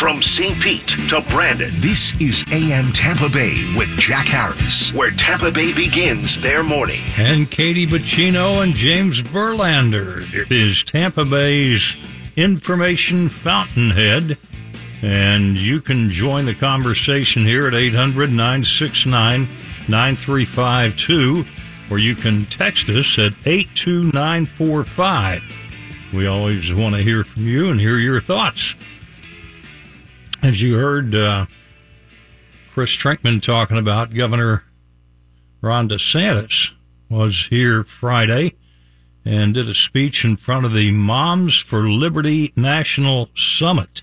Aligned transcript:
From 0.00 0.22
St. 0.22 0.58
Pete 0.62 0.96
to 1.10 1.20
Brandon, 1.28 1.70
this 1.74 2.18
is 2.18 2.42
AM 2.50 2.90
Tampa 2.90 3.28
Bay 3.28 3.70
with 3.76 3.90
Jack 3.98 4.28
Harris, 4.28 4.94
where 4.94 5.10
Tampa 5.10 5.50
Bay 5.50 5.74
begins 5.74 6.40
their 6.40 6.62
morning. 6.62 7.02
And 7.18 7.50
Katie 7.50 7.86
Bacino 7.86 8.62
and 8.62 8.74
James 8.74 9.22
Verlander. 9.22 10.22
It 10.32 10.50
is 10.50 10.82
Tampa 10.84 11.26
Bay's 11.26 11.96
information 12.34 13.28
fountainhead. 13.28 14.38
And 15.02 15.58
you 15.58 15.82
can 15.82 16.08
join 16.08 16.46
the 16.46 16.54
conversation 16.54 17.44
here 17.44 17.66
at 17.66 17.74
800 17.74 18.30
969 18.30 19.46
9352, 19.86 21.44
or 21.90 21.98
you 21.98 22.14
can 22.14 22.46
text 22.46 22.88
us 22.88 23.18
at 23.18 23.34
82945. 23.44 25.42
We 26.14 26.26
always 26.26 26.72
want 26.72 26.94
to 26.94 27.02
hear 27.02 27.22
from 27.22 27.46
you 27.46 27.68
and 27.68 27.78
hear 27.78 27.98
your 27.98 28.22
thoughts. 28.22 28.74
As 30.42 30.62
you 30.62 30.78
heard 30.78 31.14
uh, 31.14 31.46
Chris 32.70 32.96
Trinkman 32.96 33.42
talking 33.42 33.76
about, 33.76 34.14
Governor 34.14 34.64
Ron 35.60 35.86
DeSantis 35.86 36.72
was 37.10 37.46
here 37.48 37.82
Friday 37.82 38.54
and 39.22 39.52
did 39.52 39.68
a 39.68 39.74
speech 39.74 40.24
in 40.24 40.36
front 40.36 40.64
of 40.64 40.72
the 40.72 40.92
Moms 40.92 41.60
for 41.60 41.90
Liberty 41.90 42.54
National 42.56 43.28
Summit. 43.34 44.02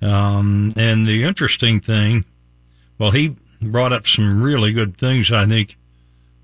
Um, 0.00 0.72
and 0.74 1.06
the 1.06 1.24
interesting 1.24 1.80
thing, 1.80 2.24
well, 2.98 3.10
he 3.10 3.36
brought 3.60 3.92
up 3.92 4.06
some 4.06 4.42
really 4.42 4.72
good 4.72 4.96
things, 4.96 5.30
I 5.30 5.44
think, 5.44 5.76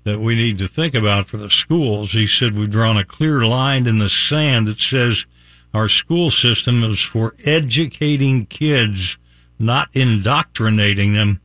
that 0.03 0.19
we 0.19 0.35
need 0.35 0.59
to 0.59 0.67
think 0.67 0.93
about 0.93 1.25
for 1.25 1.37
the 1.37 1.49
schools. 1.49 2.11
He 2.11 2.27
said 2.27 2.55
we've 2.55 2.69
drawn 2.69 2.97
a 2.97 3.05
clear 3.05 3.41
line 3.41 3.87
in 3.87 3.97
the 3.97 4.09
sand 4.09 4.67
that 4.67 4.77
says 4.77 5.25
our 5.73 5.89
school 5.89 6.29
system 6.29 6.83
is 6.83 7.01
for 7.01 7.33
educating 7.45 8.45
kids, 8.45 9.17
not 9.57 9.89
indoctrinating 9.93 11.13
them. 11.13 11.41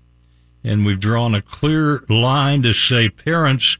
And 0.62 0.84
we've 0.84 1.00
drawn 1.00 1.34
a 1.34 1.42
clear 1.42 2.04
line 2.08 2.62
to 2.62 2.72
say 2.74 3.08
parents 3.08 3.78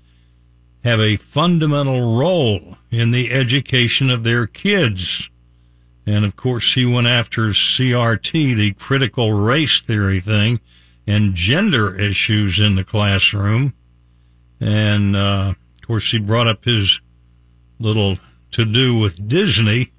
have 0.85 1.01
a 1.01 1.17
fundamental 1.17 2.17
role 2.17 2.79
in 2.91 3.11
the 3.11 3.33
education 3.33 4.11
of 4.11 4.25
their 4.25 4.47
kids. 4.47 5.29
And 6.07 6.25
of 6.25 6.37
course, 6.37 6.73
he 6.75 6.87
went 6.87 7.07
after 7.07 7.49
CRT, 7.49 8.57
the 8.57 8.73
critical 8.73 9.35
race 9.35 9.81
theory 9.81 10.21
thing, 10.21 10.61
and 11.07 11.35
gender 11.35 11.99
issues 11.99 12.59
in 12.59 12.77
the 12.77 12.85
classroom. 12.85 13.75
And 14.61 15.15
uh, 15.15 15.55
of 15.55 15.87
course, 15.87 16.11
he 16.11 16.19
brought 16.19 16.49
up 16.49 16.65
his 16.65 17.01
little 17.79 18.19
to 18.53 18.65
do 18.65 18.99
with 18.99 19.29
Disney, 19.29 19.93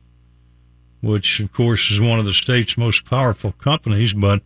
which 1.02 1.40
of 1.40 1.52
course 1.54 1.92
is 1.92 2.02
one 2.02 2.20
of 2.20 2.26
the 2.26 2.34
state's 2.34 2.78
most 2.78 3.06
powerful 3.06 3.52
companies. 3.54 4.14
But 4.14 4.42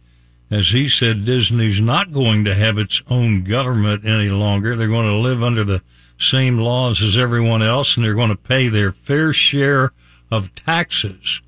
as 0.51 0.69
he 0.69 0.87
said, 0.87 1.25
Disney's 1.25 1.79
not 1.79 2.11
going 2.11 2.45
to 2.45 2.55
have 2.55 2.77
its 2.77 3.01
own 3.09 3.43
government 3.43 4.05
any 4.05 4.29
longer. 4.29 4.75
They're 4.75 4.87
going 4.87 5.07
to 5.07 5.15
live 5.15 5.41
under 5.41 5.63
the 5.63 5.81
same 6.17 6.57
laws 6.57 7.01
as 7.01 7.17
everyone 7.17 7.63
else, 7.63 7.95
and 7.95 8.05
they're 8.05 8.13
going 8.13 8.29
to 8.29 8.35
pay 8.35 8.67
their 8.67 8.91
fair 8.91 9.33
share 9.33 9.91
of 10.29 10.53
taxes, 10.55 11.41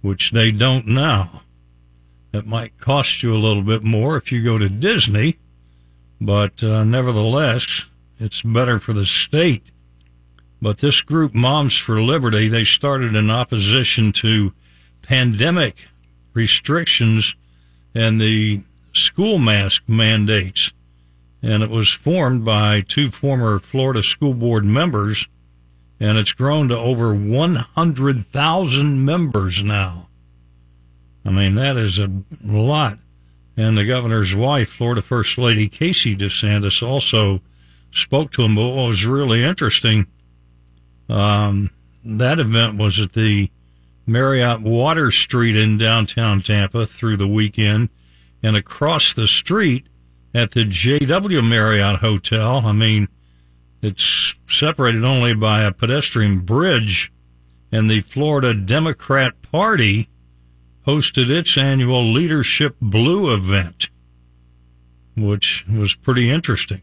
which 0.00 0.32
they 0.32 0.50
don't 0.50 0.86
now. 0.86 1.42
It 2.32 2.46
might 2.46 2.78
cost 2.78 3.22
you 3.22 3.34
a 3.34 3.38
little 3.38 3.62
bit 3.62 3.82
more 3.82 4.16
if 4.16 4.30
you 4.32 4.44
go 4.44 4.58
to 4.58 4.68
Disney, 4.68 5.38
but 6.20 6.62
uh, 6.62 6.84
nevertheless, 6.84 7.84
it's 8.18 8.42
better 8.42 8.78
for 8.78 8.92
the 8.92 9.06
state. 9.06 9.64
But 10.60 10.78
this 10.78 11.00
group, 11.00 11.34
Moms 11.34 11.76
for 11.76 12.02
Liberty, 12.02 12.48
they 12.48 12.64
started 12.64 13.14
in 13.14 13.30
opposition 13.30 14.12
to 14.12 14.52
pandemic 15.02 15.86
restrictions 16.34 17.34
and 17.94 18.20
the 18.20 18.62
school 18.92 19.38
mask 19.38 19.84
mandates. 19.86 20.72
And 21.42 21.62
it 21.62 21.70
was 21.70 21.92
formed 21.92 22.44
by 22.44 22.80
two 22.80 23.10
former 23.10 23.58
Florida 23.60 24.02
school 24.02 24.34
board 24.34 24.64
members, 24.64 25.28
and 26.00 26.18
it's 26.18 26.32
grown 26.32 26.68
to 26.68 26.76
over 26.76 27.14
100,000 27.14 29.04
members 29.04 29.62
now. 29.62 30.08
I 31.24 31.30
mean, 31.30 31.54
that 31.54 31.76
is 31.76 31.98
a 31.98 32.10
lot. 32.44 32.98
And 33.56 33.76
the 33.76 33.84
governor's 33.84 34.34
wife, 34.34 34.68
Florida 34.68 35.02
First 35.02 35.36
Lady 35.38 35.68
Casey 35.68 36.16
DeSantis, 36.16 36.86
also 36.86 37.40
spoke 37.90 38.30
to 38.32 38.42
him. 38.42 38.54
But 38.54 38.68
what 38.68 38.86
was 38.88 39.06
really 39.06 39.44
interesting, 39.44 40.06
um, 41.08 41.70
that 42.04 42.38
event 42.38 42.78
was 42.78 43.00
at 43.00 43.12
the 43.12 43.50
Marriott 44.06 44.62
Water 44.62 45.10
Street 45.10 45.56
in 45.56 45.76
downtown 45.76 46.40
Tampa 46.40 46.86
through 46.86 47.16
the 47.16 47.28
weekend, 47.28 47.90
and 48.42 48.56
across 48.56 49.12
the 49.12 49.26
street 49.26 49.86
at 50.34 50.52
the 50.52 50.64
JW 50.64 51.46
Marriott 51.46 52.00
Hotel. 52.00 52.62
I 52.64 52.72
mean, 52.72 53.08
it's 53.82 54.38
separated 54.46 55.04
only 55.04 55.34
by 55.34 55.62
a 55.62 55.72
pedestrian 55.72 56.40
bridge, 56.40 57.12
and 57.70 57.90
the 57.90 58.00
Florida 58.00 58.54
Democrat 58.54 59.40
Party 59.42 60.08
hosted 60.86 61.28
its 61.28 61.58
annual 61.58 62.02
Leadership 62.10 62.76
Blue 62.80 63.32
event, 63.32 63.90
which 65.16 65.66
was 65.68 65.94
pretty 65.94 66.30
interesting. 66.30 66.80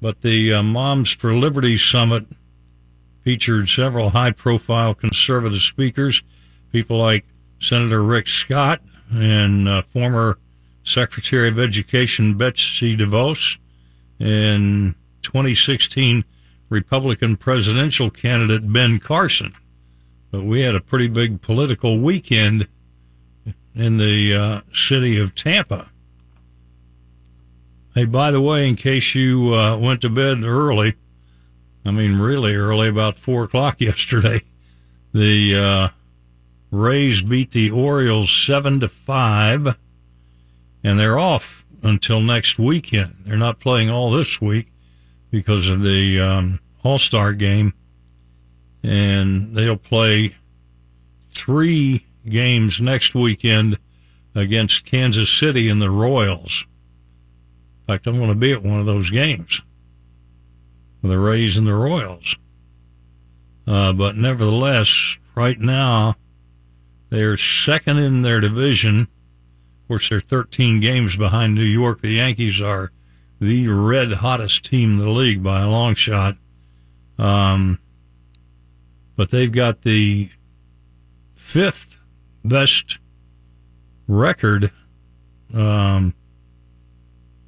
But 0.00 0.20
the 0.20 0.52
uh, 0.52 0.62
Moms 0.62 1.14
for 1.14 1.34
Liberty 1.34 1.78
Summit 1.78 2.26
featured 3.22 3.68
several 3.68 4.10
high 4.10 4.32
profile 4.32 4.94
conservative 4.94 5.60
speakers, 5.60 6.22
people 6.72 6.98
like 6.98 7.24
Senator 7.60 8.02
Rick 8.02 8.28
Scott 8.28 8.80
and 9.12 9.68
uh, 9.68 9.82
former 9.82 10.38
Secretary 10.84 11.48
of 11.48 11.58
Education 11.58 12.36
Betsy 12.36 12.96
DeVos 12.96 13.58
and 14.18 14.94
2016 15.22 16.24
Republican 16.68 17.36
presidential 17.36 18.10
candidate 18.10 18.72
Ben 18.72 18.98
Carson. 18.98 19.52
But 20.30 20.44
we 20.44 20.62
had 20.62 20.74
a 20.74 20.80
pretty 20.80 21.08
big 21.08 21.42
political 21.42 21.98
weekend 21.98 22.66
in 23.74 23.98
the 23.98 24.34
uh, 24.34 24.60
city 24.72 25.18
of 25.20 25.34
Tampa. 25.34 25.90
Hey, 27.94 28.06
by 28.06 28.30
the 28.30 28.40
way, 28.40 28.66
in 28.66 28.76
case 28.76 29.14
you 29.14 29.54
uh, 29.54 29.76
went 29.76 30.00
to 30.00 30.08
bed 30.08 30.44
early, 30.44 30.94
I 31.84 31.90
mean 31.90 32.18
really 32.18 32.54
early, 32.54 32.88
about 32.88 33.18
four 33.18 33.44
o'clock 33.44 33.76
yesterday, 33.80 34.42
the 35.12 35.56
uh, 35.56 35.88
Rays 36.70 37.22
beat 37.22 37.50
the 37.50 37.70
Orioles 37.70 38.30
seven 38.30 38.80
to 38.80 38.88
five, 38.88 39.76
and 40.84 40.98
they're 40.98 41.18
off 41.18 41.64
until 41.82 42.20
next 42.20 42.58
weekend. 42.58 43.14
They're 43.26 43.36
not 43.36 43.58
playing 43.58 43.90
all 43.90 44.10
this 44.10 44.40
week 44.40 44.68
because 45.30 45.68
of 45.68 45.82
the 45.82 46.20
um, 46.20 46.60
All 46.84 46.98
Star 46.98 47.32
game, 47.32 47.74
and 48.82 49.54
they'll 49.54 49.76
play 49.76 50.36
three 51.30 52.06
games 52.28 52.80
next 52.80 53.14
weekend 53.14 53.78
against 54.34 54.84
Kansas 54.84 55.30
City 55.30 55.68
and 55.68 55.82
the 55.82 55.90
Royals. 55.90 56.64
In 57.80 57.86
fact, 57.86 58.06
I'm 58.06 58.16
going 58.16 58.28
to 58.28 58.34
be 58.36 58.52
at 58.52 58.62
one 58.62 58.78
of 58.78 58.86
those 58.86 59.10
games 59.10 59.60
with 61.02 61.10
the 61.10 61.18
Rays 61.18 61.58
and 61.58 61.66
the 61.66 61.74
Royals. 61.74 62.36
Uh, 63.66 63.92
but 63.92 64.16
nevertheless, 64.16 65.18
right 65.34 65.58
now, 65.58 66.16
they're 67.10 67.36
second 67.36 67.98
in 67.98 68.22
their 68.22 68.40
division. 68.40 69.00
Of 69.02 69.88
course, 69.88 70.08
they're 70.08 70.20
13 70.20 70.80
games 70.80 71.16
behind 71.16 71.54
New 71.54 71.62
York. 71.62 72.00
The 72.00 72.12
Yankees 72.12 72.60
are 72.60 72.90
the 73.38 73.68
red 73.68 74.12
hottest 74.12 74.64
team 74.64 74.92
in 74.92 74.98
the 74.98 75.10
league 75.10 75.42
by 75.42 75.60
a 75.60 75.68
long 75.68 75.94
shot. 75.94 76.36
Um, 77.18 77.78
but 79.16 79.30
they've 79.30 79.52
got 79.52 79.82
the 79.82 80.30
fifth 81.34 81.98
best 82.44 82.98
record 84.08 84.70
um, 85.54 86.14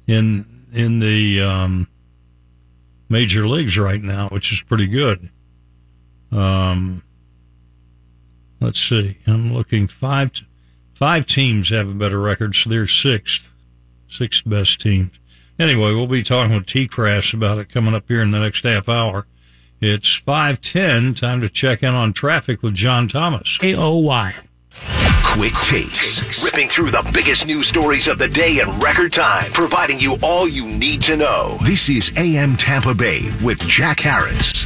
in 0.07 0.45
in 0.73 0.99
the 0.99 1.41
um, 1.41 1.87
major 3.09 3.47
leagues 3.47 3.77
right 3.77 4.01
now, 4.01 4.29
which 4.29 4.51
is 4.51 4.61
pretty 4.61 4.87
good. 4.87 5.29
Um, 6.31 7.03
let's 8.59 8.79
see. 8.79 9.17
I'm 9.27 9.53
looking 9.53 9.87
five 9.87 10.31
five 10.93 11.25
teams 11.25 11.69
have 11.69 11.91
a 11.91 11.95
better 11.95 12.19
record, 12.19 12.55
so 12.55 12.69
they're 12.69 12.87
sixth, 12.87 13.51
sixth 14.07 14.47
best 14.47 14.81
teams. 14.81 15.11
Anyway, 15.57 15.93
we'll 15.93 16.07
be 16.07 16.23
talking 16.23 16.55
with 16.55 16.65
T 16.65 16.87
Crash 16.87 17.33
about 17.33 17.57
it 17.57 17.69
coming 17.69 17.93
up 17.93 18.05
here 18.07 18.21
in 18.21 18.31
the 18.31 18.39
next 18.39 18.63
half 18.63 18.89
hour. 18.89 19.25
It's 19.79 20.15
five 20.15 20.61
ten. 20.61 21.13
Time 21.13 21.41
to 21.41 21.49
check 21.49 21.83
in 21.83 21.93
on 21.93 22.13
traffic 22.13 22.61
with 22.61 22.73
John 22.73 23.07
Thomas. 23.07 23.57
A 23.61 23.75
O 23.75 23.97
Y. 23.99 24.33
Quick 25.37 25.53
takes, 25.65 26.45
ripping 26.45 26.69
through 26.69 26.91
the 26.91 27.11
biggest 27.13 27.45
news 27.45 27.67
stories 27.67 28.07
of 28.07 28.17
the 28.17 28.27
day 28.29 28.61
in 28.61 28.79
record 28.79 29.11
time, 29.11 29.51
providing 29.51 29.99
you 29.99 30.17
all 30.23 30.47
you 30.47 30.65
need 30.65 31.01
to 31.01 31.17
know. 31.17 31.57
This 31.65 31.89
is 31.89 32.13
AM 32.15 32.55
Tampa 32.55 32.93
Bay 32.93 33.29
with 33.43 33.59
Jack 33.67 33.99
Harris. 33.99 34.63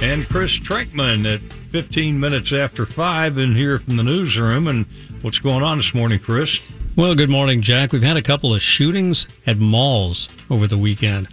And 0.00 0.28
Chris 0.28 0.60
Trinkman 0.60 1.26
at 1.26 1.40
15 1.40 2.20
minutes 2.20 2.52
after 2.52 2.86
5 2.86 3.38
and 3.38 3.56
here 3.56 3.80
from 3.80 3.96
the 3.96 4.04
newsroom. 4.04 4.68
And 4.68 4.86
what's 5.22 5.40
going 5.40 5.64
on 5.64 5.78
this 5.78 5.92
morning, 5.92 6.20
Chris? 6.20 6.60
Well, 6.94 7.16
good 7.16 7.28
morning, 7.28 7.62
Jack. 7.62 7.90
We've 7.90 8.04
had 8.04 8.16
a 8.16 8.22
couple 8.22 8.54
of 8.54 8.62
shootings 8.62 9.26
at 9.44 9.58
malls 9.58 10.28
over 10.50 10.68
the 10.68 10.78
weekend. 10.78 11.26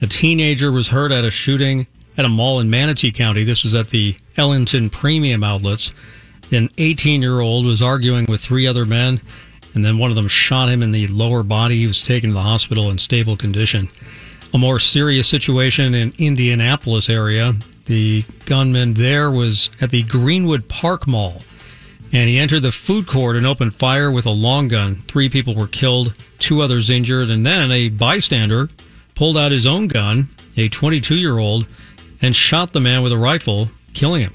A 0.00 0.06
teenager 0.06 0.70
was 0.70 0.86
hurt 0.86 1.10
at 1.10 1.24
a 1.24 1.30
shooting 1.32 1.88
at 2.16 2.24
a 2.24 2.28
mall 2.28 2.60
in 2.60 2.70
Manatee 2.70 3.10
County. 3.10 3.42
This 3.42 3.64
was 3.64 3.74
at 3.74 3.90
the 3.90 4.14
Ellenton 4.36 4.92
Premium 4.92 5.42
Outlets. 5.42 5.90
An 6.52 6.68
18 6.78 7.22
year 7.22 7.40
old 7.40 7.64
was 7.64 7.82
arguing 7.82 8.26
with 8.26 8.40
three 8.40 8.66
other 8.66 8.84
men, 8.84 9.20
and 9.74 9.84
then 9.84 9.98
one 9.98 10.10
of 10.10 10.16
them 10.16 10.28
shot 10.28 10.68
him 10.68 10.82
in 10.82 10.92
the 10.92 11.06
lower 11.08 11.42
body. 11.42 11.80
He 11.80 11.86
was 11.86 12.02
taken 12.02 12.30
to 12.30 12.34
the 12.34 12.42
hospital 12.42 12.90
in 12.90 12.98
stable 12.98 13.36
condition. 13.36 13.88
A 14.54 14.58
more 14.58 14.78
serious 14.78 15.26
situation 15.26 15.94
in 15.94 16.12
Indianapolis 16.18 17.08
area. 17.08 17.54
The 17.86 18.24
gunman 18.44 18.94
there 18.94 19.30
was 19.30 19.70
at 19.80 19.90
the 19.90 20.02
Greenwood 20.02 20.68
Park 20.68 21.06
Mall 21.06 21.42
and 22.12 22.28
he 22.28 22.38
entered 22.38 22.60
the 22.60 22.72
food 22.72 23.06
court 23.06 23.36
and 23.36 23.46
opened 23.46 23.74
fire 23.74 24.10
with 24.10 24.26
a 24.26 24.30
long 24.30 24.68
gun. 24.68 24.96
Three 25.08 25.28
people 25.28 25.54
were 25.54 25.66
killed, 25.66 26.16
two 26.38 26.60
others 26.60 26.90
injured, 26.90 27.30
and 27.30 27.44
then 27.44 27.72
a 27.72 27.88
bystander 27.88 28.68
pulled 29.14 29.38
out 29.38 29.50
his 29.52 29.66
own 29.66 29.88
gun, 29.88 30.28
a 30.56 30.68
22 30.68 31.16
year 31.16 31.38
old, 31.38 31.66
and 32.20 32.36
shot 32.36 32.72
the 32.72 32.80
man 32.80 33.02
with 33.02 33.12
a 33.12 33.18
rifle, 33.18 33.70
killing 33.94 34.22
him. 34.22 34.34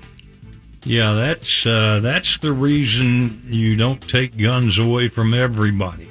Yeah, 0.88 1.16
that's 1.16 1.66
uh, 1.66 2.00
that's 2.00 2.38
the 2.38 2.54
reason 2.54 3.42
you 3.44 3.76
don't 3.76 4.02
take 4.08 4.38
guns 4.38 4.80
away 4.80 5.10
from 5.10 5.34
everybody. 5.34 6.08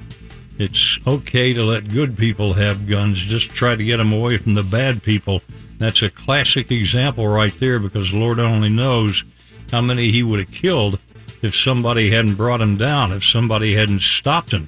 It's 0.58 0.98
okay 1.06 1.54
to 1.54 1.64
let 1.64 1.88
good 1.88 2.18
people 2.18 2.52
have 2.52 2.86
guns. 2.86 3.24
Just 3.24 3.52
try 3.52 3.74
to 3.74 3.82
get 3.82 3.96
them 3.96 4.12
away 4.12 4.36
from 4.36 4.52
the 4.52 4.62
bad 4.62 5.02
people. 5.02 5.40
That's 5.78 6.02
a 6.02 6.10
classic 6.10 6.70
example 6.70 7.26
right 7.26 7.58
there 7.58 7.78
because 7.78 8.12
Lord 8.12 8.38
only 8.38 8.68
knows 8.68 9.24
how 9.70 9.80
many 9.80 10.10
he 10.10 10.22
would 10.22 10.40
have 10.40 10.52
killed 10.52 10.98
if 11.40 11.54
somebody 11.54 12.10
hadn't 12.10 12.34
brought 12.34 12.60
him 12.60 12.76
down, 12.76 13.12
if 13.12 13.24
somebody 13.24 13.74
hadn't 13.74 14.02
stopped 14.02 14.52
him. 14.52 14.66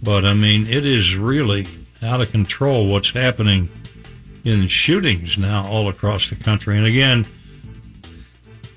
But 0.00 0.24
I 0.24 0.34
mean, 0.34 0.68
it 0.68 0.86
is 0.86 1.16
really 1.16 1.66
out 2.04 2.20
of 2.20 2.30
control 2.30 2.88
what's 2.88 3.10
happening 3.10 3.68
in 4.44 4.68
shootings 4.68 5.36
now 5.36 5.66
all 5.66 5.88
across 5.88 6.30
the 6.30 6.36
country. 6.36 6.76
And 6.76 6.86
again, 6.86 7.26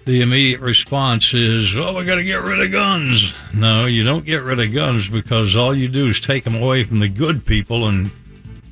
the 0.07 0.21
immediate 0.21 0.61
response 0.61 1.33
is, 1.33 1.75
"Oh, 1.75 1.97
we 1.97 2.05
got 2.05 2.15
to 2.15 2.23
get 2.23 2.41
rid 2.41 2.61
of 2.61 2.71
guns." 2.71 3.33
No, 3.53 3.85
you 3.85 4.05
don't 4.05 4.25
get 4.25 4.41
rid 4.41 4.59
of 4.59 4.73
guns 4.73 5.09
because 5.09 5.55
all 5.55 5.75
you 5.75 5.89
do 5.89 6.07
is 6.07 6.21
take 6.21 6.45
them 6.45 6.55
away 6.55 6.85
from 6.85 6.99
the 6.99 7.09
good 7.09 7.45
people, 7.45 7.87
and 7.87 8.09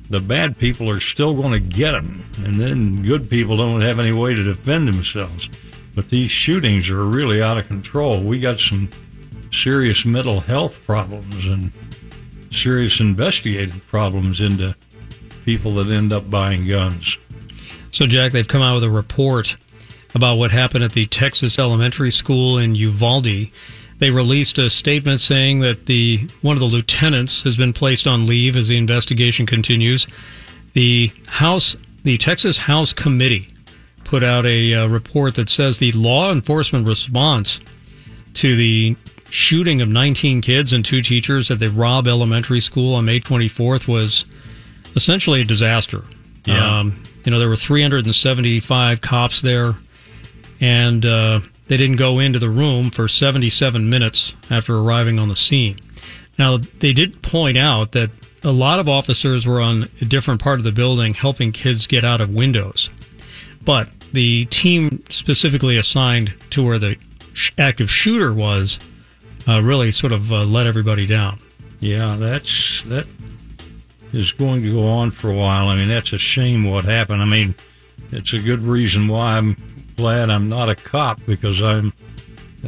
the 0.08 0.18
bad 0.18 0.58
people 0.58 0.88
are 0.88 0.98
still 0.98 1.34
going 1.34 1.52
to 1.52 1.60
get 1.60 1.92
them, 1.92 2.24
and 2.42 2.54
then 2.54 3.02
good 3.02 3.28
people 3.28 3.58
don't 3.58 3.82
have 3.82 3.98
any 3.98 4.12
way 4.12 4.34
to 4.34 4.42
defend 4.42 4.88
themselves. 4.88 5.50
But 5.94 6.08
these 6.08 6.30
shootings 6.30 6.88
are 6.88 7.04
really 7.04 7.42
out 7.42 7.58
of 7.58 7.68
control. 7.68 8.22
We 8.22 8.40
got 8.40 8.58
some 8.58 8.88
serious 9.52 10.06
mental 10.06 10.40
health 10.40 10.84
problems 10.86 11.46
and 11.46 11.70
serious 12.50 12.98
investigative 12.98 13.86
problems 13.88 14.40
into 14.40 14.74
people 15.44 15.74
that 15.74 15.88
end 15.88 16.14
up 16.14 16.30
buying 16.30 16.66
guns. 16.66 17.18
So, 17.90 18.06
Jack, 18.06 18.32
they've 18.32 18.48
come 18.48 18.62
out 18.62 18.74
with 18.74 18.84
a 18.84 18.90
report 18.90 19.56
about 20.16 20.38
what 20.38 20.50
happened 20.50 20.82
at 20.82 20.92
the 20.92 21.06
Texas 21.06 21.58
Elementary 21.58 22.10
School 22.10 22.58
in 22.58 22.74
Uvalde. 22.74 23.48
They 23.98 24.10
released 24.10 24.58
a 24.58 24.68
statement 24.68 25.20
saying 25.20 25.60
that 25.60 25.86
the 25.86 26.26
one 26.42 26.56
of 26.56 26.60
the 26.60 26.66
lieutenants 26.66 27.42
has 27.42 27.56
been 27.56 27.72
placed 27.72 28.06
on 28.06 28.26
leave 28.26 28.56
as 28.56 28.68
the 28.68 28.76
investigation 28.76 29.46
continues. 29.46 30.06
The 30.72 31.12
House, 31.28 31.76
the 32.02 32.18
Texas 32.18 32.58
House 32.58 32.92
Committee 32.92 33.48
put 34.04 34.22
out 34.22 34.44
a 34.46 34.74
uh, 34.74 34.86
report 34.88 35.34
that 35.36 35.48
says 35.48 35.78
the 35.78 35.92
law 35.92 36.30
enforcement 36.30 36.86
response 36.86 37.60
to 38.34 38.54
the 38.56 38.96
shooting 39.30 39.80
of 39.80 39.88
19 39.88 40.40
kids 40.40 40.72
and 40.72 40.84
two 40.84 41.00
teachers 41.00 41.50
at 41.50 41.58
the 41.58 41.68
Robb 41.68 42.06
Elementary 42.06 42.60
School 42.60 42.94
on 42.94 43.04
May 43.04 43.20
24th 43.20 43.88
was 43.88 44.24
essentially 44.94 45.40
a 45.40 45.44
disaster. 45.44 46.02
Yeah. 46.44 46.80
Um, 46.80 47.02
you 47.24 47.32
know, 47.32 47.38
there 47.38 47.48
were 47.48 47.56
375 47.56 49.00
cops 49.00 49.40
there, 49.40 49.74
and 50.60 51.04
uh, 51.04 51.40
they 51.68 51.76
didn't 51.76 51.96
go 51.96 52.18
into 52.18 52.38
the 52.38 52.50
room 52.50 52.90
for 52.90 53.08
77 53.08 53.88
minutes 53.88 54.34
after 54.50 54.76
arriving 54.78 55.18
on 55.18 55.28
the 55.28 55.36
scene. 55.36 55.76
Now, 56.38 56.58
they 56.58 56.92
did 56.92 57.22
point 57.22 57.56
out 57.56 57.92
that 57.92 58.10
a 58.44 58.52
lot 58.52 58.78
of 58.78 58.88
officers 58.88 59.46
were 59.46 59.60
on 59.60 59.88
a 60.00 60.04
different 60.04 60.40
part 60.40 60.58
of 60.60 60.64
the 60.64 60.72
building 60.72 61.14
helping 61.14 61.52
kids 61.52 61.86
get 61.86 62.04
out 62.04 62.20
of 62.20 62.34
windows. 62.34 62.90
But 63.64 63.88
the 64.12 64.44
team 64.46 65.02
specifically 65.08 65.76
assigned 65.76 66.32
to 66.50 66.64
where 66.64 66.78
the 66.78 66.96
sh- 67.32 67.50
active 67.58 67.90
shooter 67.90 68.32
was 68.32 68.78
uh, 69.48 69.60
really 69.62 69.90
sort 69.92 70.12
of 70.12 70.32
uh, 70.32 70.44
let 70.44 70.66
everybody 70.66 71.06
down. 71.06 71.38
Yeah, 71.80 72.16
that's 72.16 72.82
that 72.82 73.06
is 74.12 74.32
going 74.32 74.62
to 74.62 74.72
go 74.72 74.88
on 74.88 75.10
for 75.10 75.30
a 75.30 75.34
while. 75.34 75.68
I 75.68 75.76
mean, 75.76 75.88
that's 75.88 76.12
a 76.12 76.18
shame 76.18 76.64
what 76.64 76.84
happened. 76.84 77.20
I 77.20 77.26
mean, 77.26 77.54
it's 78.12 78.32
a 78.32 78.38
good 78.38 78.60
reason 78.60 79.08
why 79.08 79.36
I'm 79.36 79.56
glad 79.96 80.30
I'm 80.30 80.48
not 80.48 80.68
a 80.68 80.74
cop 80.74 81.20
because 81.26 81.62
I'm 81.62 81.92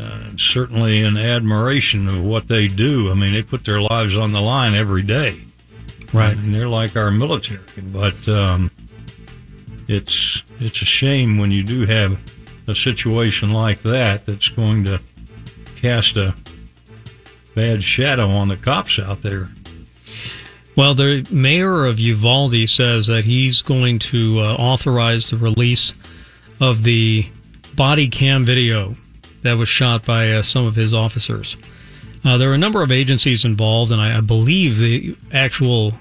uh, 0.01 0.37
certainly 0.37 1.03
in 1.03 1.17
admiration 1.17 2.09
of 2.09 2.25
what 2.25 2.49
they 2.49 2.69
do. 2.69 3.11
I 3.11 3.15
mean, 3.15 3.33
they 3.33 3.43
put 3.43 3.65
their 3.65 3.81
lives 3.81 4.17
on 4.17 4.33
the 4.33 4.41
line 4.41 4.75
every 4.75 5.03
day. 5.03 5.41
Right. 6.13 6.37
And 6.37 6.55
they're 6.55 6.69
like 6.69 6.97
our 6.97 7.11
military. 7.11 7.61
But 7.93 8.29
um, 8.29 8.71
it's 9.89 10.43
it's 10.61 10.83
a 10.83 10.87
shame 10.87 11.39
when 11.39 11.51
you 11.51 11.63
do 11.63 11.87
have 11.87 12.19
a 12.67 12.75
situation 12.75 13.53
like 13.53 13.83
that 13.83 14.27
that's 14.27 14.49
going 14.49 14.85
to 14.85 15.01
cast 15.77 16.17
a 16.17 16.35
bad 17.55 17.83
shadow 17.83 18.29
on 18.31 18.49
the 18.49 18.57
cops 18.57 18.99
out 18.99 19.23
there. 19.23 19.49
Well, 20.77 20.95
the 20.95 21.27
mayor 21.31 21.87
of 21.87 21.99
Uvalde 21.99 22.69
says 22.69 23.09
that 23.09 23.25
he's 23.25 23.63
going 23.63 23.99
to 23.99 24.39
uh, 24.41 24.55
authorize 24.55 25.29
the 25.29 25.37
release 25.37 25.93
of 26.61 26.83
the 26.83 27.25
body 27.75 28.09
cam 28.09 28.45
video 28.45 28.97
that 29.43 29.57
was 29.57 29.69
shot 29.69 30.05
by 30.05 30.33
uh, 30.33 30.43
some 30.43 30.67
of 30.67 30.75
his 30.75 30.93
officers. 30.93 31.57
Uh, 32.25 32.37
there 32.37 32.51
are 32.51 32.55
a 32.55 32.59
number 32.59 32.83
of 32.83 32.91
agencies 32.91 33.45
involved, 33.45 33.93
and 33.93 34.01
I, 34.01 34.19
I 34.19 34.21
believe 34.21 34.79
the 34.79 35.17
actual 35.33 35.95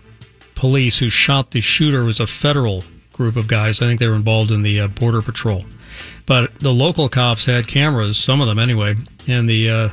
police 0.56 0.98
who 0.98 1.09
shot 1.09 1.51
the 1.51 1.62
shooter 1.62 2.04
was 2.04 2.19
a 2.19 2.27
federal 2.27 2.83
group 3.13 3.36
of 3.36 3.48
guys. 3.48 3.81
I 3.81 3.86
think 3.86 4.00
they 4.00 4.07
were 4.07 4.15
involved 4.15 4.51
in 4.51 4.63
the 4.63 4.81
uh, 4.81 4.88
border 4.88 5.21
patrol, 5.21 5.65
but 6.25 6.54
the 6.60 6.74
local 6.74 7.10
cops 7.10 7.45
had 7.45 7.68
cameras, 7.68 8.18
some 8.18 8.42
of 8.42 8.48
them 8.48 8.60
anyway, 8.60 8.95
and 9.27 9.48
the 9.48 9.69
uh, 9.69 9.89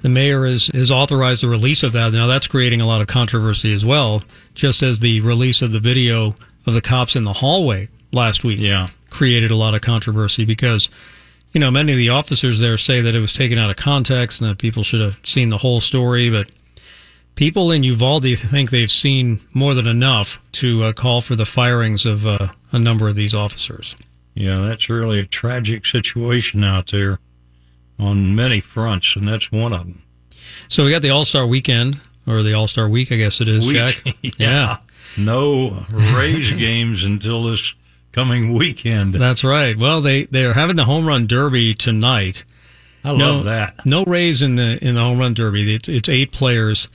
the 0.00 0.08
mayor 0.08 0.46
has, 0.46 0.68
has 0.68 0.90
authorized 0.90 1.42
the 1.42 1.48
release 1.48 1.82
of 1.82 1.92
that. 1.92 2.12
Now 2.12 2.26
that's 2.26 2.46
creating 2.46 2.80
a 2.80 2.86
lot 2.86 3.00
of 3.00 3.06
controversy 3.06 3.74
as 3.74 3.84
well, 3.84 4.22
just 4.54 4.82
as 4.82 5.00
the 5.00 5.20
release 5.20 5.60
of 5.60 5.72
the 5.72 5.80
video 5.80 6.34
of 6.66 6.74
the 6.74 6.80
cops 6.80 7.16
in 7.16 7.24
the 7.24 7.32
hallway 7.32 7.88
last 8.12 8.44
week 8.44 8.60
Yeah. 8.60 8.88
Created 9.10 9.50
a 9.50 9.56
lot 9.56 9.74
of 9.74 9.80
controversy 9.80 10.44
because, 10.44 10.88
you 11.52 11.60
know, 11.60 11.70
many 11.70 11.92
of 11.92 11.98
the 11.98 12.10
officers 12.10 12.58
there 12.60 12.76
say 12.76 13.00
that 13.00 13.14
it 13.14 13.20
was 13.20 13.32
taken 13.32 13.58
out 13.58 13.70
of 13.70 13.76
context 13.76 14.40
and 14.40 14.50
that 14.50 14.58
people 14.58 14.82
should 14.82 15.00
have 15.00 15.18
seen 15.24 15.48
the 15.48 15.58
whole 15.58 15.80
story, 15.80 16.30
but 16.30 16.50
people 17.34 17.70
in 17.70 17.82
Uvalde 17.84 18.36
think 18.38 18.70
they've 18.70 18.90
seen 18.90 19.40
more 19.52 19.74
than 19.74 19.86
enough 19.86 20.40
to 20.52 20.84
uh, 20.84 20.92
call 20.92 21.20
for 21.20 21.36
the 21.36 21.46
firings 21.46 22.04
of 22.04 22.26
uh, 22.26 22.48
a 22.72 22.78
number 22.78 23.08
of 23.08 23.16
these 23.16 23.34
officers. 23.34 23.96
Yeah, 24.34 24.58
that's 24.58 24.88
really 24.88 25.20
a 25.20 25.26
tragic 25.26 25.86
situation 25.86 26.62
out 26.62 26.90
there 26.92 27.18
on 27.98 28.36
many 28.36 28.60
fronts, 28.60 29.16
and 29.16 29.26
that's 29.26 29.50
one 29.50 29.72
of 29.72 29.80
them. 29.80 30.02
So 30.68 30.84
we 30.84 30.90
got 30.90 31.02
the 31.02 31.10
All 31.10 31.24
Star 31.24 31.46
Weekend, 31.46 32.00
or 32.26 32.42
the 32.42 32.54
All 32.54 32.68
Star 32.68 32.88
Week, 32.88 33.10
I 33.10 33.16
guess 33.16 33.40
it 33.40 33.48
is, 33.48 33.66
Week. 33.66 33.76
Jack. 34.04 34.16
yeah. 34.38 34.76
No 35.16 35.84
Rays 35.90 36.52
games 36.58 37.04
until 37.04 37.44
this 37.44 37.74
coming 38.18 38.52
weekend. 38.54 39.14
That's 39.14 39.44
right. 39.44 39.76
Well, 39.78 40.00
they 40.00 40.24
they 40.24 40.44
are 40.44 40.52
having 40.52 40.76
the 40.76 40.84
home 40.84 41.06
run 41.06 41.26
derby 41.26 41.74
tonight. 41.74 42.44
I 43.04 43.14
no, 43.14 43.32
love 43.34 43.44
that. 43.44 43.86
No 43.86 44.04
Rays 44.04 44.42
in 44.42 44.56
the 44.56 44.78
in 44.84 44.94
the 44.94 45.00
home 45.00 45.18
run 45.18 45.34
derby. 45.34 45.74
It's 45.74 45.88
it's 45.88 46.08
eight 46.08 46.32
players 46.32 46.88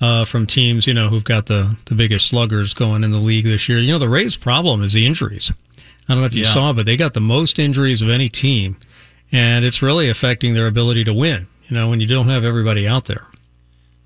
uh, 0.00 0.24
from 0.26 0.46
teams 0.46 0.86
you 0.86 0.94
know 0.94 1.08
who've 1.08 1.24
got 1.24 1.46
the 1.46 1.76
the 1.86 1.94
biggest 1.94 2.26
sluggers 2.26 2.74
going 2.74 3.04
in 3.04 3.10
the 3.10 3.18
league 3.18 3.44
this 3.46 3.68
year. 3.68 3.78
You 3.78 3.92
know 3.92 3.98
the 3.98 4.08
Rays' 4.08 4.36
problem 4.36 4.82
is 4.82 4.92
the 4.92 5.06
injuries. 5.06 5.50
I 6.08 6.12
don't 6.14 6.20
know 6.20 6.26
if 6.26 6.34
you 6.34 6.42
Yeah. 6.42 6.52
saw, 6.52 6.72
but 6.72 6.86
they 6.86 6.96
got 6.96 7.14
the 7.14 7.20
most 7.20 7.58
injuries 7.58 8.02
of 8.02 8.10
any 8.10 8.28
team, 8.28 8.76
and 9.32 9.64
it's 9.64 9.80
really 9.80 10.08
affecting 10.10 10.54
their 10.54 10.66
ability 10.66 11.04
to 11.04 11.14
win. 11.14 11.46
You 11.68 11.74
know 11.76 11.88
when 11.88 12.00
you 12.00 12.06
don't 12.06 12.28
have 12.28 12.44
everybody 12.44 12.86
out 12.86 13.06
there. 13.06 13.26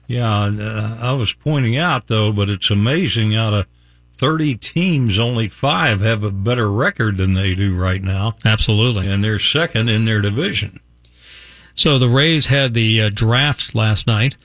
Yeah, 0.06 0.30
uh, 0.44 0.98
I 1.00 1.12
was 1.12 1.32
pointing 1.34 1.76
out 1.78 2.06
though, 2.06 2.30
but 2.32 2.48
it's 2.50 2.70
amazing 2.70 3.34
out 3.34 3.54
of 3.54 3.66
30 4.16 4.54
teams, 4.56 5.18
only 5.18 5.48
five 5.48 6.00
have 6.00 6.22
a 6.22 6.30
better 6.30 6.70
record 6.70 7.16
than 7.16 7.34
they 7.34 7.54
do 7.54 7.76
right 7.76 8.02
now, 8.02 8.36
Absolutely. 8.44 9.08
and 9.08 9.22
they're 9.22 9.38
second 9.38 9.88
in 9.88 10.04
their 10.04 10.20
division. 10.20 10.80
So 11.74 11.98
the 11.98 12.08
Rays 12.08 12.46
had 12.46 12.74
the 12.74 13.02
uh, 13.02 13.10
draft 13.12 13.74
last 13.74 14.06
night, 14.06 14.36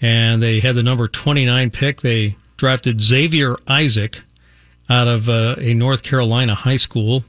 and 0.00 0.42
they 0.42 0.60
had 0.60 0.74
the 0.74 0.82
number 0.82 1.06
29 1.06 1.70
pick. 1.70 2.00
They 2.00 2.36
drafted 2.56 3.00
Xavier 3.00 3.56
Isaac 3.68 4.20
out 4.90 5.06
of 5.06 5.28
uh, 5.28 5.56
a 5.58 5.74
North 5.74 6.02
Carolina 6.02 6.54
high 6.54 6.76
school. 6.76 7.24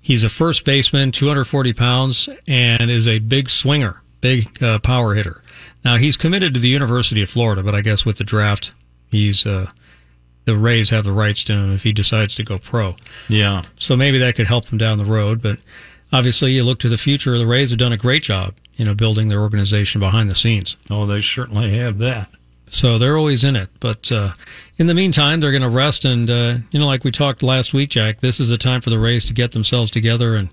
He's 0.00 0.24
a 0.24 0.28
first 0.28 0.64
baseman, 0.64 1.10
240 1.10 1.72
pounds, 1.72 2.28
and 2.46 2.90
is 2.90 3.08
a 3.08 3.18
big 3.18 3.50
swinger, 3.50 4.00
big 4.20 4.62
uh, 4.62 4.78
power 4.78 5.14
hitter. 5.14 5.42
Now 5.84 5.96
he's 5.96 6.16
committed 6.16 6.54
to 6.54 6.60
the 6.60 6.68
University 6.68 7.22
of 7.22 7.28
Florida, 7.28 7.62
but 7.62 7.74
I 7.74 7.80
guess 7.80 8.06
with 8.06 8.16
the 8.16 8.24
draft, 8.24 8.72
he's 9.10 9.44
uh, 9.44 9.70
the 10.48 10.56
Rays 10.56 10.90
have 10.90 11.04
the 11.04 11.12
rights 11.12 11.44
to 11.44 11.52
him 11.52 11.74
if 11.74 11.82
he 11.82 11.92
decides 11.92 12.34
to 12.36 12.42
go 12.42 12.58
pro. 12.58 12.96
Yeah. 13.28 13.62
So 13.78 13.96
maybe 13.96 14.18
that 14.18 14.34
could 14.34 14.46
help 14.46 14.64
them 14.66 14.78
down 14.78 14.98
the 14.98 15.04
road. 15.04 15.40
But 15.42 15.60
obviously, 16.12 16.52
you 16.52 16.64
look 16.64 16.78
to 16.80 16.88
the 16.88 16.98
future. 16.98 17.36
The 17.38 17.46
Rays 17.46 17.70
have 17.70 17.78
done 17.78 17.92
a 17.92 17.96
great 17.98 18.22
job, 18.22 18.54
you 18.76 18.84
know, 18.84 18.94
building 18.94 19.28
their 19.28 19.40
organization 19.40 20.00
behind 20.00 20.28
the 20.30 20.34
scenes. 20.34 20.76
Oh, 20.90 21.06
they 21.06 21.20
certainly 21.20 21.76
have 21.78 21.98
that. 21.98 22.28
So 22.70 22.98
they're 22.98 23.16
always 23.16 23.44
in 23.44 23.56
it. 23.56 23.68
But 23.80 24.10
uh, 24.10 24.32
in 24.78 24.86
the 24.86 24.94
meantime, 24.94 25.40
they're 25.40 25.52
going 25.52 25.62
to 25.62 25.68
rest. 25.68 26.04
And, 26.04 26.28
uh, 26.28 26.56
you 26.70 26.78
know, 26.80 26.86
like 26.86 27.04
we 27.04 27.10
talked 27.10 27.42
last 27.42 27.72
week, 27.74 27.90
Jack, 27.90 28.20
this 28.20 28.40
is 28.40 28.48
the 28.48 28.58
time 28.58 28.80
for 28.80 28.90
the 28.90 28.98
Rays 28.98 29.24
to 29.26 29.32
get 29.32 29.52
themselves 29.52 29.90
together 29.90 30.34
and 30.36 30.48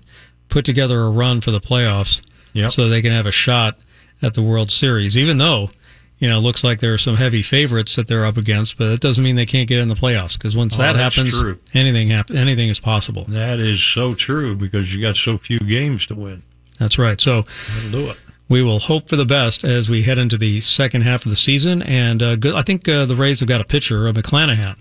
put 0.48 0.64
together 0.64 1.00
a 1.00 1.10
run 1.10 1.40
for 1.40 1.50
the 1.50 1.60
playoffs 1.60 2.20
Yep. 2.52 2.72
so 2.72 2.88
they 2.88 3.02
can 3.02 3.12
have 3.12 3.26
a 3.26 3.32
shot 3.32 3.78
at 4.22 4.32
the 4.34 4.42
World 4.42 4.70
Series, 4.70 5.18
even 5.18 5.36
though, 5.36 5.68
you 6.18 6.28
know, 6.28 6.38
looks 6.38 6.64
like 6.64 6.80
there 6.80 6.94
are 6.94 6.98
some 6.98 7.16
heavy 7.16 7.42
favorites 7.42 7.96
that 7.96 8.06
they're 8.06 8.24
up 8.24 8.36
against, 8.36 8.78
but 8.78 8.88
it 8.92 9.00
doesn't 9.00 9.22
mean 9.22 9.36
they 9.36 9.46
can't 9.46 9.68
get 9.68 9.78
in 9.80 9.88
the 9.88 9.94
playoffs 9.94 10.34
because 10.38 10.56
once 10.56 10.76
Oh, 10.76 10.82
that 10.82 10.96
happens, 10.96 11.30
true. 11.38 11.58
anything 11.74 12.08
hap- 12.10 12.30
anything 12.30 12.68
is 12.68 12.80
possible. 12.80 13.24
That 13.28 13.58
is 13.60 13.82
so 13.82 14.14
true 14.14 14.56
because 14.56 14.94
you 14.94 15.02
got 15.02 15.16
so 15.16 15.36
few 15.36 15.58
games 15.60 16.06
to 16.06 16.14
win. 16.14 16.42
That's 16.78 16.98
right. 16.98 17.20
So 17.20 17.44
That'll 17.74 17.90
do 17.90 18.10
it. 18.10 18.16
we 18.48 18.62
will 18.62 18.78
hope 18.78 19.08
for 19.08 19.16
the 19.16 19.24
best 19.26 19.64
as 19.64 19.88
we 19.90 20.02
head 20.02 20.18
into 20.18 20.36
the 20.38 20.60
second 20.60 21.02
half 21.02 21.24
of 21.26 21.30
the 21.30 21.36
season. 21.36 21.82
And 21.82 22.22
uh, 22.22 22.36
good, 22.36 22.54
I 22.54 22.62
think 22.62 22.88
uh, 22.88 23.04
the 23.06 23.16
Rays 23.16 23.40
have 23.40 23.48
got 23.48 23.60
a 23.60 23.64
pitcher, 23.64 24.08
uh, 24.08 24.12
McClanahan, 24.12 24.76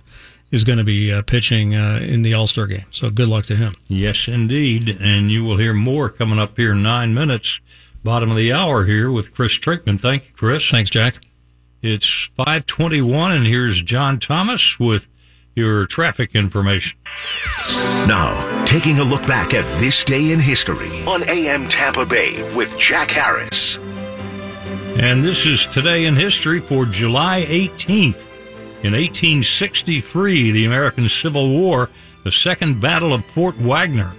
is 0.51 0.63
going 0.63 0.77
to 0.77 0.83
be 0.83 1.11
uh, 1.11 1.21
pitching 1.23 1.75
uh, 1.75 1.99
in 2.01 2.21
the 2.21 2.33
All 2.33 2.47
Star 2.47 2.67
game. 2.67 2.85
So 2.91 3.09
good 3.09 3.27
luck 3.27 3.45
to 3.47 3.55
him. 3.55 3.75
Yes, 3.87 4.27
indeed. 4.27 4.97
And 5.01 5.31
you 5.31 5.43
will 5.43 5.57
hear 5.57 5.73
more 5.73 6.09
coming 6.09 6.37
up 6.39 6.55
here 6.55 6.71
in 6.73 6.83
nine 6.83 7.13
minutes. 7.13 7.59
Bottom 8.05 8.29
of 8.29 8.37
the 8.37 8.53
hour 8.53 8.85
here 8.85 9.09
with 9.09 9.33
Chris 9.33 9.57
Trinkman. 9.57 9.99
Thank 9.99 10.27
you, 10.27 10.31
Chris. 10.35 10.69
Thanks, 10.69 10.91
Jack. 10.91 11.25
It's 11.81 12.27
521, 12.35 13.31
and 13.31 13.47
here's 13.47 13.81
John 13.81 14.19
Thomas 14.19 14.79
with 14.79 15.07
your 15.55 15.85
traffic 15.85 16.35
information. 16.35 16.99
Now, 18.07 18.63
taking 18.65 18.99
a 18.99 19.03
look 19.03 19.25
back 19.25 19.55
at 19.55 19.65
this 19.79 20.03
day 20.03 20.31
in 20.31 20.39
history 20.39 21.03
on 21.07 21.27
AM 21.27 21.67
Tampa 21.67 22.05
Bay 22.05 22.53
with 22.53 22.77
Jack 22.77 23.09
Harris. 23.09 23.77
And 24.99 25.23
this 25.23 25.47
is 25.47 25.65
today 25.65 26.05
in 26.05 26.15
history 26.15 26.59
for 26.59 26.85
July 26.85 27.43
18th. 27.49 28.23
In 28.83 28.93
1863, 28.93 30.51
the 30.51 30.65
American 30.65 31.09
Civil 31.09 31.49
War, 31.49 31.89
the 32.23 32.31
Second 32.31 32.79
Battle 32.79 33.15
of 33.15 33.25
Fort 33.25 33.55
Wagner, 33.55 34.13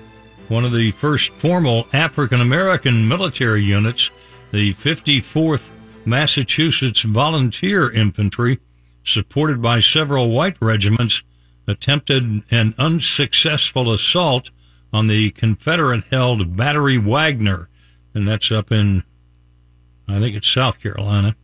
one 0.48 0.64
of 0.64 0.72
the 0.72 0.90
first 0.92 1.32
formal 1.32 1.86
African 1.92 2.40
American 2.40 3.08
military 3.08 3.62
units, 3.62 4.10
the 4.52 4.72
54th 4.74 5.70
Massachusetts 6.04 7.02
Volunteer 7.02 7.90
Infantry, 7.90 8.60
supported 9.02 9.60
by 9.60 9.80
several 9.80 10.30
white 10.30 10.56
regiments, 10.60 11.22
attempted 11.66 12.42
an 12.50 12.74
unsuccessful 12.78 13.92
assault 13.92 14.50
on 14.92 15.08
the 15.08 15.30
Confederate 15.32 16.04
held 16.04 16.56
Battery 16.56 16.98
Wagner, 16.98 17.68
and 18.14 18.26
that's 18.26 18.52
up 18.52 18.70
in 18.70 19.02
I 20.08 20.20
think 20.20 20.36
it's 20.36 20.48
South 20.48 20.80
Carolina. 20.80 21.34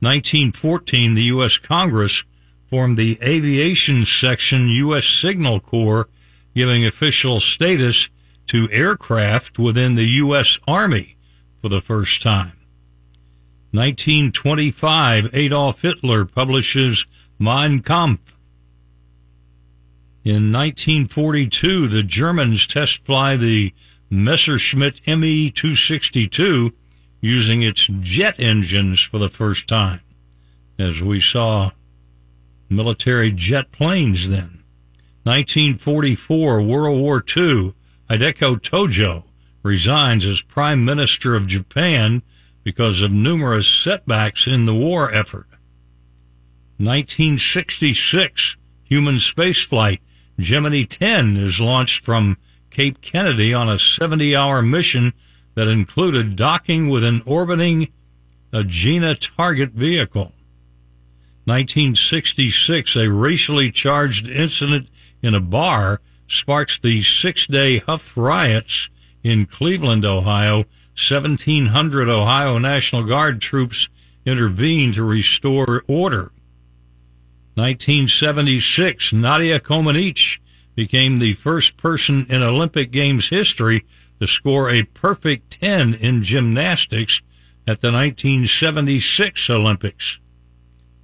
1914, 0.00 1.14
the 1.14 1.24
U.S. 1.24 1.58
Congress 1.58 2.24
formed 2.66 2.96
the 2.96 3.18
Aviation 3.22 4.06
Section 4.06 4.68
U.S. 4.68 5.06
Signal 5.06 5.60
Corps, 5.60 6.08
giving 6.54 6.86
official 6.86 7.40
status 7.40 8.08
to 8.48 8.70
aircraft 8.70 9.58
within 9.58 9.94
the 9.94 10.06
U.S. 10.06 10.58
Army 10.66 11.16
for 11.56 11.68
the 11.68 11.80
first 11.80 12.22
time. 12.22 12.52
1925, 13.72 15.30
Adolf 15.34 15.82
Hitler 15.82 16.24
publishes 16.24 17.06
Mein 17.38 17.80
Kampf. 17.80 18.34
In 20.24 20.52
1942, 20.52 21.88
the 21.88 22.02
Germans 22.02 22.66
test 22.66 23.04
fly 23.04 23.36
the 23.36 23.72
Messerschmitt 24.10 25.06
Me 25.06 25.50
262 25.50 26.72
using 27.20 27.62
its 27.62 27.88
jet 28.00 28.40
engines 28.40 29.00
for 29.00 29.18
the 29.18 29.28
first 29.28 29.68
time, 29.68 30.00
as 30.78 31.02
we 31.02 31.20
saw 31.20 31.70
military 32.70 33.32
jet 33.32 33.70
planes 33.70 34.28
then. 34.28 34.62
1944, 35.24 36.62
World 36.62 36.98
War 36.98 37.22
II, 37.36 37.74
Hideko 38.08 38.56
Tojo 38.56 39.24
resigns 39.62 40.24
as 40.24 40.40
Prime 40.40 40.84
Minister 40.84 41.34
of 41.34 41.46
Japan 41.46 42.22
because 42.64 43.02
of 43.02 43.12
numerous 43.12 43.68
setbacks 43.68 44.46
in 44.46 44.64
the 44.64 44.74
war 44.74 45.12
effort. 45.12 45.46
1966, 46.78 48.56
human 48.84 49.16
spaceflight 49.16 49.98
Gemini 50.38 50.84
10 50.84 51.36
is 51.36 51.60
launched 51.60 52.04
from 52.04 52.38
Cape 52.70 53.00
Kennedy 53.00 53.52
on 53.52 53.68
a 53.68 53.78
70 53.78 54.34
hour 54.34 54.62
mission 54.62 55.12
that 55.54 55.68
included 55.68 56.36
docking 56.36 56.88
with 56.88 57.04
an 57.04 57.20
orbiting 57.26 57.88
Agena 58.52 59.18
target 59.36 59.72
vehicle. 59.72 60.32
1966, 61.44 62.96
a 62.96 63.10
racially 63.10 63.70
charged 63.70 64.28
incident 64.28 64.88
in 65.20 65.34
a 65.34 65.40
bar 65.40 66.00
sparks 66.28 66.78
the 66.78 67.02
six 67.02 67.46
day 67.46 67.78
Hough 67.78 68.16
riots 68.16 68.88
in 69.22 69.46
Cleveland, 69.46 70.04
Ohio. 70.04 70.64
1,700 70.98 72.08
Ohio 72.08 72.58
National 72.58 73.04
Guard 73.04 73.40
troops 73.40 73.88
intervened 74.26 74.94
to 74.94 75.04
restore 75.04 75.84
order. 75.86 76.32
1976, 77.54 79.12
Nadia 79.12 79.60
Comaneci 79.60 80.38
became 80.74 81.18
the 81.18 81.34
first 81.34 81.76
person 81.76 82.26
in 82.28 82.42
Olympic 82.42 82.90
Games 82.90 83.28
history 83.28 83.84
to 84.20 84.26
score 84.26 84.70
a 84.70 84.82
perfect 84.82 85.50
10 85.60 85.94
in 85.94 86.22
gymnastics 86.22 87.20
at 87.66 87.80
the 87.80 87.92
1976 87.92 89.50
Olympics. 89.50 90.18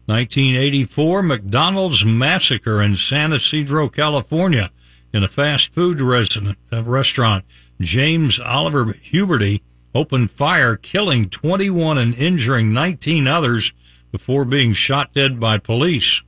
1984, 0.06 1.22
McDonald's 1.22 2.04
massacre 2.04 2.82
in 2.82 2.94
San 2.94 3.32
Ysidro, 3.32 3.88
California, 3.88 4.70
in 5.14 5.22
a 5.22 5.28
fast 5.28 5.72
food 5.72 6.00
resident, 6.00 6.58
uh, 6.72 6.82
restaurant. 6.82 7.44
James 7.80 8.40
Oliver 8.40 8.86
Huberty 8.86 9.62
opened 9.94 10.32
fire, 10.32 10.76
killing 10.76 11.30
21 11.30 11.98
and 11.98 12.14
injuring 12.16 12.72
19 12.72 13.28
others 13.28 13.72
before 14.10 14.44
being 14.44 14.72
shot 14.72 15.14
dead 15.14 15.38
by 15.38 15.56
police. 15.56 16.20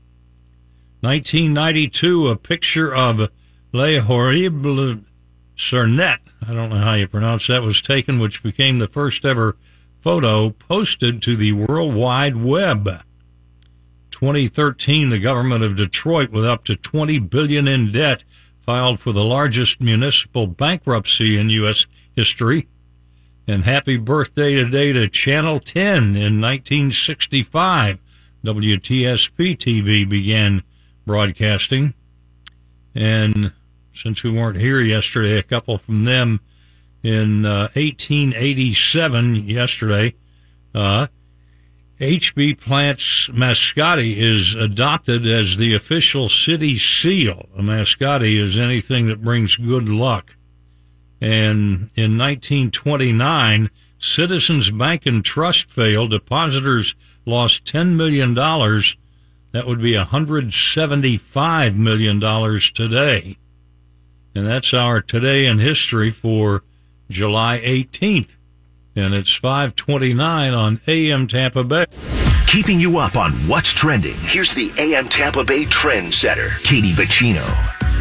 1992, 1.01 2.29
a 2.29 2.37
picture 2.37 2.95
of 2.95 3.29
Le 3.73 4.01
Horrible 4.01 5.01
Cernet, 5.57 6.19
I 6.49 6.55
don't 6.55 6.71
know 6.71 6.77
how 6.77 6.95
you 6.95 7.09
pronounce 7.09 7.49
that, 7.49 7.63
was 7.63 7.83
taken, 7.83 8.21
which 8.21 8.43
became 8.43 8.79
the 8.79 8.87
first 8.87 9.25
ever 9.25 9.57
photo 9.99 10.51
posted 10.51 11.21
to 11.23 11.37
the 11.37 11.53
World 11.53 11.95
Wide 11.95 12.37
Web. 12.37 13.03
2013, 14.11 15.11
the 15.11 15.19
government 15.19 15.65
of 15.65 15.77
Detroit, 15.77 16.31
with 16.31 16.47
up 16.47 16.65
to 16.65 16.77
20 16.77 17.19
billion 17.19 17.67
in 17.67 17.91
debt, 17.91 18.23
filed 18.67 18.99
for 18.99 19.13
the 19.13 19.25
largest 19.25 19.81
municipal 19.81 20.49
bankruptcy 20.49 21.39
in 21.39 21.49
U.S. 21.51 21.87
history. 22.17 22.69
And 23.47 23.63
happy 23.63 23.97
birthday 23.97 24.55
today 24.55 24.93
to 24.93 25.09
Channel 25.09 25.61
10 25.61 26.17
in 26.17 26.41
1965. 26.41 28.01
WTSP 28.45 29.57
TV 29.57 30.09
began 30.09 30.65
broadcasting. 31.07 31.95
And 32.95 33.53
since 33.93 34.25
we 34.25 34.31
weren't 34.31 34.59
here 34.59 34.81
yesterday, 34.81 35.39
a 35.39 35.45
couple 35.45 35.79
from 35.79 36.05
them 36.05 36.41
in 37.05 37.47
uh, 37.47 37.69
1887, 37.75 39.37
yesterday, 39.37 40.15
uh, 40.75 41.07
HB 42.01 42.61
Plants 42.61 43.31
Mascotte 43.33 44.19
is 44.19 44.55
adopted 44.55 45.27
as 45.27 45.57
the 45.57 45.73
official 45.73 46.29
city 46.29 46.77
seal. 46.77 47.49
A 47.57 47.63
mascotte 47.63 48.23
is 48.23 48.59
anything 48.59 49.07
that 49.07 49.25
brings 49.25 49.57
good 49.57 49.89
luck. 49.89 50.37
And 51.23 51.91
in 51.95 52.19
1929, 52.19 53.71
Citizens 53.99 54.71
Bank 54.71 55.07
and 55.07 55.25
Trust 55.25 55.71
failed. 55.71 56.11
Depositors 56.11 56.95
lost 57.25 57.65
$10 57.65 57.97
million. 57.97 58.35
That 58.35 59.67
would 59.67 59.81
be 59.81 59.95
$175 59.95 61.77
million 61.77 62.21
today. 62.75 63.39
And 64.35 64.47
that's 64.47 64.75
our 64.75 65.01
Today 65.01 65.47
in 65.47 65.61
History 65.61 66.11
for 66.11 66.63
July 67.09 67.59
18th. 67.65 68.37
And 68.97 69.13
it's 69.13 69.35
529 69.37 70.55
on 70.55 70.81
AM 70.87 71.27
Tampa 71.27 71.63
Bay. 71.63 71.85
Keeping 72.47 72.81
you 72.81 72.99
up 72.99 73.15
on 73.15 73.33
what's 73.47 73.71
trending. 73.71 74.15
Here's 74.21 74.55
the 74.55 74.73
AM 74.79 75.07
Tampa 75.09 75.45
Bay 75.45 75.67
Trend 75.67 76.15
Setter, 76.15 76.49
Katie 76.65 76.93
Bacino. 76.93 77.45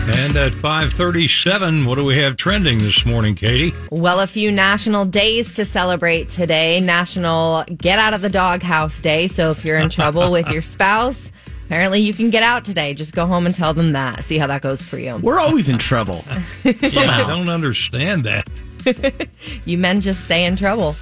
And 0.08 0.38
at 0.38 0.54
537, 0.54 1.86
what 1.86 1.96
do 1.96 2.06
we 2.06 2.16
have 2.20 2.38
trending 2.38 2.78
this 2.78 3.06
morning, 3.06 3.36
Katie? 3.36 3.74
Well, 3.92 4.22
a 4.22 4.28
few 4.28 4.52
national 4.54 5.04
days 5.06 5.52
to 5.54 5.66
celebrate 5.66 6.30
today. 6.30 6.80
National 6.80 7.64
Get 7.76 8.00
Out 8.00 8.14
of 8.14 8.22
the 8.22 8.30
Doghouse 8.30 9.02
Day. 9.02 9.28
So 9.28 9.52
if 9.52 9.66
you're 9.66 9.78
in 9.78 9.90
trouble 9.90 10.32
with 10.32 10.48
your 10.50 10.62
spouse, 10.76 11.32
apparently 11.66 12.00
you 12.00 12.14
can 12.14 12.30
get 12.30 12.44
out 12.44 12.64
today. 12.64 12.94
Just 12.94 13.14
go 13.14 13.26
home 13.26 13.46
and 13.48 13.54
tell 13.54 13.74
them 13.74 13.92
that. 13.94 14.24
See 14.24 14.38
how 14.38 14.48
that 14.48 14.62
goes 14.62 14.82
for 14.82 14.98
you. 15.00 15.18
We're 15.18 15.40
always 15.40 15.68
in 15.68 15.78
trouble. 15.78 16.24
Yeah, 16.64 17.18
I 17.18 17.28
don't 17.28 17.50
understand 17.50 18.24
that. 18.24 18.62
You 19.66 19.78
men 19.78 20.02
just 20.02 20.24
stay 20.24 20.46
in 20.46 20.56
trouble. 20.56 20.96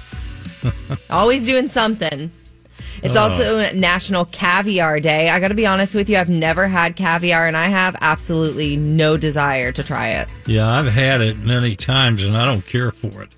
Always 1.10 1.46
doing 1.46 1.68
something. 1.68 2.30
It's 3.02 3.16
also 3.16 3.60
uh. 3.60 3.70
National 3.74 4.24
Caviar 4.24 5.00
Day. 5.00 5.28
I 5.28 5.38
got 5.40 5.48
to 5.48 5.54
be 5.54 5.66
honest 5.66 5.94
with 5.94 6.08
you, 6.08 6.16
I've 6.16 6.28
never 6.28 6.66
had 6.66 6.96
caviar 6.96 7.46
and 7.46 7.56
I 7.56 7.66
have 7.66 7.96
absolutely 8.00 8.76
no 8.76 9.16
desire 9.16 9.72
to 9.72 9.82
try 9.82 10.08
it. 10.08 10.28
Yeah, 10.46 10.70
I've 10.70 10.86
had 10.86 11.20
it 11.20 11.38
many 11.38 11.76
times 11.76 12.22
and 12.22 12.36
I 12.36 12.46
don't 12.46 12.66
care 12.66 12.90
for 12.90 13.22
it. 13.22 13.30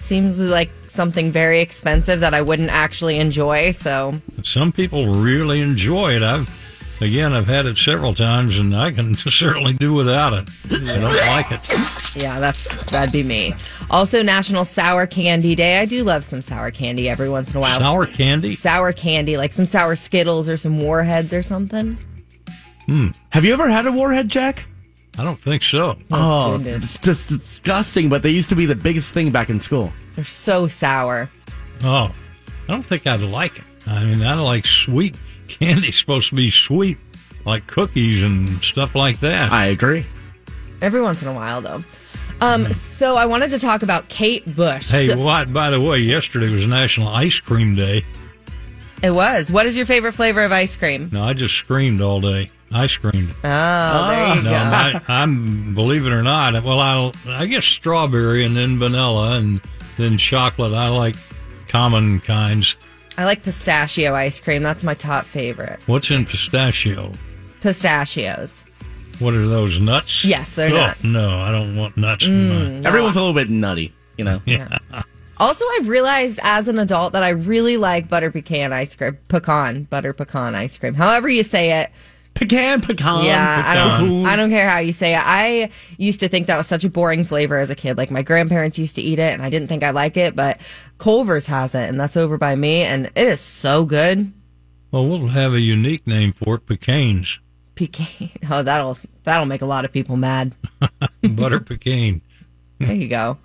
Seems 0.00 0.40
like 0.40 0.70
something 0.88 1.30
very 1.30 1.60
expensive 1.60 2.20
that 2.20 2.34
I 2.34 2.42
wouldn't 2.42 2.70
actually 2.70 3.18
enjoy. 3.18 3.70
So, 3.72 4.14
Some 4.42 4.72
people 4.72 5.14
really 5.14 5.60
enjoy 5.60 6.16
it. 6.16 6.22
I've, 6.22 6.48
again, 7.00 7.32
I've 7.32 7.46
had 7.46 7.66
it 7.66 7.76
several 7.78 8.14
times 8.14 8.58
and 8.58 8.74
I 8.76 8.90
can 8.92 9.16
certainly 9.16 9.72
do 9.74 9.92
without 9.92 10.32
it. 10.32 10.48
I 10.70 10.98
don't 10.98 11.02
like 11.14 11.50
it. 11.52 12.16
yeah, 12.16 12.38
that's 12.40 12.84
that'd 12.90 13.12
be 13.12 13.22
me. 13.22 13.54
Also, 13.90 14.22
National 14.22 14.64
Sour 14.64 15.06
Candy 15.06 15.54
Day. 15.54 15.78
I 15.78 15.84
do 15.84 16.02
love 16.02 16.24
some 16.24 16.42
sour 16.42 16.70
candy 16.70 17.08
every 17.08 17.28
once 17.28 17.50
in 17.50 17.56
a 17.56 17.60
while. 17.60 17.78
Sour 17.78 18.06
candy? 18.06 18.54
Sour 18.54 18.92
candy, 18.92 19.36
like 19.36 19.52
some 19.52 19.64
sour 19.66 19.94
Skittles 19.94 20.48
or 20.48 20.56
some 20.56 20.80
Warheads 20.80 21.32
or 21.32 21.42
something. 21.42 21.98
Hmm. 22.86 23.08
Have 23.30 23.44
you 23.44 23.52
ever 23.52 23.68
had 23.68 23.86
a 23.86 23.92
warhead, 23.92 24.28
Jack? 24.28 24.64
I 25.18 25.24
don't 25.24 25.40
think 25.40 25.62
so. 25.62 25.96
Oh, 26.10 26.58
goodness. 26.58 26.96
it's 26.96 26.98
just 26.98 27.28
disgusting, 27.28 28.08
but 28.08 28.22
they 28.22 28.30
used 28.30 28.48
to 28.50 28.54
be 28.56 28.66
the 28.66 28.74
biggest 28.74 29.12
thing 29.12 29.30
back 29.30 29.48
in 29.50 29.60
school. 29.60 29.92
They're 30.14 30.24
so 30.24 30.68
sour. 30.68 31.30
Oh, 31.82 32.12
I 32.12 32.66
don't 32.66 32.84
think 32.84 33.06
I'd 33.06 33.20
like 33.22 33.58
it. 33.58 33.64
I 33.86 34.04
mean, 34.04 34.22
I 34.22 34.34
like 34.34 34.66
sweet 34.66 35.16
candy. 35.48 35.90
supposed 35.92 36.28
to 36.30 36.34
be 36.34 36.50
sweet, 36.50 36.98
like 37.44 37.66
cookies 37.66 38.22
and 38.22 38.62
stuff 38.62 38.94
like 38.94 39.20
that. 39.20 39.52
I 39.52 39.66
agree. 39.66 40.04
Every 40.82 41.00
once 41.00 41.22
in 41.22 41.28
a 41.28 41.32
while, 41.32 41.60
though. 41.60 41.80
Um, 42.42 42.70
so 42.70 43.16
I 43.16 43.24
wanted 43.24 43.50
to 43.52 43.58
talk 43.58 43.82
about 43.82 44.08
Kate 44.08 44.44
Bush. 44.54 44.90
hey, 44.90 45.14
what? 45.16 45.52
By 45.52 45.70
the 45.70 45.80
way, 45.80 45.98
yesterday 46.00 46.50
was 46.50 46.66
National 46.66 47.08
Ice 47.08 47.40
Cream 47.40 47.74
Day. 47.74 48.04
it 49.02 49.10
was. 49.10 49.50
What 49.50 49.64
is 49.64 49.74
your 49.76 49.86
favorite 49.86 50.12
flavor 50.12 50.42
of 50.44 50.52
ice 50.52 50.76
cream? 50.76 51.08
No, 51.12 51.22
I 51.22 51.32
just 51.32 51.54
screamed 51.54 52.02
all 52.02 52.20
day. 52.20 52.50
Ice 52.72 52.96
cream. 52.96 53.30
Oh, 53.44 54.06
there 54.08 54.34
you 54.34 54.42
No, 54.42 54.50
go. 54.50 54.56
I, 54.56 55.00
I'm 55.08 55.74
believe 55.74 56.06
it 56.06 56.12
or 56.12 56.22
not. 56.22 56.62
Well, 56.64 56.80
I 56.80 57.12
I 57.28 57.46
guess 57.46 57.64
strawberry 57.64 58.44
and 58.44 58.54
then 58.56 58.78
vanilla 58.78 59.38
and 59.38 59.60
then 59.96 60.18
chocolate. 60.18 60.74
I 60.74 60.88
like 60.88 61.14
common 61.68 62.20
kinds. 62.20 62.76
I 63.18 63.24
like 63.24 63.42
pistachio 63.42 64.14
ice 64.14 64.38
cream. 64.40 64.62
That's 64.62 64.84
my 64.84 64.94
top 64.94 65.24
favorite. 65.24 65.80
What's 65.86 66.10
in 66.10 66.24
pistachio? 66.26 67.12
Pistachios. 67.60 68.64
What 69.18 69.34
are 69.34 69.46
those 69.46 69.80
nuts? 69.80 70.24
Yes, 70.24 70.54
they're 70.54 70.70
Oh, 70.70 70.76
nuts. 70.76 71.00
Mm. 71.02 71.12
No, 71.12 71.40
I 71.40 71.50
don't 71.50 71.76
want 71.76 71.96
nuts 71.96 72.26
in 72.26 72.48
mine. 72.48 72.86
Everyone's 72.86 73.16
a 73.16 73.20
little 73.20 73.34
bit 73.34 73.48
nutty, 73.48 73.94
you 74.18 74.24
know. 74.24 74.40
Yeah. 74.44 74.78
Also, 75.38 75.64
I've 75.78 75.88
realized 75.88 76.38
as 76.42 76.68
an 76.68 76.78
adult 76.78 77.12
that 77.14 77.22
I 77.22 77.30
really 77.30 77.76
like 77.76 78.08
butter 78.08 78.30
pecan 78.30 78.72
ice 78.72 78.94
cream. 78.94 79.18
Pecan, 79.28 79.84
butter 79.84 80.12
pecan 80.12 80.54
ice 80.54 80.76
cream. 80.78 80.94
However 80.94 81.28
you 81.28 81.42
say 81.42 81.80
it. 81.80 81.90
Pecan, 82.34 82.82
pecan. 82.82 83.24
Yeah, 83.24 83.62
I 83.64 83.74
don't. 83.74 84.22
pecan. 84.22 84.26
I 84.26 84.36
don't 84.36 84.50
care 84.50 84.68
how 84.68 84.78
you 84.78 84.92
say 84.92 85.14
it. 85.14 85.22
I 85.24 85.70
used 85.96 86.20
to 86.20 86.28
think 86.28 86.46
that 86.48 86.58
was 86.58 86.66
such 86.66 86.84
a 86.84 86.90
boring 86.90 87.24
flavor 87.24 87.58
as 87.58 87.70
a 87.70 87.74
kid. 87.74 87.96
Like 87.96 88.10
my 88.10 88.20
grandparents 88.20 88.78
used 88.78 88.94
to 88.96 89.02
eat 89.02 89.18
it, 89.18 89.32
and 89.32 89.40
I 89.42 89.48
didn't 89.48 89.68
think 89.68 89.82
I 89.82 89.90
like 89.90 90.18
it. 90.18 90.36
But 90.36 90.60
Culver's 90.98 91.46
has 91.46 91.74
it, 91.74 91.88
and 91.88 92.00
that's 92.00 92.16
over 92.16 92.38
by 92.38 92.54
me, 92.54 92.82
and 92.82 93.06
it 93.06 93.16
is 93.16 93.40
so 93.40 93.84
good. 93.84 94.32
Well, 94.90 95.08
we'll 95.08 95.28
have 95.28 95.52
a 95.52 95.60
unique 95.60 96.06
name 96.06 96.32
for 96.32 96.56
it: 96.56 96.66
pecans, 96.66 97.38
Pecan. 97.76 98.30
Oh, 98.50 98.62
that'll 98.62 98.98
that'll 99.24 99.46
make 99.46 99.62
a 99.62 99.66
lot 99.66 99.84
of 99.84 99.92
people 99.92 100.16
mad. 100.16 100.54
butter 101.22 101.60
pecan. 101.60 102.20
There 102.78 102.94
you 102.94 103.08
go. 103.08 103.38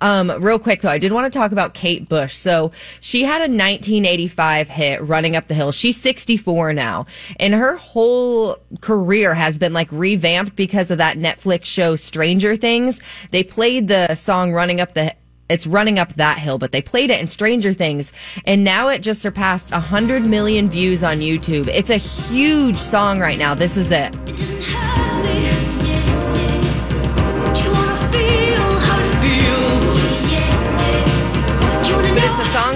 Um, 0.00 0.32
real 0.40 0.58
quick 0.58 0.80
though, 0.80 0.88
I 0.88 0.96
did 0.96 1.12
want 1.12 1.30
to 1.30 1.38
talk 1.38 1.52
about 1.52 1.74
Kate 1.74 2.08
Bush. 2.08 2.34
So 2.34 2.72
she 3.00 3.22
had 3.22 3.40
a 3.40 3.52
1985 3.52 4.68
hit, 4.68 5.02
"Running 5.02 5.36
Up 5.36 5.46
the 5.46 5.54
Hill." 5.54 5.72
She's 5.72 6.00
64 6.00 6.72
now, 6.72 7.06
and 7.38 7.52
her 7.52 7.76
whole 7.76 8.56
career 8.80 9.34
has 9.34 9.58
been 9.58 9.74
like 9.74 9.88
revamped 9.92 10.56
because 10.56 10.90
of 10.90 10.98
that 10.98 11.18
Netflix 11.18 11.66
show 11.66 11.96
Stranger 11.96 12.56
Things. 12.56 13.00
They 13.30 13.44
played 13.44 13.88
the 13.88 14.14
song 14.14 14.52
"Running 14.52 14.80
Up 14.80 14.94
the." 14.94 15.14
It's 15.52 15.66
running 15.66 15.98
up 15.98 16.14
that 16.14 16.38
hill, 16.38 16.56
but 16.56 16.72
they 16.72 16.80
played 16.80 17.10
it 17.10 17.20
in 17.20 17.28
Stranger 17.28 17.74
Things, 17.74 18.10
and 18.46 18.64
now 18.64 18.88
it 18.88 19.02
just 19.02 19.20
surpassed 19.20 19.70
100 19.70 20.24
million 20.24 20.70
views 20.70 21.02
on 21.04 21.18
YouTube. 21.18 21.68
It's 21.68 21.90
a 21.90 21.98
huge 21.98 22.78
song 22.78 23.20
right 23.20 23.38
now. 23.38 23.54
This 23.54 23.76
is 23.76 23.90
it. 23.90 24.14
It 24.26 25.11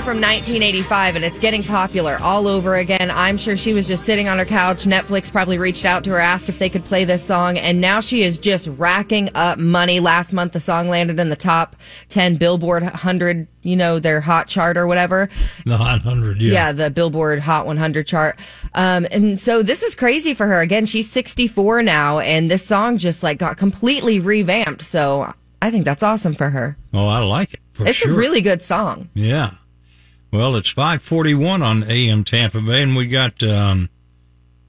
from 0.07 0.19
1985 0.21 1.17
and 1.17 1.25
it's 1.25 1.37
getting 1.37 1.65
popular 1.65 2.17
all 2.23 2.47
over 2.47 2.77
again. 2.77 3.11
I'm 3.13 3.37
sure 3.37 3.57
she 3.57 3.75
was 3.75 3.89
just 3.89 4.05
sitting 4.05 4.29
on 4.29 4.39
her 4.39 4.45
couch. 4.45 4.85
Netflix 4.85 5.33
probably 5.33 5.59
reached 5.59 5.85
out 5.85 6.05
to 6.05 6.11
her, 6.11 6.19
asked 6.21 6.49
if 6.49 6.61
they 6.61 6.69
could 6.69 6.85
play 6.85 7.05
this 7.05 7.25
song, 7.25 7.59
and 7.59 7.81
now 7.81 7.99
she 7.99 8.23
is 8.23 8.39
just 8.39 8.69
racking 8.79 9.31
up 9.35 9.59
money. 9.59 9.99
Last 9.99 10.33
month, 10.33 10.53
the 10.53 10.61
song 10.61 10.89
landed 10.89 11.19
in 11.19 11.29
the 11.29 11.35
top 11.35 11.75
10 12.11 12.37
Billboard 12.37 12.85
100, 12.85 13.49
you 13.63 13.75
know, 13.75 13.99
their 13.99 14.21
hot 14.21 14.47
chart 14.47 14.77
or 14.77 14.87
whatever. 14.87 15.29
The 15.65 15.77
hot 15.77 16.03
hundred. 16.03 16.41
Yeah. 16.41 16.53
Yeah, 16.53 16.73
the 16.73 16.89
Billboard 16.93 17.41
Hot 17.41 17.67
100 17.67 18.07
chart. 18.07 18.39
Um, 18.75 19.09
and 19.11 19.41
so 19.41 19.65
this 19.65 19.83
is 19.83 19.97
crazy 19.97 20.35
for 20.35 20.47
her. 20.47 20.61
Again, 20.61 20.87
she's 20.87 21.11
64 21.11 21.83
now, 21.83 22.21
and 22.21 22.49
this 22.49 22.65
song 22.65 22.97
just 22.97 23.25
like 23.25 23.39
got 23.39 23.57
completely 23.57 24.21
revamped. 24.21 24.83
So 24.83 25.33
I 25.61 25.73
think 25.73 25.85
that's 25.85 26.05
awesome 26.05 26.35
for 26.35 26.49
her. 26.51 26.77
Oh, 26.95 27.09
I 27.09 27.19
like 27.25 27.55
it 27.55 27.61
for 27.73 27.83
It's 27.89 27.95
sure. 27.97 28.13
a 28.13 28.15
really 28.15 28.41
good 28.41 28.63
song. 28.63 29.09
Yeah. 29.15 29.51
Well, 30.33 30.57
it's 30.57 30.71
541 30.71 31.63
on 31.63 31.85
AM 31.85 32.25
Tampa 32.25 32.61
Bay, 32.61 32.83
and 32.83 32.97
we 32.97 33.07
got 33.07 33.43
um, 33.43 33.89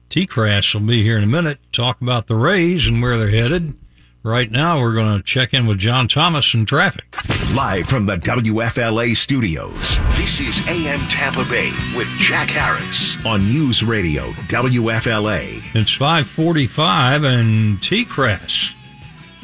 T-Crash 0.08 0.74
will 0.74 0.82
be 0.82 1.02
here 1.02 1.18
in 1.18 1.24
a 1.24 1.28
minute 1.28 1.58
to 1.62 1.70
talk 1.72 2.00
about 2.00 2.26
the 2.26 2.36
Rays 2.36 2.86
and 2.86 3.02
where 3.02 3.18
they're 3.18 3.28
headed. 3.28 3.74
Right 4.22 4.50
now, 4.50 4.80
we're 4.80 4.94
going 4.94 5.16
to 5.16 5.22
check 5.22 5.54
in 5.54 5.66
with 5.66 5.78
John 5.78 6.08
Thomas 6.08 6.54
in 6.54 6.64
traffic. 6.64 7.16
Live 7.54 7.86
from 7.86 8.06
the 8.06 8.16
WFLA 8.16 9.16
studios, 9.16 9.98
this 10.16 10.40
is 10.40 10.66
AM 10.68 11.00
Tampa 11.08 11.44
Bay 11.50 11.70
with 11.96 12.08
Jack 12.18 12.50
Harris 12.50 13.16
on 13.24 13.46
News 13.46 13.82
Radio 13.82 14.30
WFLA. 14.48 15.62
It's 15.74 15.94
545 15.94 17.24
and 17.24 17.82
T-Crash. 17.82 18.76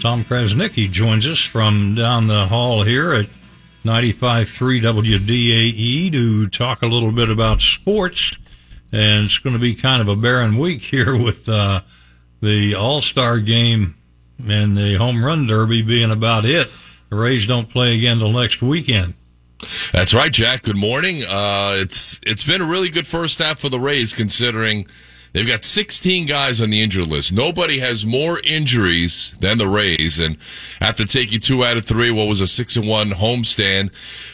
Tom 0.00 0.24
Krasniqi 0.24 0.90
joins 0.90 1.26
us 1.26 1.40
from 1.40 1.94
down 1.94 2.26
the 2.26 2.46
hall 2.46 2.82
here 2.82 3.12
at 3.14 3.26
95.3 3.84 4.80
WDAE 4.80 6.10
to 6.12 6.46
talk 6.48 6.82
a 6.82 6.86
little 6.86 7.12
bit 7.12 7.28
about 7.28 7.60
sports. 7.60 8.36
And 8.90 9.26
it's 9.26 9.38
going 9.38 9.54
to 9.54 9.60
be 9.60 9.74
kind 9.74 10.00
of 10.00 10.08
a 10.08 10.16
barren 10.16 10.56
week 10.56 10.82
here 10.82 11.16
with 11.16 11.48
uh, 11.48 11.82
the 12.40 12.74
All-Star 12.74 13.40
game 13.40 13.96
and 14.48 14.76
the 14.76 14.94
Home 14.94 15.24
Run 15.24 15.46
Derby 15.46 15.82
being 15.82 16.10
about 16.10 16.44
it. 16.44 16.70
The 17.10 17.16
Rays 17.16 17.46
don't 17.46 17.68
play 17.68 17.96
again 17.96 18.18
till 18.18 18.32
next 18.32 18.62
weekend. 18.62 19.14
That's 19.92 20.14
right, 20.14 20.32
Jack. 20.32 20.62
Good 20.62 20.76
morning. 20.76 21.24
Uh, 21.24 21.76
it's 21.78 22.20
it's 22.26 22.44
been 22.44 22.60
a 22.60 22.66
really 22.66 22.88
good 22.88 23.06
first 23.06 23.38
half 23.38 23.60
for 23.60 23.68
the 23.68 23.78
Rays, 23.78 24.12
considering 24.12 24.86
they've 25.34 25.46
got 25.46 25.64
16 25.64 26.24
guys 26.24 26.62
on 26.62 26.70
the 26.70 26.80
injured 26.80 27.08
list. 27.08 27.32
Nobody 27.32 27.80
has 27.80 28.06
more 28.06 28.40
injuries 28.42 29.36
than 29.40 29.58
the 29.58 29.66
Rays, 29.68 30.18
and 30.18 30.38
after 30.80 31.04
taking 31.04 31.40
two 31.40 31.62
out 31.64 31.76
of 31.76 31.84
three, 31.84 32.10
what 32.10 32.26
was 32.26 32.40
a 32.40 32.46
six 32.46 32.76
and 32.76 32.88
one 32.88 33.10
homestand, 33.10 33.90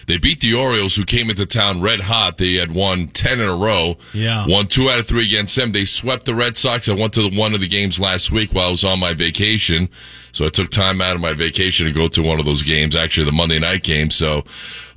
they 0.06 0.18
beat 0.18 0.40
the 0.40 0.54
Orioles, 0.54 0.94
who 0.94 1.04
came 1.04 1.30
into 1.30 1.46
town 1.46 1.80
red 1.80 2.00
hot. 2.00 2.38
They 2.38 2.54
had 2.54 2.72
won 2.72 3.08
10 3.08 3.40
in 3.40 3.48
a 3.48 3.56
row. 3.56 3.96
Yeah. 4.12 4.46
won 4.46 4.66
two 4.66 4.90
out 4.90 4.98
of 4.98 5.06
three 5.08 5.24
against 5.26 5.56
them. 5.56 5.72
They 5.72 5.84
swept 5.84 6.26
the 6.26 6.34
Red 6.34 6.56
Sox. 6.56 6.88
I 6.88 6.94
went 6.94 7.14
to 7.14 7.28
the, 7.28 7.36
one 7.36 7.54
of 7.54 7.60
the 7.60 7.68
games 7.68 7.98
last 7.98 8.30
week 8.30 8.52
while 8.52 8.68
I 8.68 8.70
was 8.70 8.84
on 8.84 9.00
my 9.00 9.14
vacation. 9.14 9.88
So 10.32 10.46
I 10.46 10.48
took 10.48 10.70
time 10.70 11.00
out 11.00 11.16
of 11.16 11.20
my 11.22 11.32
vacation 11.32 11.86
to 11.86 11.92
go 11.92 12.06
to 12.08 12.22
one 12.22 12.38
of 12.38 12.46
those 12.46 12.62
games, 12.62 12.94
actually 12.94 13.26
the 13.26 13.32
Monday 13.32 13.58
night 13.58 13.82
game. 13.82 14.10
So 14.10 14.44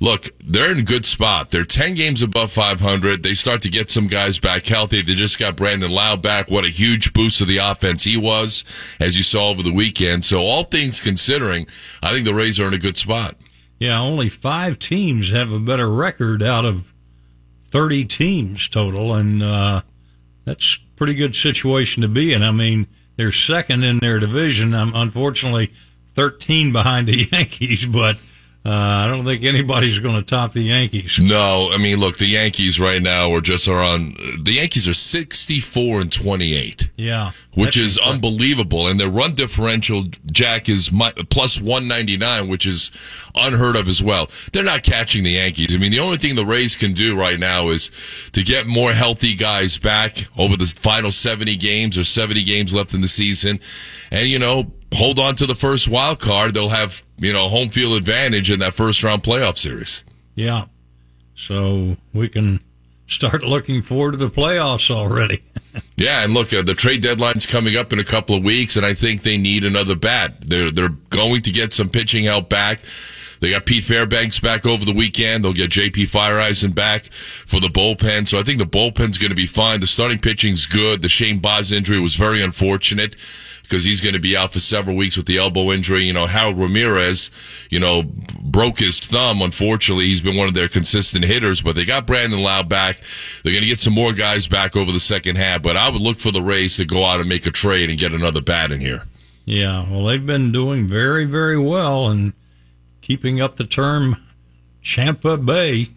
look, 0.04 0.28
they're 0.44 0.70
in 0.70 0.78
a 0.78 0.82
good 0.82 1.06
spot. 1.06 1.50
They're 1.50 1.64
10 1.64 1.94
games 1.94 2.20
above 2.20 2.52
500. 2.52 3.22
They 3.22 3.32
start 3.32 3.62
to 3.62 3.70
get 3.70 3.90
some 3.90 4.06
guys 4.06 4.38
back 4.38 4.66
healthy. 4.66 5.00
They 5.00 5.14
just 5.14 5.38
got 5.38 5.56
Brandon 5.56 5.90
Lowe 5.90 6.18
back. 6.18 6.50
What 6.50 6.64
a 6.64 6.68
huge 6.68 7.14
boost 7.14 7.38
to 7.38 7.46
the 7.46 7.56
offense 7.56 8.04
he 8.04 8.18
was, 8.18 8.64
as 9.00 9.16
you 9.16 9.24
saw 9.24 9.48
over 9.48 9.62
the 9.62 9.72
weekend. 9.72 10.24
So 10.24 10.42
all 10.42 10.64
things 10.64 11.00
considering, 11.00 11.66
I 12.02 12.10
think 12.10 12.26
the 12.26 12.34
Rays 12.34 12.60
are 12.60 12.68
in 12.68 12.74
a 12.74 12.78
good 12.78 12.98
spot. 12.98 13.36
Yeah, 13.78 13.98
only 13.98 14.28
five 14.28 14.78
teams 14.78 15.30
have 15.30 15.50
a 15.50 15.58
better 15.58 15.90
record 15.90 16.42
out 16.42 16.66
of 16.66 16.92
30 17.68 18.04
teams 18.04 18.68
total, 18.68 19.14
and 19.14 19.42
uh, 19.42 19.82
that's 20.44 20.78
pretty 20.96 21.14
good 21.14 21.34
situation 21.34 22.02
to 22.02 22.08
be 22.08 22.34
in. 22.34 22.42
I 22.42 22.52
mean, 22.52 22.86
they're 23.16 23.32
second 23.32 23.82
in 23.84 23.98
their 23.98 24.20
division. 24.20 24.74
I'm 24.74 24.94
unfortunately, 24.94 25.72
13 26.14 26.72
behind 26.72 27.08
the 27.08 27.28
Yankees, 27.32 27.86
but 27.86 28.18
uh, 28.66 28.70
I 28.70 29.06
don't 29.06 29.24
think 29.26 29.44
anybody's 29.44 29.98
going 29.98 30.14
to 30.16 30.22
top 30.22 30.52
the 30.52 30.62
Yankees. 30.62 31.18
No, 31.20 31.70
I 31.70 31.76
mean, 31.76 31.98
look, 31.98 32.16
the 32.16 32.26
Yankees 32.26 32.80
right 32.80 33.02
now 33.02 33.30
are 33.32 33.42
just 33.42 33.68
are 33.68 33.80
on. 33.82 34.16
The 34.42 34.52
Yankees 34.54 34.88
are 34.88 34.94
sixty-four 34.94 36.00
and 36.00 36.10
twenty-eight, 36.10 36.88
Yeah, 36.96 37.32
which 37.54 37.76
is 37.76 37.98
unbelievable, 37.98 38.86
and 38.88 38.98
their 38.98 39.10
run 39.10 39.34
differential, 39.34 40.04
Jack, 40.32 40.70
is 40.70 40.90
mi- 40.90 41.12
plus 41.28 41.60
one 41.60 41.86
ninety-nine, 41.88 42.48
which 42.48 42.64
is 42.64 42.90
unheard 43.34 43.76
of 43.76 43.86
as 43.86 44.02
well. 44.02 44.30
They're 44.54 44.64
not 44.64 44.82
catching 44.82 45.24
the 45.24 45.32
Yankees. 45.32 45.74
I 45.74 45.78
mean, 45.78 45.92
the 45.92 46.00
only 46.00 46.16
thing 46.16 46.34
the 46.34 46.46
Rays 46.46 46.74
can 46.74 46.94
do 46.94 47.18
right 47.18 47.38
now 47.38 47.68
is 47.68 47.90
to 48.32 48.42
get 48.42 48.66
more 48.66 48.92
healthy 48.94 49.34
guys 49.34 49.76
back 49.76 50.26
over 50.38 50.56
the 50.56 50.64
final 50.66 51.10
seventy 51.10 51.56
games 51.56 51.98
or 51.98 52.04
seventy 52.04 52.42
games 52.42 52.72
left 52.72 52.94
in 52.94 53.02
the 53.02 53.08
season, 53.08 53.60
and 54.10 54.26
you 54.26 54.38
know, 54.38 54.72
hold 54.94 55.18
on 55.18 55.34
to 55.34 55.44
the 55.46 55.54
first 55.54 55.86
wild 55.86 56.18
card. 56.18 56.54
They'll 56.54 56.70
have 56.70 57.03
you 57.18 57.32
know 57.32 57.48
home 57.48 57.70
field 57.70 57.96
advantage 57.96 58.50
in 58.50 58.60
that 58.60 58.74
first 58.74 59.02
round 59.02 59.22
playoff 59.22 59.58
series. 59.58 60.02
Yeah. 60.34 60.66
So 61.36 61.96
we 62.12 62.28
can 62.28 62.60
start 63.06 63.42
looking 63.42 63.82
forward 63.82 64.12
to 64.12 64.16
the 64.18 64.30
playoffs 64.30 64.90
already. 64.90 65.42
Yeah, 65.96 66.22
and 66.22 66.34
look, 66.34 66.52
uh, 66.52 66.62
the 66.62 66.74
trade 66.74 67.02
deadline's 67.02 67.46
coming 67.46 67.76
up 67.76 67.92
in 67.92 67.98
a 67.98 68.04
couple 68.04 68.36
of 68.36 68.44
weeks, 68.44 68.76
and 68.76 68.86
I 68.86 68.94
think 68.94 69.22
they 69.22 69.36
need 69.36 69.64
another 69.64 69.96
bat. 69.96 70.36
They're 70.40 70.70
they're 70.70 70.88
going 71.10 71.42
to 71.42 71.50
get 71.50 71.72
some 71.72 71.88
pitching 71.88 72.24
help 72.24 72.48
back. 72.48 72.80
They 73.44 73.50
got 73.50 73.66
Pete 73.66 73.84
Fairbanks 73.84 74.40
back 74.40 74.64
over 74.64 74.86
the 74.86 74.94
weekend. 74.94 75.44
They'll 75.44 75.52
get 75.52 75.70
J.P. 75.70 76.06
Feyereisen 76.06 76.74
back 76.74 77.12
for 77.12 77.60
the 77.60 77.68
bullpen. 77.68 78.26
So 78.26 78.38
I 78.38 78.42
think 78.42 78.58
the 78.58 78.64
bullpen's 78.64 79.18
going 79.18 79.32
to 79.32 79.36
be 79.36 79.44
fine. 79.44 79.80
The 79.80 79.86
starting 79.86 80.18
pitching's 80.18 80.64
good. 80.64 81.02
The 81.02 81.10
Shane 81.10 81.40
Baz 81.40 81.70
injury 81.70 82.00
was 82.00 82.14
very 82.14 82.42
unfortunate 82.42 83.16
because 83.60 83.84
he's 83.84 84.00
going 84.00 84.14
to 84.14 84.18
be 84.18 84.34
out 84.34 84.54
for 84.54 84.60
several 84.60 84.96
weeks 84.96 85.18
with 85.18 85.26
the 85.26 85.36
elbow 85.36 85.72
injury. 85.72 86.04
You 86.04 86.14
know, 86.14 86.24
Harold 86.24 86.58
Ramirez, 86.58 87.30
you 87.68 87.78
know, 87.78 88.04
broke 88.40 88.78
his 88.78 88.98
thumb. 88.98 89.42
Unfortunately, 89.42 90.06
he's 90.06 90.22
been 90.22 90.38
one 90.38 90.48
of 90.48 90.54
their 90.54 90.68
consistent 90.68 91.26
hitters, 91.26 91.60
but 91.60 91.76
they 91.76 91.84
got 91.84 92.06
Brandon 92.06 92.40
Lowe 92.40 92.62
back. 92.62 93.02
They're 93.42 93.52
going 93.52 93.60
to 93.62 93.68
get 93.68 93.80
some 93.80 93.92
more 93.92 94.14
guys 94.14 94.48
back 94.48 94.74
over 94.74 94.90
the 94.90 94.98
second 94.98 95.36
half, 95.36 95.60
but 95.60 95.76
I 95.76 95.90
would 95.90 96.00
look 96.00 96.18
for 96.18 96.30
the 96.30 96.40
Rays 96.40 96.76
to 96.76 96.86
go 96.86 97.04
out 97.04 97.20
and 97.20 97.28
make 97.28 97.44
a 97.44 97.50
trade 97.50 97.90
and 97.90 97.98
get 97.98 98.12
another 98.12 98.40
bat 98.40 98.72
in 98.72 98.80
here. 98.80 99.02
Yeah, 99.44 99.86
well, 99.90 100.06
they've 100.06 100.24
been 100.24 100.50
doing 100.50 100.88
very, 100.88 101.26
very 101.26 101.58
well 101.58 102.08
and 102.08 102.32
keeping 103.04 103.38
up 103.38 103.56
the 103.56 103.64
term 103.64 104.16
Champa 104.82 105.36
Bay. 105.36 105.88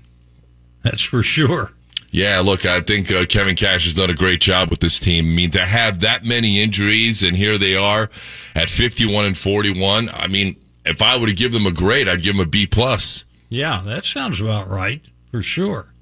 That's 0.83 1.01
for 1.01 1.23
sure. 1.23 1.71
Yeah, 2.11 2.41
look, 2.41 2.65
I 2.65 2.81
think 2.81 3.11
uh, 3.11 3.25
Kevin 3.25 3.55
Cash 3.55 3.85
has 3.85 3.93
done 3.93 4.09
a 4.09 4.13
great 4.13 4.41
job 4.41 4.69
with 4.69 4.79
this 4.79 4.99
team. 4.99 5.25
I 5.25 5.29
mean, 5.29 5.51
to 5.51 5.65
have 5.65 6.01
that 6.01 6.25
many 6.25 6.61
injuries 6.61 7.23
and 7.23 7.35
here 7.35 7.57
they 7.57 7.75
are 7.75 8.09
at 8.55 8.69
51 8.69 9.25
and 9.25 9.37
41. 9.37 10.09
I 10.09 10.27
mean, 10.27 10.57
if 10.85 11.01
I 11.01 11.17
were 11.17 11.27
to 11.27 11.33
give 11.33 11.53
them 11.53 11.65
a 11.65 11.71
grade, 11.71 12.09
I'd 12.09 12.21
give 12.21 12.35
them 12.35 12.45
a 12.45 12.49
B 12.49 12.67
plus. 12.67 13.23
Yeah, 13.49 13.81
that 13.85 14.03
sounds 14.03 14.41
about 14.41 14.69
right 14.69 15.01
for 15.31 15.41
sure. 15.41 15.93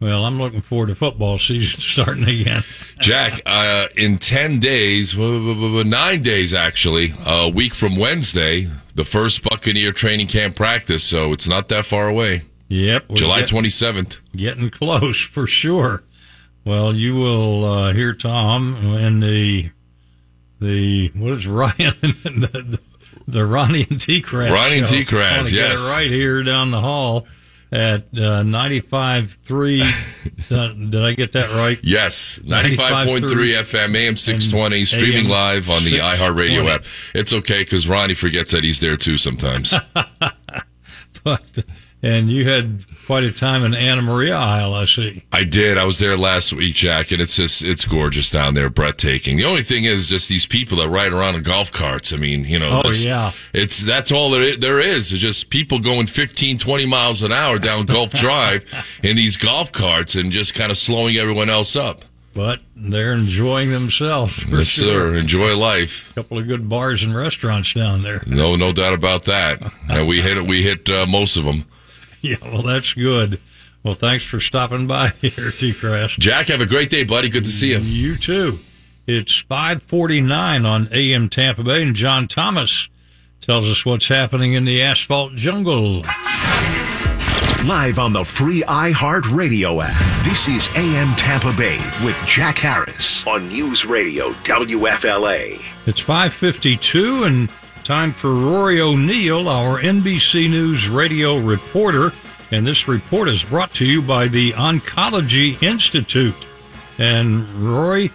Well, 0.00 0.24
I'm 0.24 0.38
looking 0.38 0.62
forward 0.62 0.88
to 0.88 0.94
football 0.94 1.38
season 1.38 1.80
starting 1.80 2.24
again. 2.24 2.62
Jack, 3.00 3.40
uh, 3.46 3.86
in 3.96 4.18
10 4.18 4.58
days, 4.58 5.16
nine 5.16 6.22
days 6.22 6.52
actually, 6.52 7.14
a 7.24 7.48
week 7.48 7.74
from 7.74 7.96
Wednesday, 7.96 8.68
the 8.94 9.04
first 9.04 9.42
Buccaneer 9.42 9.92
training 9.92 10.26
camp 10.26 10.56
practice. 10.56 11.04
So 11.04 11.32
it's 11.32 11.48
not 11.48 11.68
that 11.68 11.84
far 11.84 12.08
away. 12.08 12.42
Yep, 12.68 13.10
July 13.14 13.40
get- 13.40 13.48
27th. 13.50 14.18
getting 14.36 14.70
close 14.70 15.20
for 15.26 15.46
sure. 15.46 16.04
Well, 16.64 16.94
you 16.94 17.16
will 17.16 17.64
uh, 17.64 17.92
hear 17.92 18.14
Tom 18.14 18.76
and 18.94 19.22
the 19.22 19.70
the 20.60 21.10
what 21.16 21.32
is 21.32 21.46
Ryan 21.46 21.74
the, 22.02 22.50
the, 22.68 22.80
the 23.26 23.46
Ronnie 23.46 23.86
and 23.88 24.00
T 24.00 24.20
Crash. 24.20 24.52
Ronnie 24.52 24.78
and. 24.78 24.86
T-Crash, 24.86 25.46
I 25.46 25.50
get 25.50 25.52
yes. 25.52 25.90
right 25.90 26.10
here 26.10 26.42
down 26.42 26.70
the 26.70 26.80
hall 26.80 27.26
at 27.72 28.04
uh, 28.18 28.42
ninety 28.42 28.80
five 28.80 29.38
three. 29.44 29.82
Did 30.48 30.96
I 30.96 31.12
get 31.12 31.32
that 31.32 31.50
right? 31.50 31.78
Yes, 31.82 32.40
95.3 32.40 33.20
FM, 33.20 33.96
AM 33.96 34.16
620, 34.16 34.84
streaming 34.84 35.24
AM 35.26 35.30
live 35.30 35.70
on 35.70 35.84
the 35.84 35.98
iHeartRadio 35.98 36.68
app. 36.68 36.84
It's 37.14 37.32
okay 37.32 37.60
because 37.62 37.88
Ronnie 37.88 38.14
forgets 38.14 38.52
that 38.52 38.64
he's 38.64 38.80
there 38.80 38.96
too 38.96 39.16
sometimes. 39.16 39.74
But 41.22 41.64
and 42.02 42.30
you 42.30 42.48
had 42.48 42.84
quite 43.06 43.24
a 43.24 43.32
time 43.32 43.64
in 43.64 43.74
Anna 43.74 44.02
Maria 44.02 44.36
Isle, 44.36 44.72
I 44.74 44.84
see. 44.86 45.22
I 45.32 45.44
did. 45.44 45.76
I 45.78 45.84
was 45.84 45.98
there 45.98 46.16
last 46.16 46.52
week, 46.52 46.74
Jack, 46.74 47.10
and 47.12 47.20
it's 47.20 47.36
just 47.36 47.62
it's 47.62 47.84
gorgeous 47.84 48.30
down 48.30 48.54
there, 48.54 48.70
breathtaking. 48.70 49.36
The 49.36 49.44
only 49.44 49.62
thing 49.62 49.84
is 49.84 50.08
just 50.08 50.28
these 50.28 50.46
people 50.46 50.78
that 50.78 50.88
ride 50.88 51.12
around 51.12 51.34
in 51.34 51.42
golf 51.42 51.70
carts. 51.72 52.12
I 52.12 52.16
mean, 52.16 52.44
you 52.44 52.58
know, 52.58 52.82
Oh, 52.84 52.90
yeah. 52.92 53.32
it's 53.52 53.80
that's 53.82 54.10
all 54.12 54.30
there 54.30 54.42
is, 54.42 54.58
there 54.58 54.80
is. 54.80 55.12
It's 55.12 55.20
just 55.20 55.50
people 55.50 55.78
going 55.78 56.06
15, 56.06 56.58
20 56.58 56.86
miles 56.86 57.22
an 57.22 57.32
hour 57.32 57.58
down 57.58 57.84
Gulf 57.86 58.12
Drive 58.12 58.64
in 59.02 59.16
these 59.16 59.36
golf 59.36 59.72
carts 59.72 60.14
and 60.14 60.30
just 60.32 60.54
kind 60.54 60.70
of 60.70 60.76
slowing 60.78 61.16
everyone 61.16 61.50
else 61.50 61.76
up. 61.76 62.04
But 62.32 62.60
they're 62.76 63.12
enjoying 63.12 63.70
themselves. 63.72 64.44
For 64.44 64.58
yes, 64.58 64.68
sure. 64.68 65.10
sir. 65.12 65.16
Enjoy 65.16 65.56
life. 65.56 66.12
A 66.12 66.14
couple 66.14 66.38
of 66.38 66.46
good 66.46 66.68
bars 66.68 67.02
and 67.02 67.14
restaurants 67.14 67.74
down 67.74 68.02
there. 68.04 68.22
No, 68.24 68.54
no 68.54 68.70
doubt 68.72 68.94
about 68.94 69.24
that. 69.24 69.60
And 69.90 70.06
we 70.06 70.22
hit 70.22 70.36
it. 70.36 70.46
We 70.46 70.62
hit 70.62 70.88
uh, 70.88 71.06
most 71.06 71.36
of 71.36 71.44
them. 71.44 71.64
Yeah, 72.22 72.36
well, 72.42 72.62
that's 72.62 72.92
good. 72.92 73.40
Well, 73.82 73.94
thanks 73.94 74.26
for 74.26 74.40
stopping 74.40 74.86
by 74.86 75.08
here, 75.22 75.50
T. 75.52 75.72
Crash. 75.72 76.16
Jack, 76.18 76.48
have 76.48 76.60
a 76.60 76.66
great 76.66 76.90
day, 76.90 77.04
buddy. 77.04 77.30
Good 77.30 77.44
to 77.44 77.50
see 77.50 77.70
you. 77.70 77.78
You 77.78 78.16
too. 78.16 78.58
It's 79.06 79.40
549 79.40 80.66
on 80.66 80.88
AM 80.92 81.28
Tampa 81.30 81.62
Bay, 81.62 81.82
and 81.82 81.96
John 81.96 82.28
Thomas 82.28 82.88
tells 83.40 83.68
us 83.70 83.86
what's 83.86 84.08
happening 84.08 84.52
in 84.52 84.64
the 84.66 84.82
asphalt 84.82 85.34
jungle. 85.34 86.02
Live 87.66 87.98
on 87.98 88.12
the 88.12 88.24
free 88.24 88.62
iHeart 88.62 89.34
Radio 89.34 89.80
app. 89.80 90.24
This 90.24 90.48
is 90.48 90.68
AM 90.76 91.14
Tampa 91.16 91.52
Bay 91.56 91.78
with 92.04 92.16
Jack 92.26 92.58
Harris 92.58 93.26
on 93.26 93.48
News 93.48 93.84
Radio 93.84 94.30
WFLA. 94.44 95.60
It's 95.86 96.00
552 96.00 97.24
and 97.24 97.48
time 97.90 98.12
for 98.12 98.32
Rory 98.32 98.80
O'Neill, 98.80 99.48
our 99.48 99.80
NBC 99.80 100.48
News 100.48 100.88
radio 100.88 101.38
reporter. 101.38 102.12
And 102.52 102.64
this 102.64 102.86
report 102.86 103.28
is 103.28 103.42
brought 103.44 103.74
to 103.74 103.84
you 103.84 104.00
by 104.00 104.28
the 104.28 104.52
Oncology 104.52 105.60
Institute. 105.60 106.36
And 106.98 107.48
Rory, 107.54 108.12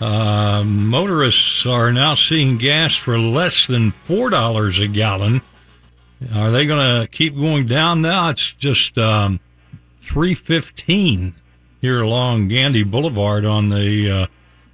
uh, 0.00 0.64
motorists 0.64 1.66
are 1.66 1.92
now 1.92 2.14
seeing 2.14 2.56
gas 2.56 2.96
for 2.96 3.18
less 3.18 3.66
than 3.66 3.92
$4 3.92 4.82
a 4.82 4.88
gallon. 4.88 5.42
Are 6.34 6.50
they 6.50 6.64
going 6.64 7.02
to 7.02 7.06
keep 7.06 7.36
going 7.36 7.66
down 7.66 8.00
now? 8.00 8.30
It's 8.30 8.54
just 8.54 8.96
um, 8.96 9.40
315 10.00 11.34
here 11.82 12.00
along 12.00 12.48
Gandy 12.48 12.82
Boulevard 12.82 13.44
on 13.44 13.68
the 13.68 14.10
uh, 14.10 14.26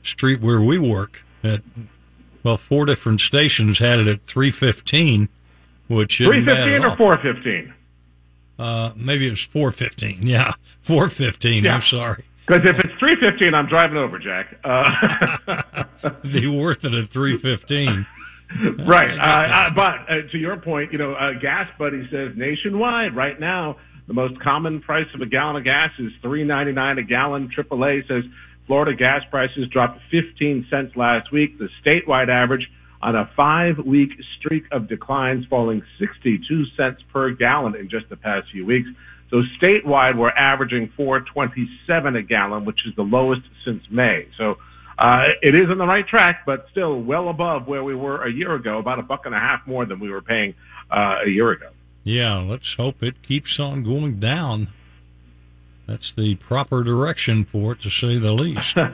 street 0.05 0.41
where 0.41 0.61
we 0.61 0.79
work 0.79 1.25
at 1.43 1.61
well, 2.45 2.57
four 2.57 2.85
different 2.85 3.21
stations 3.21 3.79
had 3.79 3.99
it 3.99 4.07
at 4.07 4.23
315, 4.23 5.29
which 5.89 6.21
isn't 6.21 6.33
Three 6.33 6.45
fifteen 6.45 6.85
or 6.85 6.97
four 6.97 7.17
fifteen? 7.19 7.75
Uh, 8.59 8.93
maybe 8.95 9.27
it 9.27 9.31
was 9.31 9.45
415. 9.45 10.21
Yeah, 10.29 10.53
415. 10.83 11.65
Yeah. 11.65 11.75
I'm 11.75 11.81
sorry. 11.81 12.25
Because 12.47 12.63
if 12.65 12.79
it's 12.79 12.95
three 12.99 13.17
fifteen, 13.17 13.55
I'm 13.55 13.67
driving 13.67 13.97
over, 13.97 14.19
Jack. 14.19 14.59
Uh, 14.63 15.85
It'd 16.05 16.33
be 16.33 16.47
worth 16.47 16.85
it 16.85 16.95
at 16.95 17.09
315. 17.09 18.07
right. 18.87 19.19
Uh, 19.19 19.23
uh, 19.23 19.71
but 19.75 19.95
uh, 20.09 20.31
to 20.31 20.39
your 20.39 20.59
point, 20.59 20.93
you 20.93 20.99
know, 20.99 21.15
uh, 21.15 21.33
Gas 21.41 21.69
Buddy 21.79 22.07
says 22.11 22.33
nationwide 22.37 23.17
right 23.17 23.41
now 23.41 23.77
the 24.07 24.15
most 24.15 24.39
common 24.41 24.81
price 24.81 25.07
of 25.15 25.21
a 25.21 25.27
gallon 25.27 25.57
of 25.57 25.65
gas 25.65 25.91
is 25.99 26.13
three 26.21 26.45
ninety 26.45 26.73
nine 26.73 26.99
a 26.99 27.03
gallon. 27.03 27.49
AAA 27.49 28.07
says 28.07 28.25
Florida 28.67 28.95
gas 28.95 29.23
prices 29.31 29.69
dropped 29.69 30.01
fifteen 30.11 30.67
cents 30.71 30.97
last 30.97 31.31
week. 31.31 31.59
The 31.59 31.69
statewide 31.85 32.29
average 32.29 32.71
on 33.03 33.15
a 33.15 33.31
five 33.37 33.79
week 33.79 34.13
streak 34.39 34.65
of 34.73 34.89
declines, 34.89 35.47
falling 35.47 35.83
sixty 35.99 36.41
two 36.49 36.65
cents 36.77 37.03
per 37.13 37.31
gallon 37.31 37.75
in 37.77 37.89
just 37.89 38.09
the 38.09 38.17
past 38.17 38.51
few 38.51 38.65
weeks. 38.65 38.89
So 39.31 39.43
statewide, 39.61 40.17
we're 40.17 40.31
averaging 40.31 40.93
427 40.97 42.15
a 42.15 42.23
gallon, 42.23 42.65
which 42.65 42.87
is 42.87 42.95
the 42.95 43.03
lowest 43.03 43.43
since 43.65 43.83
May. 43.91 44.29
So 44.39 44.59
uh, 44.99 45.29
it 45.43 45.55
is 45.55 45.71
on 45.71 45.79
the 45.79 45.87
right 45.87 46.07
track, 46.07 46.43
but 46.47 46.67
still 46.71 47.01
well 47.01 47.29
above 47.29 47.67
where 47.67 47.83
we 47.83 47.95
were 47.95 48.23
a 48.25 48.33
year 48.33 48.55
ago, 48.55 48.79
about 48.79 49.01
a 49.01 49.03
buck 49.03 49.27
and 49.27 49.35
a 49.35 49.39
half 49.39 49.67
more 49.67 49.87
than 49.87 49.99
we 49.99 50.09
were 50.11 50.23
paying 50.23 50.55
uh, 50.91 51.17
a 51.27 51.29
year 51.29 51.51
ago. 51.51 51.71
Yeah, 52.05 52.39
let's 52.39 52.75
hope 52.75 53.03
it 53.03 53.23
keeps 53.23 53.59
on 53.59 53.83
going 53.83 54.21
down. 54.21 54.69
That's 55.87 56.15
the 56.15 56.37
proper 56.37 56.83
direction 56.83 57.45
for 57.45 57.73
it, 57.73 57.81
to 57.81 57.91
say 57.91 58.19
the 58.19 58.33
least. 58.33 58.77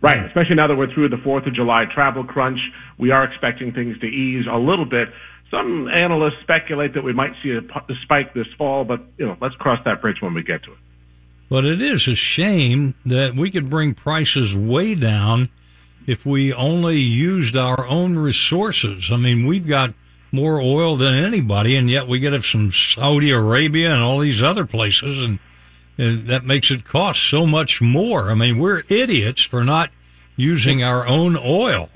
Right, 0.00 0.24
especially 0.26 0.54
now 0.54 0.68
that 0.68 0.76
we're 0.76 0.92
through 0.92 1.08
the 1.08 1.16
4th 1.16 1.48
of 1.48 1.54
July 1.54 1.84
travel 1.92 2.22
crunch, 2.22 2.60
we 2.98 3.10
are 3.10 3.24
expecting 3.24 3.72
things 3.72 3.98
to 3.98 4.06
ease 4.06 4.46
a 4.48 4.56
little 4.56 4.84
bit. 4.84 5.08
Some 5.50 5.88
analysts 5.88 6.40
speculate 6.42 6.94
that 6.94 7.02
we 7.02 7.12
might 7.12 7.32
see 7.42 7.50
a 7.50 7.62
spike 8.02 8.32
this 8.34 8.46
fall, 8.56 8.84
but 8.84 9.00
you 9.16 9.26
know, 9.26 9.36
let's 9.40 9.56
cross 9.56 9.80
that 9.84 10.00
bridge 10.00 10.20
when 10.20 10.34
we 10.34 10.42
get 10.42 10.62
to 10.64 10.72
it. 10.72 10.78
But 11.48 11.64
it 11.64 11.80
is 11.80 12.06
a 12.06 12.14
shame 12.14 12.94
that 13.06 13.34
we 13.34 13.50
could 13.50 13.70
bring 13.70 13.94
prices 13.94 14.54
way 14.54 14.94
down 14.94 15.48
if 16.06 16.24
we 16.24 16.52
only 16.52 16.98
used 16.98 17.56
our 17.56 17.86
own 17.86 18.16
resources. 18.18 19.10
I 19.10 19.16
mean, 19.16 19.46
we've 19.46 19.66
got 19.66 19.94
more 20.30 20.60
oil 20.60 20.96
than 20.96 21.14
anybody, 21.14 21.74
and 21.74 21.88
yet 21.88 22.06
we 22.06 22.20
get 22.20 22.34
it 22.34 22.44
from 22.44 22.70
Saudi 22.70 23.30
Arabia 23.30 23.92
and 23.92 24.02
all 24.02 24.20
these 24.20 24.42
other 24.42 24.66
places, 24.66 25.24
and, 25.24 25.38
and 25.98 26.26
that 26.26 26.44
makes 26.44 26.70
it 26.70 26.84
cost 26.84 27.28
so 27.28 27.46
much 27.46 27.82
more. 27.82 28.30
I 28.30 28.34
mean, 28.34 28.58
we're 28.58 28.82
idiots 28.88 29.42
for 29.42 29.64
not 29.64 29.90
using 30.36 30.82
our 30.82 31.06
own 31.06 31.36
oil. 31.36 31.90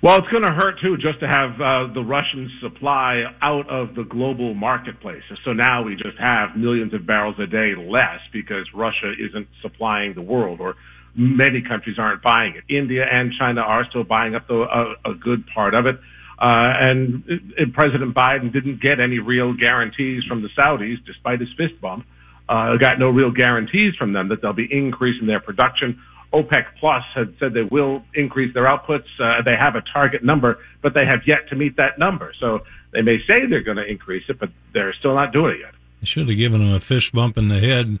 Well, 0.00 0.18
it's 0.18 0.28
going 0.28 0.44
to 0.44 0.52
hurt 0.52 0.80
too 0.80 0.96
just 0.96 1.18
to 1.20 1.28
have 1.28 1.60
uh, 1.60 1.92
the 1.92 2.02
Russian 2.02 2.50
supply 2.60 3.24
out 3.42 3.68
of 3.68 3.96
the 3.96 4.04
global 4.04 4.54
marketplace. 4.54 5.22
So 5.44 5.52
now 5.52 5.82
we 5.82 5.96
just 5.96 6.18
have 6.18 6.56
millions 6.56 6.94
of 6.94 7.04
barrels 7.04 7.36
a 7.40 7.48
day 7.48 7.74
less 7.74 8.20
because 8.32 8.72
Russia 8.72 9.12
isn't 9.18 9.48
supplying 9.60 10.14
the 10.14 10.22
world, 10.22 10.60
or 10.60 10.76
many 11.16 11.62
countries 11.62 11.98
aren't 11.98 12.22
buying 12.22 12.54
it. 12.54 12.62
India 12.68 13.06
and 13.10 13.32
China 13.32 13.60
are 13.62 13.84
still 13.90 14.04
buying 14.04 14.36
up 14.36 14.46
the, 14.46 14.54
a, 14.54 15.10
a 15.10 15.14
good 15.14 15.46
part 15.48 15.74
of 15.74 15.86
it. 15.86 15.98
Uh, 16.40 16.72
and 16.78 17.40
uh, 17.58 17.64
President 17.72 18.14
Biden 18.14 18.52
didn't 18.52 18.80
get 18.80 19.00
any 19.00 19.18
real 19.18 19.52
guarantees 19.52 20.22
from 20.22 20.42
the 20.42 20.48
Saudis, 20.50 21.04
despite 21.04 21.40
his 21.40 21.52
fist 21.56 21.80
bump. 21.80 22.06
Uh, 22.48 22.76
got 22.76 22.98
no 22.98 23.10
real 23.10 23.30
guarantees 23.30 23.94
from 23.96 24.12
them 24.12 24.28
that 24.28 24.40
they'll 24.40 24.52
be 24.52 24.68
increasing 24.72 25.26
their 25.26 25.40
production. 25.40 26.00
OPEC 26.32 26.66
Plus 26.78 27.04
had 27.14 27.34
said 27.38 27.54
they 27.54 27.62
will 27.62 28.02
increase 28.14 28.52
their 28.54 28.64
outputs. 28.64 29.06
Uh, 29.18 29.42
they 29.42 29.56
have 29.56 29.76
a 29.76 29.82
target 29.92 30.22
number, 30.22 30.58
but 30.82 30.94
they 30.94 31.06
have 31.06 31.20
yet 31.26 31.48
to 31.48 31.56
meet 31.56 31.76
that 31.76 31.98
number. 31.98 32.32
So 32.38 32.60
they 32.92 33.02
may 33.02 33.18
say 33.26 33.46
they're 33.46 33.62
going 33.62 33.78
to 33.78 33.86
increase 33.86 34.24
it, 34.28 34.38
but 34.38 34.50
they're 34.72 34.92
still 34.94 35.14
not 35.14 35.32
doing 35.32 35.54
it 35.54 35.60
yet. 35.60 35.74
I 36.02 36.04
should 36.04 36.28
have 36.28 36.36
given 36.36 36.60
him 36.60 36.74
a 36.74 36.80
fist 36.80 37.12
bump 37.12 37.38
in 37.38 37.48
the 37.48 37.60
head, 37.60 37.98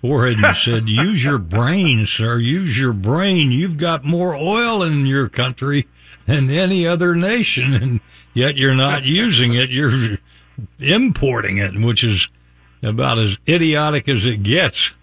forehead, 0.00 0.38
and 0.38 0.56
said, 0.56 0.88
"Use 0.88 1.24
your 1.24 1.38
brain, 1.38 2.06
sir. 2.06 2.38
Use 2.38 2.78
your 2.78 2.92
brain. 2.92 3.52
You've 3.52 3.76
got 3.76 4.02
more 4.04 4.34
oil 4.34 4.82
in 4.82 5.06
your 5.06 5.28
country 5.28 5.86
than 6.26 6.50
any 6.50 6.86
other 6.86 7.14
nation, 7.14 7.74
and 7.74 8.00
yet 8.34 8.56
you're 8.56 8.74
not 8.74 9.04
using 9.04 9.54
it. 9.54 9.70
You're 9.70 10.18
importing 10.78 11.58
it, 11.58 11.78
which 11.78 12.02
is 12.02 12.28
about 12.82 13.18
as 13.18 13.38
idiotic 13.48 14.08
as 14.08 14.24
it 14.24 14.42
gets." 14.42 14.94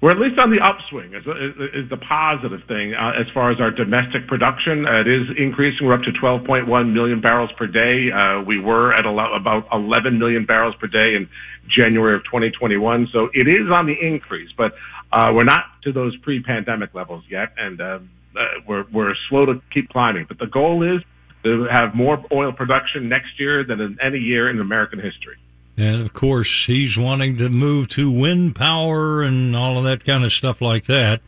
We're 0.00 0.10
at 0.10 0.18
least 0.18 0.38
on 0.38 0.50
the 0.50 0.60
upswing 0.60 1.14
is, 1.14 1.24
is, 1.26 1.88
the 1.88 1.96
positive 1.96 2.62
thing 2.68 2.92
uh, 2.92 3.12
as 3.18 3.26
far 3.32 3.50
as 3.50 3.60
our 3.60 3.70
domestic 3.70 4.28
production. 4.28 4.86
Uh, 4.86 5.00
it 5.00 5.08
is 5.08 5.28
increasing. 5.38 5.86
We're 5.86 5.94
up 5.94 6.02
to 6.02 6.12
12.1 6.12 6.92
million 6.92 7.22
barrels 7.22 7.50
per 7.56 7.66
day. 7.66 8.12
Uh, 8.12 8.42
we 8.42 8.60
were 8.60 8.92
at 8.92 9.06
ele- 9.06 9.34
about 9.34 9.66
11 9.72 10.18
million 10.18 10.44
barrels 10.44 10.74
per 10.74 10.86
day 10.86 11.14
in 11.14 11.28
January 11.66 12.14
of 12.14 12.24
2021. 12.24 13.08
So 13.10 13.30
it 13.32 13.48
is 13.48 13.70
on 13.74 13.86
the 13.86 13.96
increase, 13.98 14.50
but 14.56 14.74
uh, 15.12 15.32
we're 15.34 15.44
not 15.44 15.64
to 15.84 15.92
those 15.92 16.14
pre-pandemic 16.18 16.94
levels 16.94 17.24
yet, 17.30 17.52
and 17.56 17.80
uh, 17.80 17.98
uh, 18.38 18.44
we're 18.66 18.84
we're 18.92 19.14
slow 19.30 19.46
to 19.46 19.62
keep 19.72 19.88
climbing. 19.88 20.26
But 20.28 20.38
the 20.38 20.46
goal 20.46 20.82
is 20.82 21.02
to 21.42 21.64
have 21.64 21.94
more 21.94 22.22
oil 22.30 22.52
production 22.52 23.08
next 23.08 23.40
year 23.40 23.64
than 23.64 23.80
in 23.80 23.98
any 24.02 24.18
year 24.18 24.50
in 24.50 24.60
American 24.60 24.98
history. 24.98 25.36
And 25.76 26.00
of 26.00 26.12
course, 26.12 26.66
he's 26.66 26.96
wanting 26.96 27.36
to 27.36 27.48
move 27.48 27.88
to 27.88 28.10
wind 28.10 28.56
power 28.56 29.22
and 29.22 29.54
all 29.54 29.78
of 29.78 29.84
that 29.84 30.04
kind 30.04 30.24
of 30.24 30.32
stuff 30.32 30.62
like 30.62 30.86
that. 30.86 31.20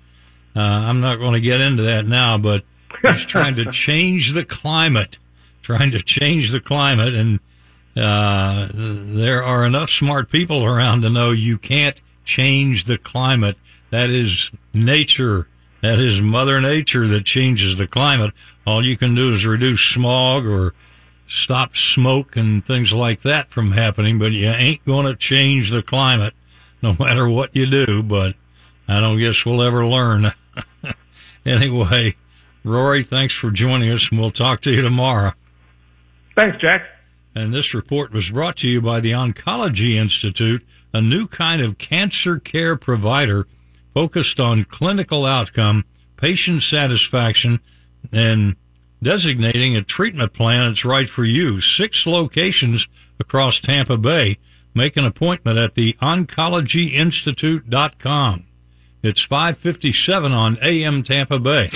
Uh, 0.56 0.60
I'm 0.60 1.00
not 1.00 1.16
going 1.16 1.34
to 1.34 1.40
get 1.40 1.60
into 1.60 1.82
that 1.82 2.06
now, 2.06 2.38
but 2.38 2.64
he's 3.02 3.26
trying 3.26 3.56
to 3.56 3.70
change 3.70 4.32
the 4.32 4.44
climate, 4.44 5.18
trying 5.62 5.90
to 5.90 6.00
change 6.00 6.50
the 6.50 6.60
climate. 6.60 7.14
And 7.14 7.40
uh, 7.96 8.68
there 8.72 9.42
are 9.42 9.64
enough 9.64 9.90
smart 9.90 10.30
people 10.30 10.64
around 10.64 11.02
to 11.02 11.10
know 11.10 11.30
you 11.30 11.58
can't 11.58 12.00
change 12.24 12.84
the 12.84 12.98
climate. 12.98 13.56
That 13.90 14.08
is 14.08 14.50
nature. 14.72 15.48
That 15.82 16.00
is 16.00 16.20
Mother 16.20 16.60
Nature 16.60 17.06
that 17.08 17.24
changes 17.24 17.76
the 17.76 17.86
climate. 17.86 18.32
All 18.66 18.84
you 18.84 18.96
can 18.96 19.14
do 19.14 19.30
is 19.30 19.46
reduce 19.46 19.80
smog 19.80 20.46
or 20.46 20.74
stop 21.28 21.76
smoke 21.76 22.36
and 22.36 22.64
things 22.64 22.92
like 22.92 23.20
that 23.20 23.50
from 23.50 23.72
happening, 23.72 24.18
but 24.18 24.32
you 24.32 24.48
ain't 24.48 24.84
going 24.84 25.06
to 25.06 25.14
change 25.14 25.70
the 25.70 25.82
climate 25.82 26.34
no 26.82 26.96
matter 26.98 27.28
what 27.28 27.54
you 27.54 27.66
do. 27.66 28.02
But 28.02 28.34
I 28.88 29.00
don't 29.00 29.18
guess 29.18 29.44
we'll 29.44 29.62
ever 29.62 29.86
learn. 29.86 30.32
anyway, 31.46 32.16
Rory, 32.64 33.02
thanks 33.02 33.34
for 33.34 33.50
joining 33.50 33.90
us, 33.90 34.10
and 34.10 34.18
we'll 34.18 34.30
talk 34.30 34.60
to 34.62 34.72
you 34.72 34.82
tomorrow. 34.82 35.32
Thanks, 36.34 36.58
Jack. 36.60 36.86
And 37.34 37.52
this 37.52 37.74
report 37.74 38.12
was 38.12 38.30
brought 38.30 38.56
to 38.58 38.68
you 38.68 38.80
by 38.80 39.00
the 39.00 39.12
Oncology 39.12 39.94
Institute, 39.94 40.64
a 40.92 41.00
new 41.00 41.28
kind 41.28 41.60
of 41.60 41.78
cancer 41.78 42.38
care 42.38 42.76
provider 42.76 43.46
focused 43.94 44.40
on 44.40 44.64
clinical 44.64 45.24
outcome, 45.24 45.84
patient 46.16 46.62
satisfaction, 46.62 47.60
and 48.12 48.56
designating 49.02 49.76
a 49.76 49.82
treatment 49.82 50.32
plan 50.32 50.68
that's 50.68 50.84
right 50.84 51.08
for 51.08 51.24
you. 51.24 51.60
Six 51.60 52.06
locations 52.06 52.86
across 53.18 53.58
Tampa 53.60 53.96
Bay. 53.96 54.38
Make 54.74 54.96
an 54.96 55.04
appointment 55.04 55.58
at 55.58 55.74
the 55.74 55.96
oncologyinstitute.com. 56.00 58.44
It's 59.02 59.24
557 59.24 60.32
on 60.32 60.58
AM 60.62 61.02
Tampa 61.02 61.38
Bay. 61.38 61.70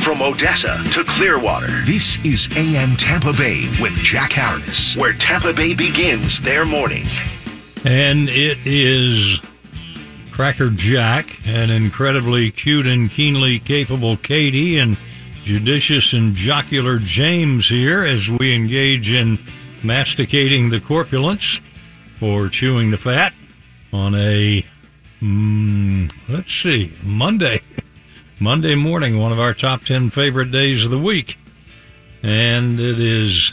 From 0.00 0.22
Odessa 0.22 0.82
to 0.92 1.04
Clearwater, 1.04 1.68
this 1.84 2.16
is 2.24 2.48
AM 2.56 2.96
Tampa 2.96 3.34
Bay 3.34 3.68
with 3.80 3.92
Jack 3.98 4.32
Harris, 4.32 4.96
where 4.96 5.12
Tampa 5.12 5.52
Bay 5.52 5.74
begins 5.74 6.40
their 6.40 6.64
morning. 6.64 7.04
And 7.84 8.30
it 8.30 8.58
is 8.64 9.40
Cracker 10.30 10.70
Jack, 10.70 11.40
an 11.46 11.70
incredibly 11.70 12.50
cute 12.50 12.86
and 12.86 13.10
keenly 13.10 13.58
capable 13.58 14.16
Katie, 14.16 14.78
and 14.78 14.96
judicious 15.44 16.12
and 16.12 16.34
jocular 16.34 16.98
James 16.98 17.68
here 17.68 18.04
as 18.04 18.30
we 18.30 18.54
engage 18.54 19.12
in 19.12 19.38
masticating 19.82 20.70
the 20.70 20.80
corpulence 20.80 21.60
or 22.20 22.48
chewing 22.48 22.90
the 22.90 22.98
fat 22.98 23.32
on 23.92 24.14
a, 24.14 24.64
mm, 25.20 26.12
let's 26.28 26.52
see, 26.52 26.92
Monday. 27.02 27.60
Monday 28.40 28.74
morning, 28.74 29.18
one 29.18 29.32
of 29.32 29.40
our 29.40 29.52
top 29.52 29.84
10 29.84 30.10
favorite 30.10 30.50
days 30.50 30.84
of 30.84 30.90
the 30.90 30.98
week. 30.98 31.38
And 32.22 32.78
it 32.78 33.00
is, 33.00 33.52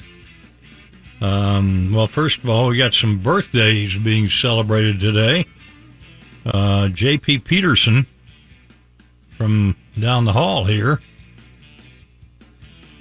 um, 1.22 1.94
well, 1.94 2.08
first 2.08 2.40
of 2.40 2.50
all, 2.50 2.68
we 2.68 2.78
got 2.78 2.94
some 2.94 3.18
birthdays 3.18 3.98
being 3.98 4.28
celebrated 4.30 5.00
today. 5.00 5.46
Uh, 6.48 6.88
J.P. 6.88 7.40
Peterson 7.40 8.06
from 9.38 9.76
down 10.00 10.26
the 10.26 10.34
hall 10.34 10.64
here. 10.64 11.02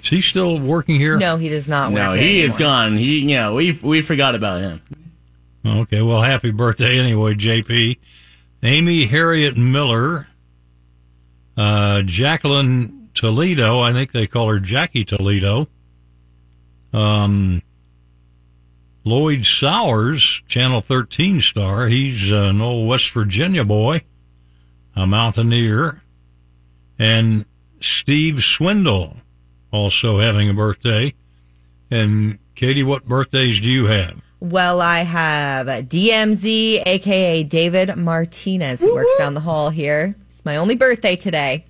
Is 0.02 0.08
he 0.08 0.20
still 0.20 0.58
working 0.58 0.98
here? 0.98 1.16
No, 1.16 1.36
he 1.36 1.48
does 1.48 1.68
not. 1.68 1.92
No, 1.92 2.10
work 2.10 2.20
he 2.20 2.42
is 2.42 2.56
gone. 2.56 2.96
He, 2.96 3.20
you 3.20 3.36
know, 3.36 3.54
we 3.54 3.72
we 3.72 4.02
forgot 4.02 4.34
about 4.34 4.60
him. 4.60 4.80
Okay, 5.64 6.02
well, 6.02 6.22
happy 6.22 6.50
birthday 6.50 6.98
anyway, 6.98 7.34
JP. 7.34 7.98
Amy 8.62 9.06
Harriet 9.06 9.56
Miller, 9.56 10.28
uh, 11.56 12.02
Jacqueline 12.02 13.10
Toledo, 13.14 13.80
I 13.80 13.92
think 13.92 14.12
they 14.12 14.26
call 14.26 14.48
her 14.48 14.60
Jackie 14.60 15.04
Toledo. 15.04 15.68
Um, 16.92 17.62
Lloyd 19.06 19.46
Sowers, 19.46 20.42
Channel 20.48 20.80
13 20.80 21.40
star, 21.40 21.86
he's 21.86 22.32
an 22.32 22.60
old 22.60 22.88
West 22.88 23.12
Virginia 23.12 23.64
boy, 23.64 24.02
a 24.96 25.06
mountaineer. 25.06 26.02
And 26.98 27.44
Steve 27.78 28.42
Swindle, 28.42 29.18
also 29.70 30.18
having 30.18 30.48
a 30.48 30.54
birthday. 30.54 31.14
And 31.88 32.40
Katie, 32.56 32.82
what 32.82 33.06
birthdays 33.06 33.60
do 33.60 33.70
you 33.70 33.86
have? 33.86 34.20
Well, 34.40 34.80
I 34.80 35.04
have 35.04 35.68
DMZ, 35.68 36.82
aka 36.84 37.44
David 37.44 37.96
Martinez, 37.96 38.80
who 38.80 38.92
works 38.92 39.16
down 39.18 39.34
the 39.34 39.40
hall 39.40 39.70
here. 39.70 40.16
It's 40.26 40.44
my 40.44 40.56
only 40.56 40.74
birthday 40.74 41.14
today. 41.14 41.64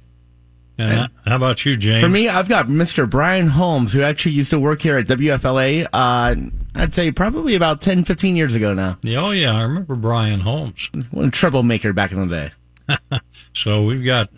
And 0.79 1.11
how 1.25 1.37
about 1.37 1.64
you, 1.64 1.77
James? 1.77 2.03
For 2.03 2.09
me, 2.09 2.29
I've 2.29 2.49
got 2.49 2.66
Mr. 2.66 3.09
Brian 3.09 3.49
Holmes, 3.49 3.92
who 3.92 4.03
actually 4.03 4.33
used 4.33 4.51
to 4.51 4.61
work 4.61 4.83
here 4.83 4.99
at 4.99 5.07
WFLA. 5.07 5.87
Uh, 5.92 6.35
I'd 6.77 6.95
say 6.95 7.11
probably 7.11 7.55
about 7.55 7.81
10, 7.81 8.05
15 8.05 8.37
years 8.37 8.55
ago 8.55 8.75
now. 8.75 8.99
Yeah, 9.03 9.21
Oh, 9.21 9.31
yeah, 9.31 9.57
I 9.57 9.62
remember 9.62 9.95
Brian 9.97 10.41
Holmes. 10.41 10.91
One 11.11 11.31
troublemaker 11.31 11.93
back 11.93 12.12
in 12.12 12.29
the 12.29 12.53
day. 12.89 13.19
So 13.55 13.85
we've 13.85 14.05
got 14.05 14.29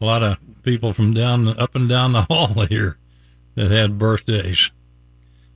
a 0.00 0.04
lot 0.04 0.24
of 0.24 0.36
people 0.64 0.92
from 0.92 1.14
down 1.14 1.46
up 1.46 1.76
and 1.76 1.88
down 1.88 2.12
the 2.12 2.22
hall 2.30 2.66
here 2.66 2.98
that 3.54 3.70
had 3.70 4.00
birthdays. 4.00 4.70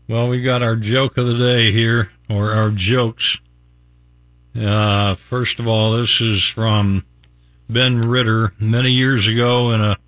Well, 0.09 0.29
we've 0.29 0.45
got 0.45 0.63
our 0.63 0.77
joke 0.77 1.19
of 1.19 1.27
the 1.27 1.37
day 1.37 1.73
here, 1.73 2.13
or 2.31 2.53
our 2.53 2.71
jokes. 2.71 3.41
Uh, 4.59 5.17
first 5.17 5.59
of 5.59 5.67
all, 5.67 5.93
this 5.97 6.21
is 6.21 6.45
from 6.45 7.05
Ben 7.69 8.03
Ritter. 8.03 8.53
Many 8.61 8.93
years 8.93 9.27
ago, 9.27 9.73
in 9.73 9.81
a 9.81 9.99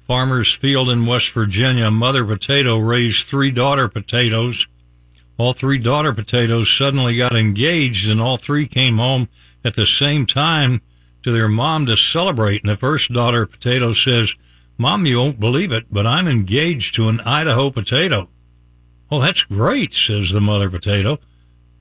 farmer's 0.00 0.54
field 0.54 0.88
in 0.90 1.06
West 1.06 1.32
Virginia, 1.32 1.90
Mother 1.90 2.24
Potato 2.24 2.78
raised 2.78 3.26
three 3.26 3.50
daughter 3.50 3.88
potatoes. 3.88 4.68
All 5.38 5.52
three 5.52 5.78
daughter 5.78 6.12
potatoes 6.12 6.70
suddenly 6.70 7.16
got 7.16 7.36
engaged, 7.36 8.10
and 8.10 8.20
all 8.20 8.36
three 8.36 8.66
came 8.66 8.98
home 8.98 9.28
at 9.64 9.74
the 9.74 9.86
same 9.86 10.26
time 10.26 10.82
to 11.22 11.30
their 11.30 11.48
mom 11.48 11.86
to 11.86 11.96
celebrate. 11.96 12.62
And 12.62 12.70
the 12.70 12.76
first 12.76 13.12
daughter, 13.12 13.46
Potato, 13.46 13.92
says, 13.92 14.34
Mom, 14.76 15.06
you 15.06 15.18
won't 15.18 15.40
believe 15.40 15.70
it, 15.70 15.86
but 15.92 16.06
I'm 16.06 16.26
engaged 16.26 16.96
to 16.96 17.08
an 17.08 17.20
Idaho 17.20 17.70
potato. 17.70 18.28
Oh, 19.10 19.20
that's 19.20 19.44
great, 19.44 19.94
says 19.94 20.30
the 20.30 20.40
mother 20.40 20.68
potato. 20.68 21.18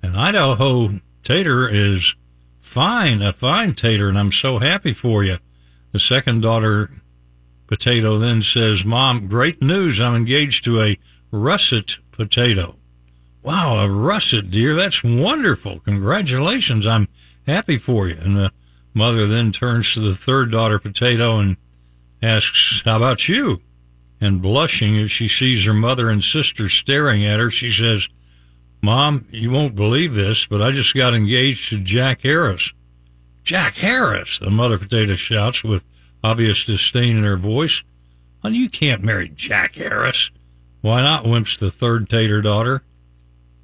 An 0.03 0.15
Idaho 0.15 1.01
tater 1.23 1.67
is 1.67 2.15
fine, 2.59 3.21
a 3.21 3.33
fine 3.33 3.73
tater, 3.73 4.07
and 4.07 4.19
I'm 4.19 4.31
so 4.31 4.59
happy 4.59 4.93
for 4.93 5.23
you. 5.23 5.39
The 5.93 5.99
second 5.99 6.41
daughter 6.41 6.91
potato 7.65 8.19
then 8.19 8.43
says, 8.43 8.85
Mom, 8.85 9.27
great 9.27 9.61
news. 9.61 9.99
I'm 9.99 10.15
engaged 10.15 10.63
to 10.65 10.81
a 10.81 10.99
russet 11.31 11.97
potato. 12.11 12.75
Wow, 13.47 13.77
a 13.77 13.89
russet 13.89 14.51
deer. 14.51 14.75
That's 14.75 15.05
wonderful. 15.05 15.79
Congratulations. 15.79 16.85
I'm 16.85 17.07
happy 17.45 17.77
for 17.77 18.09
you. 18.09 18.17
And 18.19 18.35
the 18.35 18.51
mother 18.93 19.25
then 19.25 19.53
turns 19.53 19.93
to 19.93 20.01
the 20.01 20.15
third 20.15 20.51
daughter 20.51 20.79
potato 20.79 21.39
and 21.39 21.55
asks, 22.21 22.81
How 22.83 22.97
about 22.97 23.29
you? 23.29 23.61
And 24.19 24.41
blushing 24.41 24.97
as 24.97 25.11
she 25.11 25.29
sees 25.29 25.63
her 25.63 25.73
mother 25.73 26.09
and 26.09 26.21
sister 26.21 26.67
staring 26.67 27.25
at 27.25 27.39
her, 27.39 27.49
she 27.49 27.69
says, 27.69 28.09
Mom, 28.81 29.25
you 29.31 29.49
won't 29.49 29.75
believe 29.75 30.13
this, 30.13 30.45
but 30.45 30.61
I 30.61 30.71
just 30.71 30.93
got 30.93 31.13
engaged 31.13 31.69
to 31.69 31.77
Jack 31.77 32.23
Harris. 32.23 32.73
Jack 33.45 33.75
Harris, 33.75 34.39
the 34.39 34.51
mother 34.51 34.77
potato 34.77 35.15
shouts 35.15 35.63
with 35.63 35.85
obvious 36.21 36.65
disdain 36.65 37.15
in 37.15 37.23
her 37.23 37.37
voice. 37.37 37.81
Honey, 38.41 38.57
you 38.57 38.69
can't 38.69 39.05
marry 39.05 39.29
Jack 39.29 39.75
Harris. 39.75 40.31
Why 40.81 41.01
not? 41.01 41.23
whimps 41.23 41.55
the 41.55 41.71
third 41.71 42.09
tater 42.09 42.41
daughter. 42.41 42.83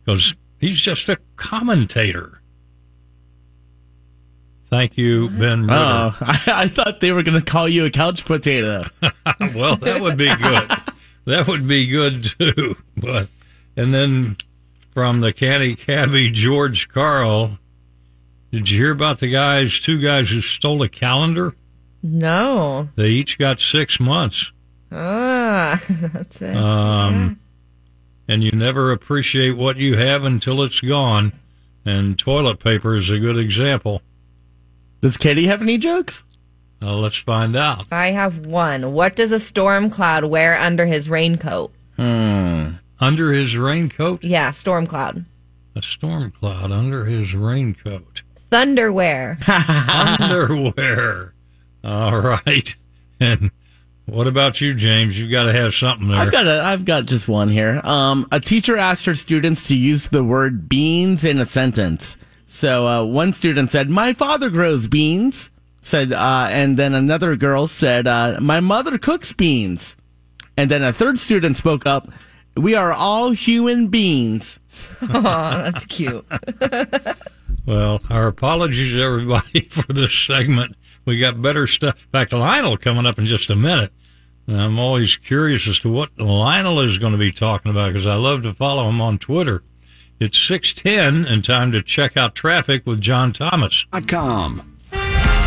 Because 0.03 0.35
he's 0.59 0.79
just 0.79 1.09
a 1.09 1.17
commentator. 1.35 2.41
Thank 4.65 4.97
you, 4.97 5.29
Ben 5.29 5.67
Ritter. 5.67 5.73
Oh, 5.73 6.17
I, 6.21 6.41
I 6.47 6.67
thought 6.67 6.99
they 6.99 7.11
were 7.11 7.21
going 7.23 7.39
to 7.39 7.45
call 7.45 7.69
you 7.69 7.85
a 7.85 7.91
couch 7.91 8.25
potato. 8.25 8.83
well, 9.55 9.75
that 9.75 10.01
would 10.01 10.17
be 10.17 10.35
good. 10.35 10.71
that 11.25 11.47
would 11.47 11.67
be 11.67 11.87
good 11.87 12.23
too. 12.23 12.75
But 12.97 13.27
and 13.77 13.93
then 13.93 14.37
from 14.91 15.21
the 15.21 15.31
canny 15.31 15.75
cabbie 15.75 16.31
George 16.31 16.89
Carl, 16.89 17.59
did 18.51 18.69
you 18.69 18.79
hear 18.79 18.91
about 18.91 19.19
the 19.19 19.27
guys? 19.27 19.79
Two 19.79 20.01
guys 20.01 20.31
who 20.31 20.41
stole 20.41 20.81
a 20.81 20.89
calendar. 20.89 21.55
No. 22.01 22.89
They 22.95 23.09
each 23.09 23.37
got 23.37 23.59
six 23.59 23.99
months. 23.99 24.51
Ah, 24.91 25.81
that's 25.89 26.41
it. 26.41 26.55
Um, 26.55 27.39
and 28.27 28.43
you 28.43 28.51
never 28.51 28.91
appreciate 28.91 29.51
what 29.57 29.77
you 29.77 29.97
have 29.97 30.23
until 30.23 30.61
it's 30.63 30.79
gone. 30.81 31.33
And 31.85 32.17
toilet 32.17 32.59
paper 32.59 32.95
is 32.95 33.09
a 33.09 33.19
good 33.19 33.37
example. 33.37 34.01
Does 35.01 35.17
Katie 35.17 35.47
have 35.47 35.61
any 35.61 35.77
jokes? 35.77 36.23
Uh, 36.81 36.95
let's 36.97 37.17
find 37.17 37.55
out. 37.55 37.85
I 37.91 38.07
have 38.11 38.45
one. 38.45 38.93
What 38.93 39.15
does 39.15 39.31
a 39.31 39.39
storm 39.39 39.89
cloud 39.89 40.25
wear 40.25 40.55
under 40.55 40.85
his 40.85 41.09
raincoat? 41.09 41.73
Hmm. 41.97 42.71
Under 42.99 43.31
his 43.33 43.57
raincoat, 43.57 44.23
Yeah, 44.23 44.51
storm 44.51 44.87
cloud. 44.87 45.25
a 45.75 45.81
storm 45.81 46.31
cloud 46.31 46.71
under 46.71 47.03
his 47.05 47.35
raincoat. 47.35 48.21
Thunderwear. 48.49 49.37
Underwear. 50.21 51.33
All 51.83 52.19
right. 52.19 52.75
And 53.19 53.51
what 54.05 54.27
about 54.27 54.61
you, 54.61 54.73
James? 54.73 55.19
You've 55.19 55.31
got 55.31 55.43
to 55.43 55.53
have 55.53 55.73
something 55.73 56.07
there. 56.07 56.17
I've 56.17 56.31
got 56.31 56.47
a, 56.47 56.61
I've 56.61 56.85
got 56.85 57.05
just 57.05 57.27
one 57.27 57.49
here. 57.49 57.81
Um, 57.83 58.27
a 58.31 58.39
teacher 58.39 58.77
asked 58.77 59.05
her 59.05 59.15
students 59.15 59.67
to 59.67 59.75
use 59.75 60.09
the 60.09 60.23
word 60.23 60.67
beans 60.67 61.23
in 61.23 61.39
a 61.39 61.45
sentence. 61.45 62.17
So 62.47 62.87
uh, 62.87 63.03
one 63.05 63.33
student 63.33 63.71
said, 63.71 63.89
"My 63.89 64.13
father 64.13 64.49
grows 64.49 64.87
beans." 64.87 65.49
Said, 65.81 66.13
uh, 66.13 66.47
and 66.49 66.77
then 66.77 66.93
another 66.93 67.35
girl 67.35 67.67
said, 67.67 68.07
uh, 68.07 68.37
"My 68.39 68.59
mother 68.59 68.97
cooks 68.97 69.33
beans." 69.33 69.95
And 70.55 70.71
then 70.71 70.83
a 70.83 70.93
third 70.93 71.17
student 71.17 71.57
spoke 71.57 71.85
up, 71.85 72.09
"We 72.55 72.75
are 72.75 72.93
all 72.93 73.31
human 73.31 73.87
beans." 73.87 74.59
oh, 75.01 75.21
that's 75.21 75.85
cute. 75.85 76.25
Well, 77.65 78.01
our 78.09 78.27
apologies, 78.27 78.97
everybody, 78.97 79.61
for 79.69 79.93
this 79.93 80.13
segment. 80.13 80.75
We 81.05 81.19
got 81.19 81.41
better 81.41 81.67
stuff. 81.67 82.09
Back 82.11 82.29
to 82.29 82.37
Lionel 82.37 82.77
coming 82.77 83.05
up 83.05 83.19
in 83.19 83.25
just 83.25 83.49
a 83.49 83.55
minute. 83.55 83.91
And 84.47 84.59
I'm 84.59 84.79
always 84.79 85.15
curious 85.15 85.67
as 85.67 85.79
to 85.81 85.89
what 85.89 86.17
Lionel 86.19 86.79
is 86.81 86.97
going 86.97 87.13
to 87.13 87.17
be 87.17 87.31
talking 87.31 87.71
about 87.71 87.89
because 87.89 88.05
I 88.05 88.15
love 88.15 88.41
to 88.43 88.53
follow 88.53 88.89
him 88.89 88.99
on 88.99 89.17
Twitter. 89.17 89.63
It's 90.19 90.37
610 90.37 91.25
and 91.31 91.43
time 91.43 91.71
to 91.71 91.81
check 91.81 92.17
out 92.17 92.35
traffic 92.35 92.85
with 92.85 93.01
John 93.01 93.33
Thomas. 93.33 93.85
Com. 94.07 94.69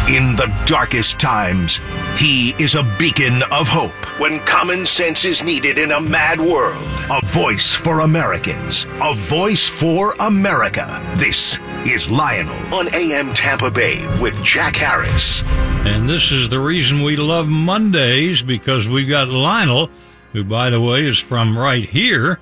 In 0.08 0.36
the 0.36 0.52
darkest 0.66 1.18
times, 1.18 1.80
he 2.16 2.50
is 2.62 2.76
a 2.76 2.84
beacon 2.96 3.42
of 3.50 3.68
hope. 3.68 3.90
When 4.20 4.38
common 4.40 4.86
sense 4.86 5.24
is 5.24 5.42
needed 5.42 5.78
in 5.78 5.90
a 5.90 6.00
mad 6.00 6.40
world, 6.40 6.84
a 7.10 7.20
voice 7.26 7.72
for 7.72 8.00
Americans, 8.00 8.86
a 9.02 9.14
voice 9.14 9.68
for 9.68 10.14
America. 10.20 11.02
This 11.16 11.58
is 11.90 12.10
Lionel 12.10 12.74
on 12.74 12.92
AM 12.94 13.32
Tampa 13.32 13.70
Bay 13.70 14.04
with 14.20 14.42
Jack 14.42 14.76
Harris. 14.76 15.42
And 15.86 16.08
this 16.08 16.32
is 16.32 16.48
the 16.48 16.58
reason 16.58 17.02
we 17.02 17.16
love 17.16 17.46
Mondays 17.46 18.42
because 18.42 18.88
we've 18.88 19.08
got 19.08 19.28
Lionel, 19.28 19.88
who, 20.32 20.42
by 20.42 20.70
the 20.70 20.80
way, 20.80 21.04
is 21.04 21.18
from 21.18 21.56
right 21.56 21.84
here, 21.84 22.40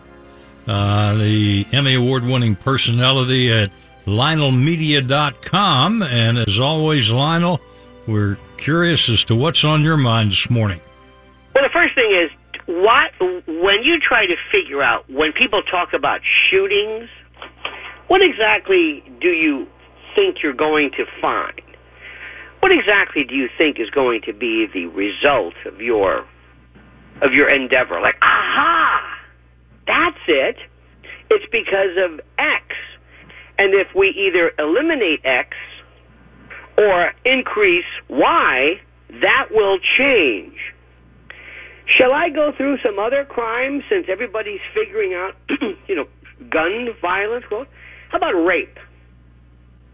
uh, 0.66 1.14
the 1.14 1.66
Emmy 1.72 1.94
Award 1.94 2.24
winning 2.24 2.56
personality 2.56 3.52
at 3.52 3.70
LionelMedia.com. 4.06 6.02
And 6.02 6.38
as 6.38 6.58
always, 6.58 7.10
Lionel, 7.10 7.60
we're 8.06 8.38
curious 8.56 9.08
as 9.08 9.24
to 9.24 9.36
what's 9.36 9.64
on 9.64 9.82
your 9.82 9.96
mind 9.98 10.32
this 10.32 10.48
morning. 10.48 10.80
Well, 11.54 11.64
the 11.64 11.70
first 11.70 11.94
thing 11.94 12.10
is 12.10 12.30
what 12.66 13.12
when 13.20 13.82
you 13.82 14.00
try 14.00 14.26
to 14.26 14.36
figure 14.50 14.82
out 14.82 15.08
when 15.10 15.32
people 15.32 15.62
talk 15.62 15.92
about 15.92 16.20
shootings, 16.50 17.08
what 18.08 18.22
exactly 18.22 19.02
do 19.20 19.28
you 19.28 19.66
think 20.14 20.42
you're 20.42 20.52
going 20.52 20.90
to 20.92 21.06
find? 21.20 21.60
What 22.60 22.72
exactly 22.72 23.24
do 23.24 23.34
you 23.34 23.48
think 23.58 23.78
is 23.78 23.90
going 23.90 24.22
to 24.22 24.32
be 24.32 24.66
the 24.72 24.86
result 24.86 25.54
of 25.66 25.80
your 25.80 26.26
of 27.20 27.32
your 27.32 27.48
endeavor? 27.48 28.00
Like, 28.00 28.16
aha, 28.22 29.18
that's 29.86 30.18
it. 30.26 30.56
It's 31.30 31.44
because 31.50 31.96
of 31.98 32.20
X. 32.38 32.64
And 33.58 33.74
if 33.74 33.94
we 33.94 34.08
either 34.08 34.52
eliminate 34.58 35.20
X 35.24 35.56
or 36.76 37.12
increase 37.24 37.84
Y, 38.08 38.80
that 39.20 39.48
will 39.50 39.78
change. 39.98 40.58
Shall 41.86 42.12
I 42.12 42.30
go 42.30 42.52
through 42.52 42.78
some 42.78 42.98
other 42.98 43.24
crimes 43.24 43.84
since 43.88 44.06
everybody's 44.08 44.60
figuring 44.72 45.14
out, 45.14 45.36
you 45.86 45.94
know, 45.94 46.08
gun 46.50 46.88
violence? 47.00 47.44
Well, 47.50 47.66
how 48.14 48.18
about 48.18 48.44
rape? 48.46 48.78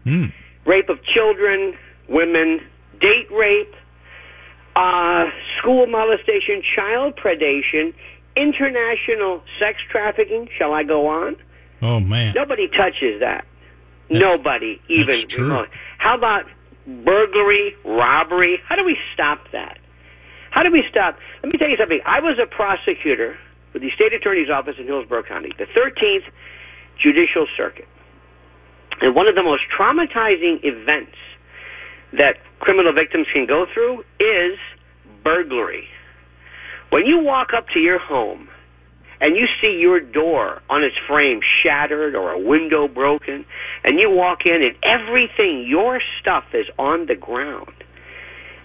Hmm. 0.03 0.25
Rape 0.67 0.89
of 0.89 1.03
children, 1.03 1.75
women, 2.07 2.61
date 2.99 3.31
rape, 3.31 3.73
uh, 4.75 5.25
school 5.57 5.87
molestation, 5.87 6.61
child 6.75 7.15
predation, 7.15 7.95
international 8.35 9.41
sex 9.59 9.79
trafficking. 9.89 10.49
Shall 10.55 10.71
I 10.71 10.83
go 10.83 11.07
on? 11.07 11.35
Oh, 11.81 11.99
man. 11.99 12.35
Nobody 12.35 12.67
touches 12.67 13.21
that. 13.21 13.47
Nobody 14.07 14.79
even 14.87 15.15
that's 15.15 15.23
true. 15.23 15.65
How 15.97 16.15
about 16.15 16.45
burglary, 16.85 17.75
robbery? 17.83 18.61
How 18.67 18.75
do 18.75 18.85
we 18.85 18.97
stop 19.15 19.49
that? 19.51 19.79
How 20.51 20.61
do 20.61 20.71
we 20.71 20.83
stop? 20.91 21.17
Let 21.41 21.51
me 21.51 21.57
tell 21.57 21.69
you 21.69 21.77
something. 21.77 22.01
I 22.05 22.19
was 22.19 22.37
a 22.37 22.45
prosecutor 22.45 23.35
with 23.73 23.81
the 23.81 23.89
state 23.95 24.13
attorney's 24.13 24.51
office 24.51 24.75
in 24.77 24.85
Hillsborough 24.85 25.23
County, 25.23 25.53
the 25.57 25.65
13th 25.65 26.29
Judicial 27.01 27.47
Circuit. 27.57 27.87
And 29.01 29.15
one 29.15 29.27
of 29.27 29.35
the 29.35 29.43
most 29.43 29.63
traumatizing 29.75 30.63
events 30.63 31.17
that 32.13 32.37
criminal 32.59 32.93
victims 32.93 33.27
can 33.33 33.45
go 33.47 33.65
through 33.73 34.03
is 34.19 34.57
burglary. 35.23 35.87
When 36.91 37.05
you 37.05 37.19
walk 37.19 37.53
up 37.53 37.69
to 37.69 37.79
your 37.79 37.99
home 37.99 38.49
and 39.19 39.35
you 39.35 39.47
see 39.61 39.79
your 39.79 39.99
door 39.99 40.61
on 40.69 40.83
its 40.83 40.95
frame 41.07 41.41
shattered 41.63 42.15
or 42.15 42.31
a 42.31 42.39
window 42.39 42.87
broken, 42.87 43.45
and 43.83 43.99
you 43.99 44.09
walk 44.09 44.45
in 44.45 44.61
and 44.61 44.75
everything, 44.83 45.65
your 45.67 46.01
stuff 46.19 46.43
is 46.53 46.67
on 46.77 47.05
the 47.05 47.15
ground, 47.15 47.73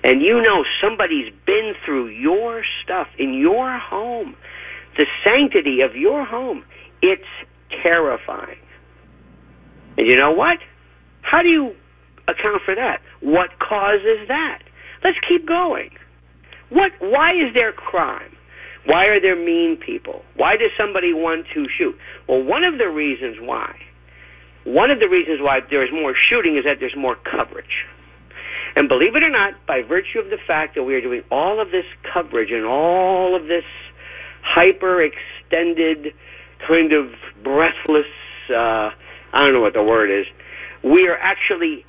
and 0.03 0.23
you 0.23 0.43
know 0.43 0.65
somebody's 0.81 1.33
been 1.47 1.75
through 1.85 2.09
your 2.09 2.65
stuff 2.83 3.09
in 3.19 3.35
your 3.35 3.79
home, 3.79 4.35
the 4.97 5.07
sanctity 5.25 5.83
of 5.83 5.95
your 5.95 6.25
home, 6.25 6.65
it's 7.03 7.29
terrifying. 7.83 8.59
And 9.97 10.07
you 10.07 10.17
know 10.17 10.33
what? 10.33 10.59
How 11.23 11.43
do 11.43 11.49
you 11.49 11.75
account 12.29 12.63
for 12.65 12.75
that? 12.75 13.01
What 13.21 13.59
causes 13.59 14.29
that? 14.29 14.63
Let's 15.05 15.19
keep 15.29 15.47
going. 15.47 15.91
What? 16.71 16.93
Why 17.01 17.33
is 17.33 17.55
there 17.55 17.73
crime? 17.73 18.37
Why 18.87 19.07
are 19.07 19.21
there 19.21 19.37
mean 19.37 19.77
people? 19.77 20.23
Why 20.37 20.57
does 20.57 20.71
somebody 20.79 21.13
want 21.13 21.47
to 21.55 21.67
shoot? 21.77 21.99
Well, 22.29 22.43
one 22.43 22.63
of 22.63 22.79
the 22.79 22.89
reasons 22.89 23.37
why, 23.41 23.77
one 24.65 24.91
of 24.91 25.01
the 25.01 25.09
reasons 25.09 25.41
why 25.41 25.61
there's 25.69 25.93
more 25.93 26.15
shooting 26.29 26.57
is 26.57 26.65
that 26.65 26.79
there's 26.79 26.97
more 26.97 27.17
coverage. 27.17 27.85
And 28.77 28.89
believe 28.89 29.17
it 29.17 29.25
or 29.25 29.31
not, 29.31 29.55
by 29.67 29.83
virtue 29.83 30.21
of 30.21 30.31
the 30.31 30.39
fact 30.47 30.75
that 30.77 30.85
we 30.85 30.95
are 30.95 31.01
doing 31.01 31.23
all 31.33 31.61
of 31.61 31.71
this 31.71 31.87
coverage 32.13 32.51
and 32.53 32.65
all 32.65 33.35
of 33.35 33.47
this 33.47 33.65
hyper 34.43 35.03
extended, 35.03 36.15
kind 36.67 36.93
of 36.93 37.11
breathless, 37.43 38.07
uh, 38.55 38.91
I 39.37 39.45
don't 39.45 39.53
know 39.53 39.61
what 39.61 39.75
the 39.75 39.83
word 39.83 40.11
is, 40.11 40.27
we 40.83 41.09
are 41.09 41.17
actually 41.19 41.85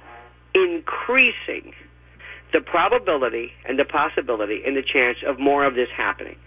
increasing 0.54 1.74
the 2.52 2.60
probability 2.60 3.54
and 3.66 3.80
the 3.80 3.86
possibility 3.86 4.64
and 4.66 4.76
the 4.76 4.82
chance 4.82 5.18
of 5.26 5.40
more 5.40 5.64
of 5.64 5.74
this 5.74 5.90
happening. 5.96 6.38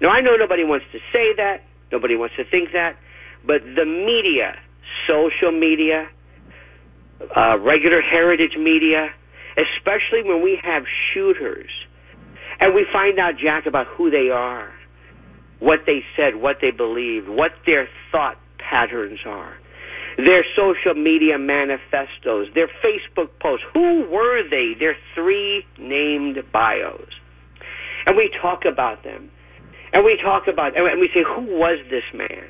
Now, 0.00 0.10
I 0.10 0.20
know 0.20 0.36
nobody 0.36 0.64
wants 0.64 0.84
to 0.92 0.98
say 1.12 1.34
that, 1.36 1.62
nobody 1.90 2.14
wants 2.16 2.36
to 2.36 2.44
think 2.44 2.72
that, 2.72 2.96
but 3.46 3.62
the 3.62 3.86
media, 3.86 4.58
social 5.06 5.50
media, 5.50 6.08
uh, 7.34 7.58
regular 7.58 8.02
heritage 8.02 8.56
media, 8.58 9.10
especially 9.56 10.22
when 10.24 10.42
we 10.42 10.60
have 10.62 10.84
shooters 11.12 11.70
and 12.60 12.74
we 12.74 12.86
find 12.92 13.18
out, 13.18 13.38
Jack, 13.38 13.64
about 13.64 13.86
who 13.86 14.10
they 14.10 14.28
are, 14.28 14.70
what 15.58 15.86
they 15.86 16.04
said, 16.16 16.36
what 16.36 16.58
they 16.60 16.70
believed, 16.70 17.28
what 17.28 17.52
their 17.64 17.88
thought 18.12 18.36
patterns 18.58 19.20
are, 19.24 19.56
their 20.16 20.44
social 20.56 20.94
media 20.94 21.38
manifestos, 21.38 22.48
their 22.54 22.68
Facebook 22.82 23.30
posts. 23.40 23.66
Who 23.72 24.06
were 24.10 24.48
they? 24.48 24.74
Their 24.78 24.96
three 25.14 25.66
named 25.78 26.42
bios. 26.52 27.08
And 28.06 28.16
we 28.16 28.30
talk 28.40 28.64
about 28.64 29.02
them. 29.02 29.30
And 29.92 30.04
we 30.04 30.16
talk 30.16 30.48
about, 30.48 30.76
and 30.76 31.00
we 31.00 31.08
say, 31.08 31.22
who 31.22 31.42
was 31.42 31.78
this 31.88 32.04
man? 32.12 32.44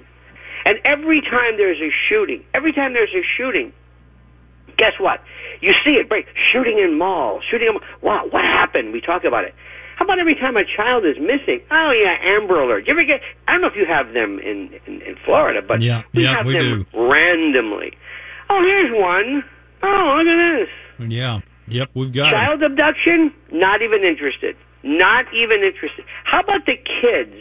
And 0.65 0.79
every 0.85 1.21
time 1.21 1.57
there's 1.59 1.81
a 1.81 1.91
shooting, 2.09 2.43
every 2.55 2.73
time 2.73 2.95
there's 2.95 3.15
a 3.15 3.23
shooting, 3.37 3.73
guess 4.79 4.95
what? 4.99 5.23
You 5.61 5.75
see 5.85 5.93
it 5.93 6.09
break. 6.09 6.27
Shooting 6.53 6.79
in 6.79 6.99
malls, 6.99 7.45
shooting 7.51 7.69
in, 7.69 7.81
wow, 8.01 8.27
what 8.31 8.43
happened? 8.43 8.93
We 8.93 9.01
talk 9.01 9.25
about 9.25 9.45
it. 9.45 9.55
How 9.97 10.05
about 10.05 10.19
every 10.19 10.35
time 10.35 10.57
a 10.57 10.65
child 10.65 11.05
is 11.05 11.17
missing? 11.19 11.61
Oh 11.71 11.91
yeah, 11.93 12.17
Amber 12.37 12.61
Alert. 12.61 12.87
You 12.87 12.93
ever 12.93 13.05
get? 13.05 13.21
I 13.47 13.53
don't 13.53 13.61
know 13.63 13.69
if 13.69 13.77
you 13.77 13.87
have 13.87 14.13
them 14.13 14.39
in 14.41 14.79
in, 14.87 15.03
in 15.03 15.17
Florida, 15.25 15.63
but 15.67 15.81
Yeah, 15.81 16.03
we 16.13 16.25
yeah, 16.25 16.37
have 16.37 16.47
we 16.47 16.55
them 16.55 16.87
randomly. 16.93 17.97
Oh, 18.51 18.61
here's 18.63 18.91
one. 18.93 19.45
Oh, 19.83 20.17
look 20.19 20.27
at 20.27 20.59
this. 20.99 21.11
Yeah. 21.13 21.41
Yep, 21.67 21.91
we've 21.95 22.13
got 22.13 22.29
it. 22.29 22.33
Child 22.33 22.63
abduction, 22.63 23.33
not 23.53 23.81
even 23.83 24.03
interested. 24.05 24.57
Not 24.83 25.33
even 25.33 25.63
interested. 25.63 26.05
How 26.25 26.41
about 26.41 26.67
the 26.67 26.77
kids 26.77 27.35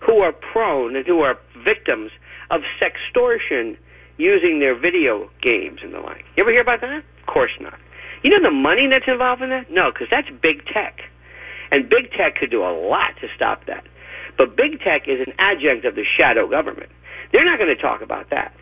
who 0.00 0.18
are 0.18 0.32
prone 0.32 0.96
and 0.96 1.06
who 1.06 1.20
are 1.20 1.38
victims 1.64 2.10
of 2.50 2.62
sextortion 2.80 3.76
using 4.16 4.58
their 4.58 4.74
video 4.74 5.30
games 5.40 5.80
and 5.82 5.94
the 5.94 6.00
like? 6.00 6.24
You 6.36 6.42
ever 6.42 6.50
hear 6.50 6.60
about 6.62 6.80
that? 6.80 7.04
Of 7.20 7.26
course 7.26 7.52
not. 7.60 7.78
You 8.24 8.30
know 8.30 8.42
the 8.42 8.50
money 8.54 8.88
that's 8.88 9.06
involved 9.06 9.42
in 9.42 9.50
that? 9.50 9.70
No, 9.70 9.92
because 9.92 10.08
that's 10.10 10.28
big 10.42 10.66
tech. 10.66 11.02
And 11.70 11.88
big 11.88 12.12
tech 12.12 12.36
could 12.36 12.50
do 12.50 12.62
a 12.62 12.72
lot 12.72 13.16
to 13.20 13.28
stop 13.34 13.66
that. 13.66 13.84
But 14.36 14.56
big 14.56 14.80
tech 14.80 15.08
is 15.08 15.20
an 15.26 15.34
adjunct 15.38 15.84
of 15.84 15.94
the 15.94 16.04
shadow 16.04 16.48
government. 16.48 16.90
They're 17.32 17.44
not 17.44 17.58
going 17.58 17.74
to 17.74 17.80
talk 17.80 18.00
about 18.00 18.30
that. 18.30 18.54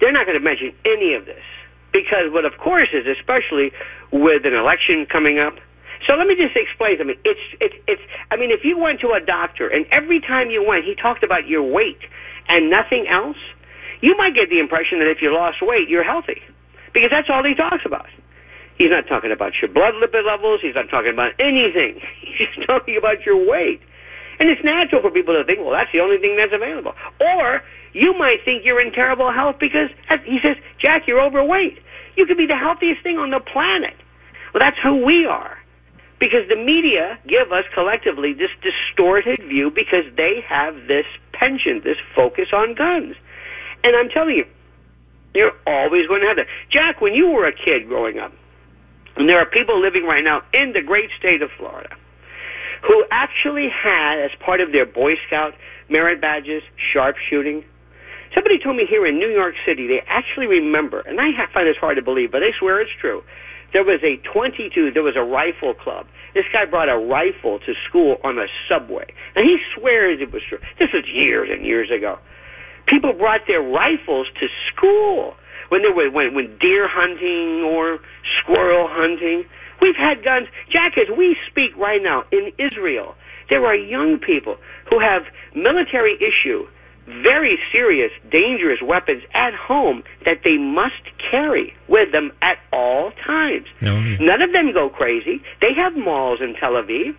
They're 0.00 0.12
not 0.12 0.26
going 0.26 0.38
to 0.38 0.44
mention 0.44 0.74
any 0.84 1.14
of 1.14 1.26
this. 1.26 1.42
Because 1.92 2.30
what, 2.30 2.44
of 2.44 2.58
course, 2.58 2.88
is 2.92 3.06
especially 3.06 3.72
with 4.12 4.44
an 4.44 4.54
election 4.54 5.06
coming 5.06 5.38
up. 5.38 5.54
So 6.06 6.14
let 6.14 6.26
me 6.26 6.36
just 6.36 6.54
explain 6.54 6.98
something. 6.98 7.16
It's, 7.24 7.40
it's, 7.60 7.74
it's, 7.88 8.02
I 8.30 8.36
mean, 8.36 8.50
if 8.50 8.64
you 8.64 8.78
went 8.78 9.00
to 9.00 9.12
a 9.12 9.20
doctor 9.20 9.66
and 9.66 9.86
every 9.90 10.20
time 10.20 10.50
you 10.50 10.62
went, 10.62 10.84
he 10.84 10.94
talked 10.94 11.24
about 11.24 11.48
your 11.48 11.62
weight 11.62 12.00
and 12.48 12.70
nothing 12.70 13.08
else, 13.08 13.38
you 14.02 14.16
might 14.16 14.34
get 14.34 14.50
the 14.50 14.58
impression 14.58 14.98
that 14.98 15.08
if 15.08 15.22
you 15.22 15.32
lost 15.34 15.58
weight, 15.62 15.88
you're 15.88 16.04
healthy. 16.04 16.42
Because 16.92 17.10
that's 17.10 17.28
all 17.30 17.42
he 17.42 17.54
talks 17.54 17.84
about. 17.86 18.06
He's 18.78 18.90
not 18.90 19.06
talking 19.06 19.32
about 19.32 19.52
your 19.60 19.70
blood 19.70 19.94
lipid 19.94 20.26
levels. 20.26 20.60
He's 20.62 20.74
not 20.74 20.88
talking 20.90 21.12
about 21.12 21.32
anything. 21.38 22.00
He's 22.20 22.66
talking 22.66 22.96
about 22.96 23.24
your 23.24 23.48
weight. 23.48 23.80
And 24.38 24.50
it's 24.50 24.62
natural 24.62 25.00
for 25.00 25.10
people 25.10 25.34
to 25.34 25.44
think, 25.44 25.60
well, 25.60 25.70
that's 25.70 25.90
the 25.92 26.00
only 26.00 26.18
thing 26.18 26.36
that's 26.36 26.52
available. 26.52 26.94
Or 27.20 27.62
you 27.94 28.12
might 28.18 28.44
think 28.44 28.64
you're 28.64 28.80
in 28.80 28.92
terrible 28.92 29.32
health 29.32 29.56
because 29.58 29.88
he 30.24 30.38
says, 30.42 30.56
Jack, 30.78 31.06
you're 31.06 31.22
overweight. 31.22 31.78
You 32.16 32.26
could 32.26 32.36
be 32.36 32.46
the 32.46 32.56
healthiest 32.56 33.02
thing 33.02 33.16
on 33.16 33.30
the 33.30 33.40
planet. 33.40 33.94
Well, 34.52 34.60
that's 34.60 34.76
who 34.82 35.04
we 35.04 35.24
are. 35.24 35.58
Because 36.18 36.48
the 36.48 36.56
media 36.56 37.18
give 37.26 37.52
us 37.52 37.64
collectively 37.74 38.32
this 38.32 38.50
distorted 38.62 39.40
view 39.48 39.70
because 39.70 40.04
they 40.16 40.44
have 40.46 40.74
this 40.86 41.06
penchant, 41.32 41.84
this 41.84 41.98
focus 42.14 42.48
on 42.52 42.74
guns. 42.74 43.16
And 43.84 43.96
I'm 43.96 44.08
telling 44.08 44.36
you, 44.36 44.46
you're 45.34 45.52
always 45.66 46.06
going 46.08 46.22
to 46.22 46.28
have 46.28 46.36
that. 46.36 46.46
Jack, 46.70 47.00
when 47.00 47.14
you 47.14 47.28
were 47.28 47.46
a 47.46 47.52
kid 47.52 47.88
growing 47.88 48.18
up, 48.18 48.32
and 49.16 49.28
there 49.28 49.38
are 49.38 49.46
people 49.46 49.80
living 49.80 50.04
right 50.04 50.24
now 50.24 50.42
in 50.52 50.72
the 50.72 50.82
great 50.82 51.10
state 51.18 51.42
of 51.42 51.50
Florida 51.56 51.96
who 52.82 53.04
actually 53.10 53.68
had, 53.68 54.18
as 54.20 54.30
part 54.38 54.60
of 54.60 54.72
their 54.72 54.86
Boy 54.86 55.14
Scout 55.26 55.54
merit 55.88 56.20
badges, 56.20 56.62
sharpshooting. 56.92 57.64
Somebody 58.34 58.58
told 58.58 58.76
me 58.76 58.86
here 58.86 59.06
in 59.06 59.18
New 59.18 59.30
York 59.30 59.54
City 59.64 59.86
they 59.86 60.02
actually 60.06 60.46
remember, 60.46 61.00
and 61.00 61.20
I 61.20 61.30
find 61.52 61.66
this 61.66 61.76
hard 61.78 61.96
to 61.96 62.02
believe, 62.02 62.32
but 62.32 62.40
they 62.40 62.52
swear 62.58 62.80
it's 62.80 62.90
true. 63.00 63.22
There 63.72 63.84
was 63.84 64.00
a 64.02 64.16
22, 64.32 64.92
there 64.92 65.02
was 65.02 65.16
a 65.16 65.22
rifle 65.22 65.74
club. 65.74 66.06
This 66.34 66.44
guy 66.52 66.66
brought 66.66 66.88
a 66.88 66.96
rifle 66.96 67.58
to 67.60 67.74
school 67.88 68.18
on 68.22 68.38
a 68.38 68.46
subway. 68.68 69.06
And 69.34 69.44
he 69.44 69.58
swears 69.74 70.20
it 70.20 70.32
was 70.32 70.42
true. 70.48 70.58
This 70.78 70.90
was 70.92 71.04
years 71.06 71.48
and 71.50 71.64
years 71.64 71.90
ago. 71.90 72.18
People 72.86 73.12
brought 73.12 73.46
their 73.46 73.62
rifles 73.62 74.28
to 74.38 74.46
school 74.72 75.34
when 75.68 75.82
they 75.82 75.88
were 75.88 76.10
when, 76.10 76.34
when 76.34 76.56
deer 76.58 76.88
hunting 76.88 77.64
or 77.64 77.98
squirrel 78.40 78.88
hunting. 78.90 79.44
We've 79.80 79.96
had 79.96 80.24
guns. 80.24 80.48
Jack, 80.70 80.96
as 80.96 81.14
we 81.16 81.36
speak 81.50 81.76
right 81.76 82.02
now 82.02 82.24
in 82.32 82.52
Israel, 82.58 83.14
there 83.50 83.64
are 83.66 83.74
young 83.74 84.18
people 84.18 84.56
who 84.88 84.98
have 84.98 85.22
military 85.54 86.16
issue, 86.16 86.66
very 87.06 87.58
serious, 87.72 88.10
dangerous 88.30 88.80
weapons 88.82 89.22
at 89.34 89.54
home 89.54 90.02
that 90.24 90.40
they 90.44 90.56
must 90.56 91.02
carry 91.30 91.74
with 91.88 92.10
them 92.10 92.32
at 92.42 92.58
all 92.72 93.12
times. 93.24 93.66
Oh, 93.82 93.98
yeah. 93.98 94.16
None 94.20 94.42
of 94.42 94.52
them 94.52 94.72
go 94.72 94.88
crazy. 94.88 95.42
They 95.60 95.74
have 95.74 95.96
malls 95.96 96.40
in 96.40 96.54
Tel 96.54 96.72
Aviv. 96.72 97.14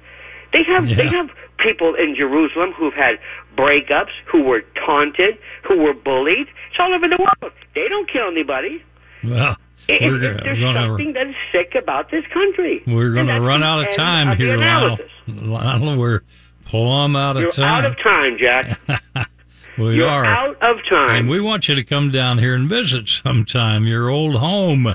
They 0.54 0.64
have 0.64 0.88
they 0.88 1.08
have 1.08 1.30
people 1.58 1.95
in 1.95 2.16
Jerusalem 2.16 2.72
who've 2.72 2.93
had 2.93 3.20
breakups, 3.56 4.12
who 4.26 4.43
were 4.43 4.62
taunted, 4.86 5.38
who 5.64 5.80
were 5.80 5.93
bullied. 5.93 6.48
It's 6.70 6.80
all 6.80 6.93
over 6.93 7.08
the 7.08 7.18
world. 7.20 7.54
They 7.76 7.88
don't 7.89 8.10
kill 8.10 8.28
anybody. 8.28 8.84
Well, 9.24 9.58
we're, 9.89 10.18
there's 10.18 10.60
gonna 10.60 10.88
something 10.88 11.14
that 11.14 11.28
is 11.28 11.36
sick 11.52 11.76
about 11.76 12.12
this 12.12 12.26
country. 12.34 12.84
we're 12.86 13.14
going 13.14 13.28
to 13.28 13.39
run 13.39 13.64
out 13.64 13.88
of 13.88 13.95
time 13.95 14.32
of 14.32 14.38
here, 14.38 14.58
Lionel. 14.58 14.98
Lionel, 15.28 15.98
we're 15.98 16.22
plumb 16.66 17.16
out 17.16 17.38
of 17.38 17.43
time. 17.43 17.43
You're 17.43 17.52
time. 17.52 17.86
out 17.86 17.86
of 17.86 17.98
time, 18.04 18.38
Jack. 18.38 19.28
we 19.78 19.95
You're 19.95 20.10
are. 20.10 20.26
out 20.26 20.56
of 20.62 20.78
time. 20.89 21.10
And 21.12 21.30
we 21.30 21.39
want 21.39 21.70
you 21.70 21.76
to 21.76 21.84
come 21.84 22.12
down 22.12 22.38
here 22.38 22.54
and 22.54 22.68
visit 22.68 23.08
sometime, 23.10 23.86
your 23.86 24.10
old 24.10 24.36
home. 24.36 24.93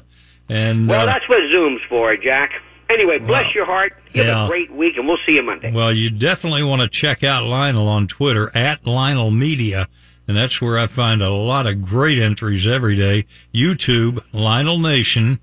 And 0.48 0.86
well, 0.86 1.02
uh, 1.02 1.06
that's 1.06 1.28
what 1.28 1.38
Zoom's 1.50 1.80
for, 1.88 2.16
Jack. 2.16 2.50
Anyway, 2.90 3.18
bless 3.18 3.54
your 3.54 3.64
heart. 3.64 3.94
You 4.14 4.22
have 4.22 4.36
yeah. 4.36 4.44
a 4.44 4.48
great 4.48 4.70
week, 4.70 4.96
and 4.96 5.06
we'll 5.08 5.18
see 5.24 5.32
you 5.32 5.42
Monday. 5.42 5.72
well, 5.72 5.92
you 5.92 6.10
definitely 6.10 6.62
want 6.62 6.82
to 6.82 6.88
check 6.88 7.24
out 7.24 7.44
Lionel 7.44 7.88
on 7.88 8.06
Twitter 8.06 8.54
at 8.56 8.86
Lionel 8.86 9.30
Media, 9.30 9.88
and 10.28 10.36
that's 10.36 10.60
where 10.60 10.78
I 10.78 10.86
find 10.86 11.22
a 11.22 11.30
lot 11.30 11.66
of 11.66 11.82
great 11.82 12.18
entries 12.18 12.66
every 12.66 12.96
day. 12.96 13.26
YouTube, 13.54 14.22
Lionel 14.32 14.78
Nation, 14.78 15.40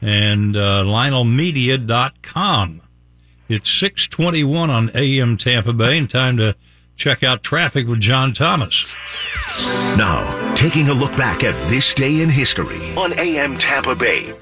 and 0.00 0.56
uh, 0.56 0.84
LionelMedia.com. 0.84 2.80
It's 3.48 3.70
621 3.70 4.70
on 4.70 4.90
AM 4.94 5.36
Tampa 5.36 5.72
Bay, 5.72 5.98
and 5.98 6.08
time 6.08 6.36
to 6.38 6.56
check 6.96 7.22
out 7.22 7.42
traffic 7.42 7.86
with 7.86 8.00
John 8.00 8.32
Thomas. 8.32 8.96
Now, 9.96 10.54
taking 10.54 10.88
a 10.88 10.92
look 10.92 11.16
back 11.16 11.44
at 11.44 11.54
this 11.70 11.94
day 11.94 12.22
in 12.22 12.28
history 12.28 12.94
on 12.96 13.18
AM 13.18 13.58
Tampa 13.58 13.94
Bay 13.94 14.34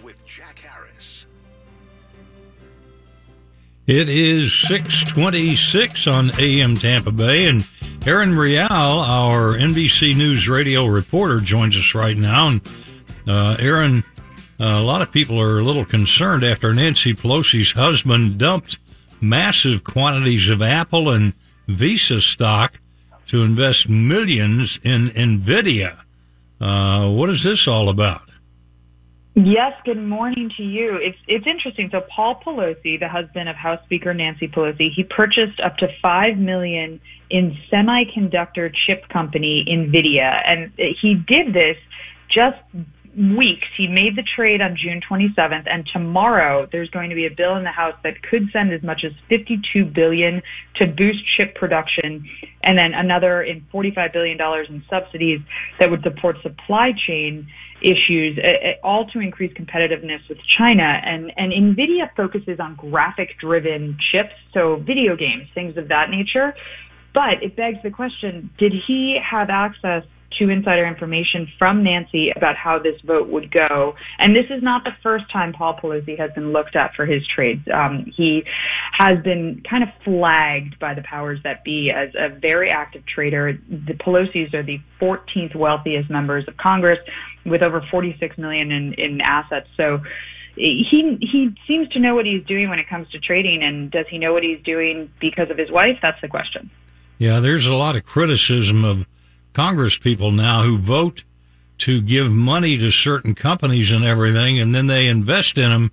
It 3.87 4.09
is 4.09 4.55
626 4.68 6.07
on 6.07 6.30
AM 6.39 6.76
Tampa 6.76 7.11
Bay, 7.11 7.47
and 7.47 7.66
Aaron 8.07 8.37
Rial, 8.37 8.70
our 8.70 9.55
NBC 9.55 10.16
News 10.16 10.49
radio 10.49 10.87
reporter, 10.87 11.41
joins 11.41 11.76
us 11.76 11.93
right 11.93 12.16
now. 12.16 12.47
And 12.47 12.61
uh, 13.26 13.57
Aaron, 13.59 14.05
uh, 14.61 14.66
a 14.66 14.83
lot 14.83 15.03
of 15.03 15.11
people 15.11 15.41
are 15.41 15.59
a 15.59 15.64
little 15.64 15.85
concerned 15.85 16.45
after 16.45 16.72
Nancy 16.72 17.12
Pelosi's 17.12 17.72
husband 17.72 18.39
dumped 18.39 18.78
massive 19.20 19.83
quantities 19.83 20.49
of 20.49 20.62
Apple 20.62 21.11
and 21.11 21.33
Visa 21.66 22.20
stock 22.20 22.78
to 23.26 23.43
invest 23.43 23.89
millions 23.89 24.78
in 24.85 25.09
NVIDIA. 25.09 25.99
Uh, 26.61 27.09
what 27.09 27.28
is 27.30 27.43
this 27.43 27.66
all 27.66 27.89
about? 27.89 28.22
Yes, 29.35 29.72
good 29.87 30.03
morning 30.03 30.51
to 30.59 30.62
you. 30.62 30.97
It's 30.97 31.16
it's 31.26 31.47
interesting. 31.47 31.89
So 31.91 32.03
Paul 32.03 32.43
Pelosi, 32.45 33.01
the 33.01 33.09
husband 33.09 33.49
of 33.49 33.57
House 33.57 33.83
Speaker 33.85 34.12
Nancy 34.12 34.47
Pelosi, 34.47 34.93
he 34.93 35.05
purchased 35.05 35.59
up 35.61 35.78
to 35.78 35.89
five 36.03 36.37
million 36.37 37.01
in 37.30 37.57
semiconductor 37.72 38.70
chip 38.87 39.09
company 39.09 39.64
Nvidia, 39.66 40.43
and 40.45 40.70
he 40.76 41.14
did 41.14 41.55
this 41.55 41.78
just 42.28 42.59
weeks. 43.16 43.66
He 43.74 43.89
made 43.89 44.16
the 44.16 44.22
trade 44.22 44.61
on 44.61 44.76
June 44.76 45.01
27th, 45.01 45.64
and 45.66 45.87
tomorrow 45.91 46.68
there's 46.70 46.91
going 46.91 47.09
to 47.09 47.16
be 47.16 47.24
a 47.24 47.30
bill 47.30 47.57
in 47.57 47.64
the 47.64 47.70
House 47.70 47.97
that 48.03 48.22
could 48.22 48.51
send 48.53 48.70
as 48.70 48.83
much 48.83 49.03
as 49.03 49.12
52 49.30 49.87
billion 49.87 50.43
to 50.76 50.87
boost 50.87 51.20
chip 51.39 51.55
production, 51.55 52.28
and 52.62 52.76
then 52.76 52.93
another 52.93 53.43
in 53.43 53.64
45 53.72 54.12
billion 54.12 54.37
dollars 54.37 54.68
in 54.68 54.85
subsidies 54.91 55.41
that 55.78 55.91
would 55.91 56.03
support 56.03 56.37
supply 56.43 56.93
chain 56.93 57.49
issues, 57.83 58.39
uh, 58.39 58.47
uh, 58.47 58.72
all 58.83 59.07
to 59.07 59.18
increase 59.20 59.53
competitiveness 59.53 60.26
with 60.28 60.39
China. 60.59 60.85
And 61.05 61.33
and 61.37 61.53
Nvidia 61.53 62.14
focuses 62.16 62.61
on 62.61 62.74
graphic-driven 62.76 63.99
chips, 64.11 64.35
so 64.55 64.76
video 64.76 65.16
games, 65.16 65.49
things 65.55 65.76
of 65.76 65.89
that 65.89 66.11
nature. 66.11 66.55
But 67.14 67.43
it 67.43 67.57
begs 67.57 67.78
the 67.83 67.91
question, 67.91 68.51
did 68.59 68.72
he 68.87 69.18
have 69.22 69.51
access 69.51 70.05
to 70.39 70.49
insider 70.49 70.87
information 70.87 71.49
from 71.59 71.83
Nancy 71.83 72.30
about 72.35 72.57
how 72.57 72.78
this 72.78 73.01
vote 73.03 73.28
would 73.28 73.51
go? 73.51 73.95
And 74.18 74.35
this 74.35 74.47
is 74.51 74.62
not 74.62 74.85
the 74.85 74.93
first 75.03 75.30
time 75.30 75.53
Paul 75.53 75.78
Pelosi 75.83 76.18
has 76.18 76.30
been 76.33 76.53
looked 76.53 76.76
at 76.76 76.95
for 76.95 77.07
his 77.07 77.26
trades. 77.26 77.62
Um, 77.72 78.12
he 78.16 78.45
has 78.93 79.22
been 79.22 79.62
kind 79.68 79.83
of 79.83 79.89
flagged 80.05 80.78
by 80.78 80.95
the 80.95 81.03
powers 81.03 81.41
that 81.45 81.64
be 81.64 81.91
as 81.91 82.11
a 82.14 82.28
very 82.28 82.70
active 82.70 83.05
trader. 83.07 83.59
The 83.68 83.95
Pelosi's 83.95 84.55
are 84.55 84.62
the 84.62 84.80
14th 85.01 85.55
wealthiest 85.55 86.11
members 86.11 86.47
of 86.49 86.57
Congress 86.57 86.99
with 87.45 87.62
over 87.62 87.85
46 87.91 88.39
million 88.39 88.70
in, 88.70 88.95
in 88.95 89.20
assets. 89.20 89.68
So 89.76 90.01
he 90.55 91.18
he 91.20 91.55
seems 91.66 91.89
to 91.91 91.99
know 91.99 92.14
what 92.14 92.26
he's 92.26 92.45
doing 92.45 92.68
when 92.68 92.78
it 92.78 92.89
comes 92.89 93.09
to 93.11 93.18
trading 93.18 93.62
and 93.62 93.91
does 93.91 94.07
he 94.11 94.18
know 94.18 94.33
what 94.33 94.43
he's 94.43 94.62
doing 94.64 95.11
because 95.20 95.51
of 95.51 95.57
his 95.57 95.70
wife 95.70 95.99
that's 96.03 96.20
the 96.20 96.28
question 96.28 96.70
Yeah, 97.18 97.41
there's 97.41 97.66
a 97.66 97.74
lot 97.74 97.97
of 97.97 98.05
criticism 98.05 98.85
of 98.85 99.07
Congress 99.53 99.98
people 99.98 100.30
now 100.30 100.62
who 100.62 100.78
vote 100.78 101.24
to 101.78 102.00
give 102.00 102.30
money 102.30 102.78
to 102.78 102.90
certain 102.90 103.34
companies 103.34 103.90
and 103.90 104.05
everything, 104.05 104.59
and 104.59 104.74
then 104.74 104.86
they 104.86 105.09
invest 105.09 105.59
in 105.59 105.70
them 105.70 105.90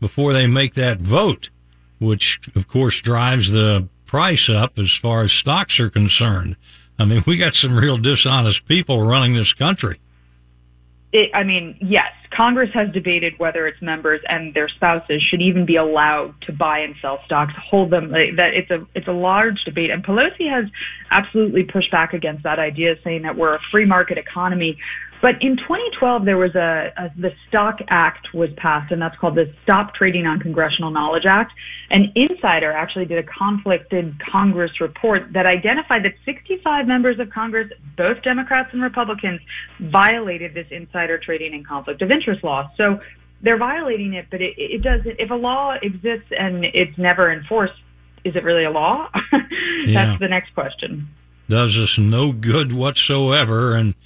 before 0.00 0.32
they 0.32 0.46
make 0.46 0.74
that 0.74 1.00
vote, 1.00 1.50
which 1.98 2.40
of 2.54 2.68
course 2.68 3.00
drives 3.00 3.50
the 3.50 3.88
price 4.06 4.48
up 4.48 4.78
as 4.78 4.92
far 4.92 5.22
as 5.22 5.32
stocks 5.32 5.80
are 5.80 5.90
concerned. 5.90 6.56
I 6.98 7.04
mean, 7.04 7.24
we 7.26 7.36
got 7.36 7.54
some 7.54 7.76
real 7.76 7.98
dishonest 7.98 8.66
people 8.66 9.02
running 9.02 9.34
this 9.34 9.52
country. 9.52 9.98
It, 11.12 11.30
I 11.34 11.42
mean, 11.42 11.76
yes, 11.80 12.10
Congress 12.30 12.70
has 12.72 12.90
debated 12.92 13.38
whether 13.38 13.66
its 13.66 13.80
members 13.82 14.20
and 14.28 14.54
their 14.54 14.68
spouses 14.68 15.22
should 15.22 15.42
even 15.42 15.66
be 15.66 15.76
allowed 15.76 16.34
to 16.42 16.52
buy 16.52 16.78
and 16.78 16.94
sell 17.02 17.20
stocks, 17.26 17.52
hold 17.70 17.90
them. 17.90 18.10
Like, 18.10 18.36
that 18.36 18.54
it's 18.54 18.70
a 18.70 18.86
it's 18.94 19.08
a 19.08 19.12
large 19.12 19.62
debate, 19.64 19.90
and 19.90 20.02
Pelosi 20.02 20.48
has 20.50 20.64
absolutely 21.10 21.64
pushed 21.64 21.90
back 21.90 22.14
against 22.14 22.42
that 22.44 22.58
idea, 22.58 22.96
saying 23.04 23.22
that 23.22 23.36
we're 23.36 23.54
a 23.54 23.60
free 23.70 23.84
market 23.84 24.16
economy. 24.16 24.78
But 25.22 25.40
in 25.40 25.56
2012, 25.56 26.24
there 26.24 26.36
was 26.36 26.56
a, 26.56 26.92
a 26.96 27.12
the 27.16 27.32
Stock 27.48 27.78
Act 27.86 28.34
was 28.34 28.50
passed, 28.56 28.90
and 28.90 29.00
that's 29.00 29.16
called 29.16 29.36
the 29.36 29.54
Stop 29.62 29.94
Trading 29.94 30.26
on 30.26 30.40
Congressional 30.40 30.90
Knowledge 30.90 31.26
Act. 31.26 31.52
An 31.90 32.10
insider 32.16 32.72
actually 32.72 33.04
did 33.04 33.18
a 33.18 33.22
conflicted 33.22 34.20
Congress 34.20 34.80
report 34.80 35.32
that 35.32 35.46
identified 35.46 36.04
that 36.04 36.14
65 36.24 36.88
members 36.88 37.20
of 37.20 37.30
Congress, 37.30 37.70
both 37.96 38.20
Democrats 38.22 38.70
and 38.72 38.82
Republicans, 38.82 39.40
violated 39.78 40.54
this 40.54 40.66
insider 40.72 41.18
trading 41.18 41.54
and 41.54 41.64
conflict 41.64 42.02
of 42.02 42.10
interest 42.10 42.42
law. 42.42 42.68
So 42.76 43.00
they're 43.42 43.56
violating 43.56 44.14
it, 44.14 44.26
but 44.28 44.42
it, 44.42 44.54
it 44.58 44.82
doesn't. 44.82 45.20
If 45.20 45.30
a 45.30 45.36
law 45.36 45.76
exists 45.80 46.32
and 46.36 46.64
it's 46.64 46.98
never 46.98 47.30
enforced, 47.30 47.74
is 48.24 48.34
it 48.34 48.42
really 48.42 48.64
a 48.64 48.70
law? 48.70 49.08
Yeah. 49.84 50.06
That's 50.06 50.20
the 50.20 50.28
next 50.28 50.54
question. 50.54 51.08
does 51.48 51.76
us 51.76 51.98
no 51.98 52.30
good 52.30 52.72
whatsoever. 52.72 53.74
And 53.74 53.96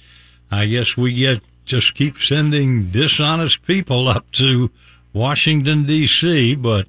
I 0.51 0.65
guess 0.65 0.95
we 0.95 1.13
get 1.13 1.41
just 1.65 1.95
keep 1.95 2.17
sending 2.17 2.89
dishonest 2.89 3.61
people 3.63 4.07
up 4.07 4.31
to 4.33 4.71
Washington 5.13 5.85
D.C. 5.85 6.55
But 6.55 6.87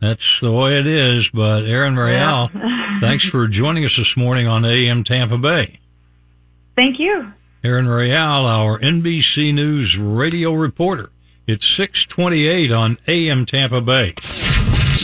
that's 0.00 0.40
the 0.40 0.52
way 0.52 0.78
it 0.78 0.86
is. 0.86 1.30
But 1.30 1.64
Aaron 1.64 1.96
Royale, 1.96 2.50
thanks 3.00 3.28
for 3.28 3.46
joining 3.46 3.84
us 3.84 3.96
this 3.96 4.16
morning 4.16 4.46
on 4.46 4.64
AM 4.64 5.04
Tampa 5.04 5.38
Bay. 5.38 5.78
Thank 6.74 6.98
you. 6.98 7.32
Aaron 7.64 7.88
Royale, 7.88 8.46
our 8.46 8.78
NBC 8.78 9.54
News 9.54 9.98
radio 9.98 10.52
reporter. 10.52 11.10
It's 11.46 11.66
628 11.66 12.72
on 12.72 12.98
AM 13.06 13.46
Tampa 13.46 13.80
Bay. 13.80 14.14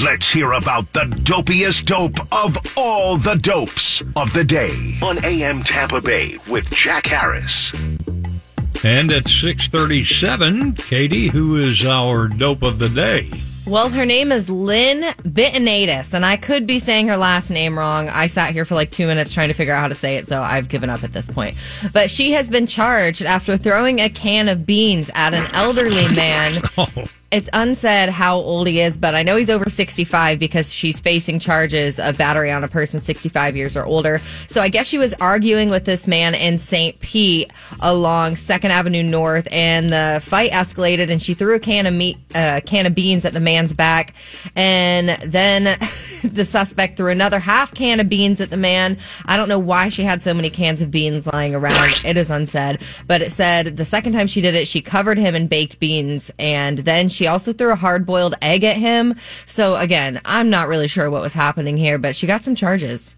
Let's 0.04 0.32
hear 0.32 0.52
about 0.52 0.92
the 0.92 1.04
dopiest 1.22 1.84
dope 1.84 2.18
of 2.32 2.58
all 2.76 3.16
the 3.18 3.36
dopes 3.36 4.02
of 4.16 4.32
the 4.32 4.42
day 4.42 4.98
on 5.00 5.24
AM 5.24 5.62
Tampa 5.62 6.00
Bay 6.00 6.38
with 6.48 6.68
Jack 6.70 7.06
Harris. 7.06 7.72
And 8.82 9.12
at 9.12 9.28
637, 9.28 10.72
Katie, 10.72 11.28
who 11.28 11.56
is 11.56 11.86
our 11.86 12.26
dope 12.26 12.62
of 12.62 12.80
the 12.80 12.88
day? 12.88 13.30
Well, 13.64 13.90
her 13.90 14.04
name 14.04 14.32
is 14.32 14.50
Lynn 14.50 15.02
Bittinatus, 15.22 16.14
and 16.14 16.26
I 16.26 16.36
could 16.36 16.66
be 16.66 16.80
saying 16.80 17.06
her 17.06 17.16
last 17.16 17.50
name 17.50 17.78
wrong. 17.78 18.08
I 18.08 18.26
sat 18.26 18.52
here 18.52 18.64
for 18.64 18.74
like 18.74 18.90
two 18.90 19.06
minutes 19.06 19.32
trying 19.32 19.48
to 19.48 19.54
figure 19.54 19.72
out 19.72 19.82
how 19.82 19.88
to 19.88 19.94
say 19.94 20.16
it, 20.16 20.26
so 20.26 20.42
I've 20.42 20.68
given 20.68 20.90
up 20.90 21.04
at 21.04 21.12
this 21.12 21.30
point. 21.30 21.56
But 21.92 22.10
she 22.10 22.32
has 22.32 22.48
been 22.48 22.66
charged 22.66 23.22
after 23.22 23.56
throwing 23.56 24.00
a 24.00 24.08
can 24.08 24.48
of 24.48 24.66
beans 24.66 25.12
at 25.14 25.32
an 25.32 25.48
elderly 25.54 26.12
man. 26.14 26.60
Oh. 26.76 26.88
It's 27.32 27.48
unsaid 27.54 28.10
how 28.10 28.36
old 28.36 28.66
he 28.66 28.80
is, 28.80 28.98
but 28.98 29.14
I 29.14 29.22
know 29.22 29.36
he's 29.36 29.48
over 29.48 29.70
65 29.70 30.38
because 30.38 30.70
she's 30.70 31.00
facing 31.00 31.38
charges 31.38 31.98
of 31.98 32.18
battery 32.18 32.50
on 32.50 32.62
a 32.62 32.68
person 32.68 33.00
65 33.00 33.56
years 33.56 33.74
or 33.74 33.86
older. 33.86 34.20
So 34.48 34.60
I 34.60 34.68
guess 34.68 34.86
she 34.86 34.98
was 34.98 35.14
arguing 35.14 35.70
with 35.70 35.86
this 35.86 36.06
man 36.06 36.34
in 36.34 36.58
St. 36.58 37.00
Pete 37.00 37.50
along 37.80 38.36
Second 38.36 38.72
Avenue 38.72 39.02
North, 39.02 39.48
and 39.50 39.90
the 39.90 40.20
fight 40.22 40.50
escalated, 40.50 41.10
and 41.10 41.22
she 41.22 41.32
threw 41.32 41.54
a 41.54 41.58
can 41.58 41.86
of 41.86 41.94
meat, 41.94 42.18
uh, 42.34 42.60
can 42.66 42.84
of 42.84 42.94
beans 42.94 43.24
at 43.24 43.32
the 43.32 43.40
man's 43.40 43.72
back, 43.72 44.14
and 44.54 45.08
then 45.22 45.64
the 46.22 46.44
suspect 46.44 46.98
threw 46.98 47.10
another 47.10 47.38
half 47.38 47.72
can 47.72 47.98
of 47.98 48.10
beans 48.10 48.42
at 48.42 48.50
the 48.50 48.58
man. 48.58 48.98
I 49.24 49.38
don't 49.38 49.48
know 49.48 49.58
why 49.58 49.88
she 49.88 50.02
had 50.02 50.22
so 50.22 50.34
many 50.34 50.50
cans 50.50 50.82
of 50.82 50.90
beans 50.90 51.26
lying 51.26 51.54
around. 51.54 51.94
It 52.04 52.18
is 52.18 52.28
unsaid, 52.28 52.82
but 53.06 53.22
it 53.22 53.32
said 53.32 53.78
the 53.78 53.86
second 53.86 54.12
time 54.12 54.26
she 54.26 54.42
did 54.42 54.54
it, 54.54 54.68
she 54.68 54.82
covered 54.82 55.16
him 55.16 55.34
in 55.34 55.46
baked 55.46 55.80
beans, 55.80 56.30
and 56.38 56.76
then 56.80 57.08
she 57.08 57.21
also 57.26 57.52
threw 57.52 57.72
a 57.72 57.76
hard 57.76 58.06
boiled 58.06 58.34
egg 58.42 58.64
at 58.64 58.76
him. 58.76 59.14
So 59.46 59.76
again, 59.76 60.20
I'm 60.24 60.50
not 60.50 60.68
really 60.68 60.88
sure 60.88 61.10
what 61.10 61.22
was 61.22 61.32
happening 61.32 61.76
here, 61.76 61.98
but 61.98 62.16
she 62.16 62.26
got 62.26 62.42
some 62.42 62.54
charges. 62.54 63.16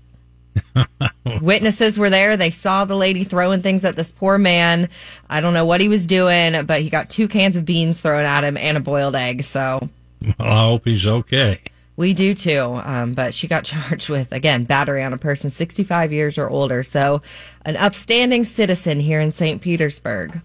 Witnesses 1.42 1.98
were 1.98 2.10
there. 2.10 2.36
They 2.36 2.50
saw 2.50 2.84
the 2.84 2.96
lady 2.96 3.24
throwing 3.24 3.62
things 3.62 3.84
at 3.84 3.96
this 3.96 4.12
poor 4.12 4.38
man. 4.38 4.88
I 5.28 5.40
don't 5.40 5.54
know 5.54 5.64
what 5.64 5.80
he 5.80 5.88
was 5.88 6.06
doing, 6.06 6.64
but 6.66 6.80
he 6.80 6.90
got 6.90 7.10
two 7.10 7.28
cans 7.28 7.56
of 7.56 7.64
beans 7.64 8.00
thrown 8.00 8.24
at 8.24 8.44
him 8.44 8.56
and 8.56 8.76
a 8.76 8.80
boiled 8.80 9.16
egg. 9.16 9.42
So 9.42 9.88
Well, 10.22 10.34
I 10.48 10.60
hope 10.62 10.82
he's 10.84 11.06
okay. 11.06 11.60
we 11.96 12.14
do 12.14 12.34
too. 12.34 12.80
Um, 12.84 13.14
but 13.14 13.34
she 13.34 13.48
got 13.48 13.64
charged 13.64 14.08
with, 14.08 14.32
again, 14.32 14.64
battery 14.64 15.02
on 15.02 15.12
a 15.12 15.18
person 15.18 15.50
65 15.50 16.12
years 16.12 16.38
or 16.38 16.48
older. 16.48 16.82
So 16.82 17.22
an 17.64 17.76
upstanding 17.76 18.44
citizen 18.44 19.00
here 19.00 19.20
in 19.20 19.32
St. 19.32 19.60
Petersburg. 19.60 20.40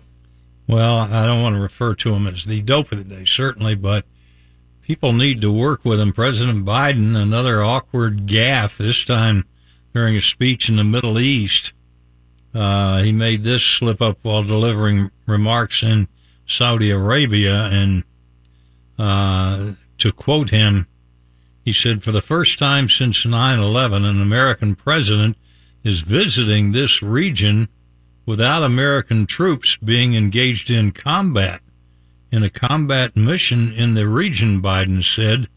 Well, 0.70 0.97
I 0.97 1.26
don't 1.26 1.41
want 1.41 1.55
to 1.55 1.61
refer 1.61 1.95
to 1.95 2.13
him 2.13 2.28
as 2.28 2.45
the 2.45 2.61
dope 2.61 2.91
of 2.91 2.99
the 2.99 3.15
day, 3.15 3.26
certainly, 3.26 3.74
but 3.74 4.05
people 4.84 5.13
need 5.13 5.41
to 5.41 5.51
work 5.51 5.84
with 5.84 5.99
him. 5.99 6.13
President 6.13 6.63
Biden, 6.63 7.15
another 7.15 7.63
awkward 7.63 8.28
gaffe, 8.28 8.78
this 8.78 9.03
time 9.03 9.45
during 9.95 10.15
a 10.15 10.22
speech 10.22 10.70
in 10.70 10.76
the 10.76 10.84
Middle 10.84 11.17
East. 11.17 11.74
Uh, 12.53 13.01
he 13.01 13.11
made 13.11 13.43
this 13.43 13.63
slip 13.63 13.99
up 13.99 14.20
while 14.22 14.43
delivering 14.43 15.09
remarks 15.26 15.82
in 15.82 16.07
Saudi 16.45 16.91
Arabia. 16.91 17.63
And 17.63 18.03
uh, 18.99 19.72
to 19.97 20.11
quote 20.11 20.51
him, 20.51 20.86
he 21.65 21.74
said, 21.74 22.03
For 22.03 22.11
the 22.11 22.22
first 22.22 22.59
time 22.59 22.89
since 22.89 23.26
9 23.26 23.57
11, 23.57 24.05
an 24.05 24.22
American 24.22 24.76
president 24.76 25.36
is 25.84 26.01
visiting 26.01 26.74
this 26.74 27.01
region 27.01 27.70
without 28.30 28.62
American 28.62 29.26
troops 29.26 29.76
being 29.78 30.14
engaged 30.14 30.70
in 30.70 30.92
combat. 30.92 31.60
In 32.32 32.44
a 32.44 32.50
combat 32.50 33.16
mission 33.16 33.74
in 33.74 33.96
the 33.96 34.08
region, 34.08 34.62
Biden 34.62 35.04
said, 35.04 35.48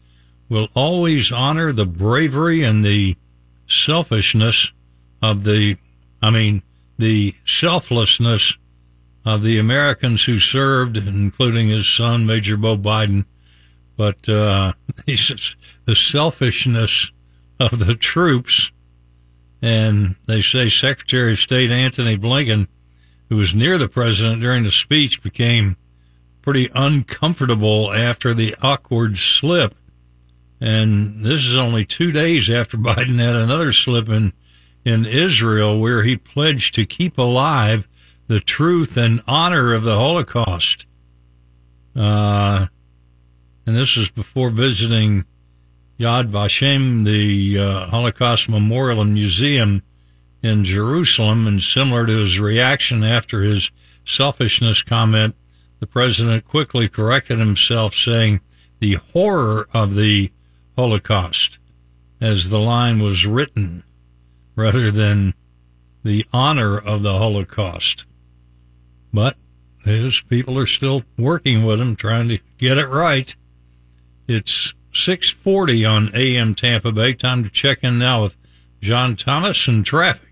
will 0.49 0.67
always 0.73 1.31
honor 1.31 1.71
the 1.71 1.85
bravery 1.85 2.63
and 2.63 2.83
the 2.83 3.15
selfishness 3.67 4.71
of 5.21 5.43
the, 5.43 5.77
I 6.19 6.31
mean, 6.31 6.63
the 6.97 7.35
selflessness 7.45 8.57
of 9.23 9.43
the 9.43 9.59
Americans 9.59 10.23
who 10.23 10.39
served, 10.39 10.97
including 10.97 11.69
his 11.69 11.87
son, 11.87 12.25
Major 12.25 12.57
Beau 12.57 12.75
Biden. 12.75 13.25
But 13.97 14.27
uh, 14.27 14.73
he 15.05 15.15
says 15.15 15.55
the 15.85 15.95
selfishness 15.95 17.11
of 17.59 17.85
the 17.85 17.93
troops 17.93 18.71
and 19.63 20.15
they 20.25 20.41
say 20.41 20.67
Secretary 20.67 21.31
of 21.31 21.39
State 21.39 21.71
Antony 21.71 22.17
Blinken, 22.17 22.67
who 23.29 23.37
was 23.37 23.55
near 23.55 23.77
the 23.77 23.87
president 23.87 24.41
during 24.41 24.63
the 24.63 24.71
speech, 24.71 25.23
became 25.23 25.77
pretty 26.41 26.69
uncomfortable 26.75 27.93
after 27.93 28.33
the 28.33 28.53
awkward 28.61 29.17
slip. 29.17 29.73
And 30.59 31.23
this 31.23 31.45
is 31.45 31.55
only 31.55 31.85
two 31.85 32.11
days 32.11 32.49
after 32.49 32.75
Biden 32.77 33.19
had 33.19 33.37
another 33.37 33.71
slip 33.71 34.09
in, 34.09 34.33
in 34.83 35.05
Israel 35.05 35.79
where 35.79 36.03
he 36.03 36.17
pledged 36.17 36.75
to 36.75 36.85
keep 36.85 37.17
alive 37.17 37.87
the 38.27 38.41
truth 38.41 38.97
and 38.97 39.21
honor 39.29 39.73
of 39.73 39.83
the 39.83 39.95
Holocaust. 39.95 40.87
Uh, 41.95 42.67
and 43.65 43.77
this 43.77 43.95
is 43.95 44.11
before 44.11 44.49
visiting 44.49 45.23
Yad 45.99 46.29
Vashem, 46.29 47.03
the 47.03 47.59
uh, 47.59 47.85
Holocaust 47.87 48.49
Memorial 48.49 49.01
and 49.01 49.13
Museum 49.13 49.83
in 50.41 50.63
Jerusalem. 50.63 51.47
And 51.47 51.61
similar 51.61 52.05
to 52.05 52.17
his 52.17 52.39
reaction 52.39 53.03
after 53.03 53.41
his 53.41 53.71
selfishness 54.05 54.81
comment, 54.81 55.35
the 55.79 55.87
president 55.87 56.47
quickly 56.47 56.89
corrected 56.89 57.39
himself, 57.39 57.93
saying 57.93 58.41
the 58.79 58.95
horror 59.13 59.67
of 59.73 59.95
the 59.95 60.31
Holocaust, 60.75 61.59
as 62.19 62.49
the 62.49 62.59
line 62.59 62.99
was 62.99 63.25
written, 63.25 63.83
rather 64.55 64.91
than 64.91 65.33
the 66.03 66.25
honor 66.33 66.77
of 66.77 67.03
the 67.03 67.17
Holocaust. 67.17 68.05
But 69.13 69.37
his 69.83 70.21
people 70.21 70.57
are 70.57 70.65
still 70.65 71.03
working 71.17 71.65
with 71.65 71.79
him, 71.79 71.95
trying 71.95 72.29
to 72.29 72.39
get 72.57 72.77
it 72.77 72.87
right. 72.87 73.35
It's 74.27 74.73
640 74.93 75.85
on 75.85 76.09
AM 76.15 76.55
Tampa 76.55 76.91
Bay. 76.91 77.13
Time 77.13 77.43
to 77.43 77.49
check 77.49 77.83
in 77.83 77.99
now 77.99 78.23
with 78.23 78.35
John 78.81 79.15
Thomas 79.15 79.67
and 79.67 79.85
traffic. 79.85 80.27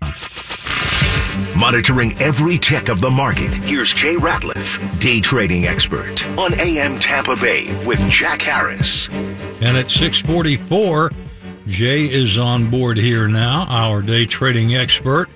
Monitoring 1.58 2.12
every 2.20 2.58
tick 2.58 2.88
of 2.88 3.00
the 3.00 3.10
market, 3.10 3.52
here's 3.54 3.94
Jay 3.94 4.16
Ratliff, 4.16 5.00
day 5.00 5.20
trading 5.20 5.66
expert 5.66 6.28
on 6.38 6.58
AM 6.60 6.98
Tampa 6.98 7.36
Bay 7.36 7.74
with 7.84 7.98
Jack 8.10 8.42
Harris. 8.42 9.08
And 9.08 9.76
at 9.76 9.90
644, 9.90 11.10
Jay 11.66 12.04
is 12.04 12.38
on 12.38 12.70
board 12.70 12.98
here 12.98 13.28
now, 13.28 13.64
our 13.68 14.02
day 14.02 14.26
trading 14.26 14.74
expert. 14.74 15.30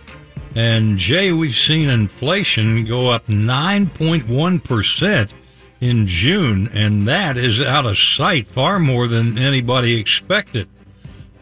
And 0.54 0.98
Jay, 0.98 1.32
we've 1.32 1.54
seen 1.54 1.88
inflation 1.88 2.84
go 2.84 3.08
up 3.08 3.26
9.1% 3.26 5.34
in 5.80 6.06
June, 6.06 6.68
and 6.72 7.08
that 7.08 7.36
is 7.36 7.60
out 7.60 7.86
of 7.86 7.98
sight 7.98 8.48
far 8.48 8.78
more 8.78 9.06
than 9.08 9.38
anybody 9.38 9.98
expected. 9.98 10.68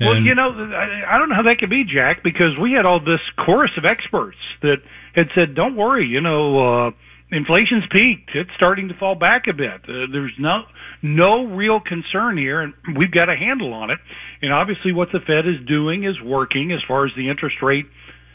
Well, 0.00 0.18
you 0.18 0.34
know, 0.34 0.50
I, 0.50 1.14
I 1.14 1.18
don't 1.18 1.28
know 1.28 1.36
how 1.36 1.42
that 1.42 1.58
could 1.58 1.70
be, 1.70 1.84
Jack, 1.84 2.22
because 2.22 2.58
we 2.58 2.72
had 2.72 2.84
all 2.84 3.00
this 3.00 3.20
chorus 3.36 3.70
of 3.76 3.84
experts 3.84 4.36
that 4.60 4.78
had 5.14 5.28
said, 5.34 5.54
"Don't 5.54 5.76
worry, 5.76 6.06
you 6.06 6.20
know, 6.20 6.86
uh, 6.86 6.90
inflation's 7.30 7.84
peaked. 7.90 8.30
It's 8.34 8.50
starting 8.56 8.88
to 8.88 8.94
fall 8.94 9.14
back 9.14 9.46
a 9.46 9.52
bit. 9.52 9.82
Uh, 9.88 10.06
there's 10.10 10.34
no 10.38 10.64
no 11.02 11.44
real 11.44 11.80
concern 11.80 12.36
here, 12.36 12.60
and 12.60 12.74
we've 12.96 13.10
got 13.10 13.28
a 13.28 13.36
handle 13.36 13.72
on 13.72 13.90
it. 13.90 13.98
And 14.42 14.52
obviously, 14.52 14.92
what 14.92 15.12
the 15.12 15.20
Fed 15.20 15.46
is 15.46 15.64
doing 15.66 16.04
is 16.04 16.20
working 16.20 16.72
as 16.72 16.80
far 16.86 17.06
as 17.06 17.12
the 17.16 17.28
interest 17.28 17.62
rate 17.62 17.86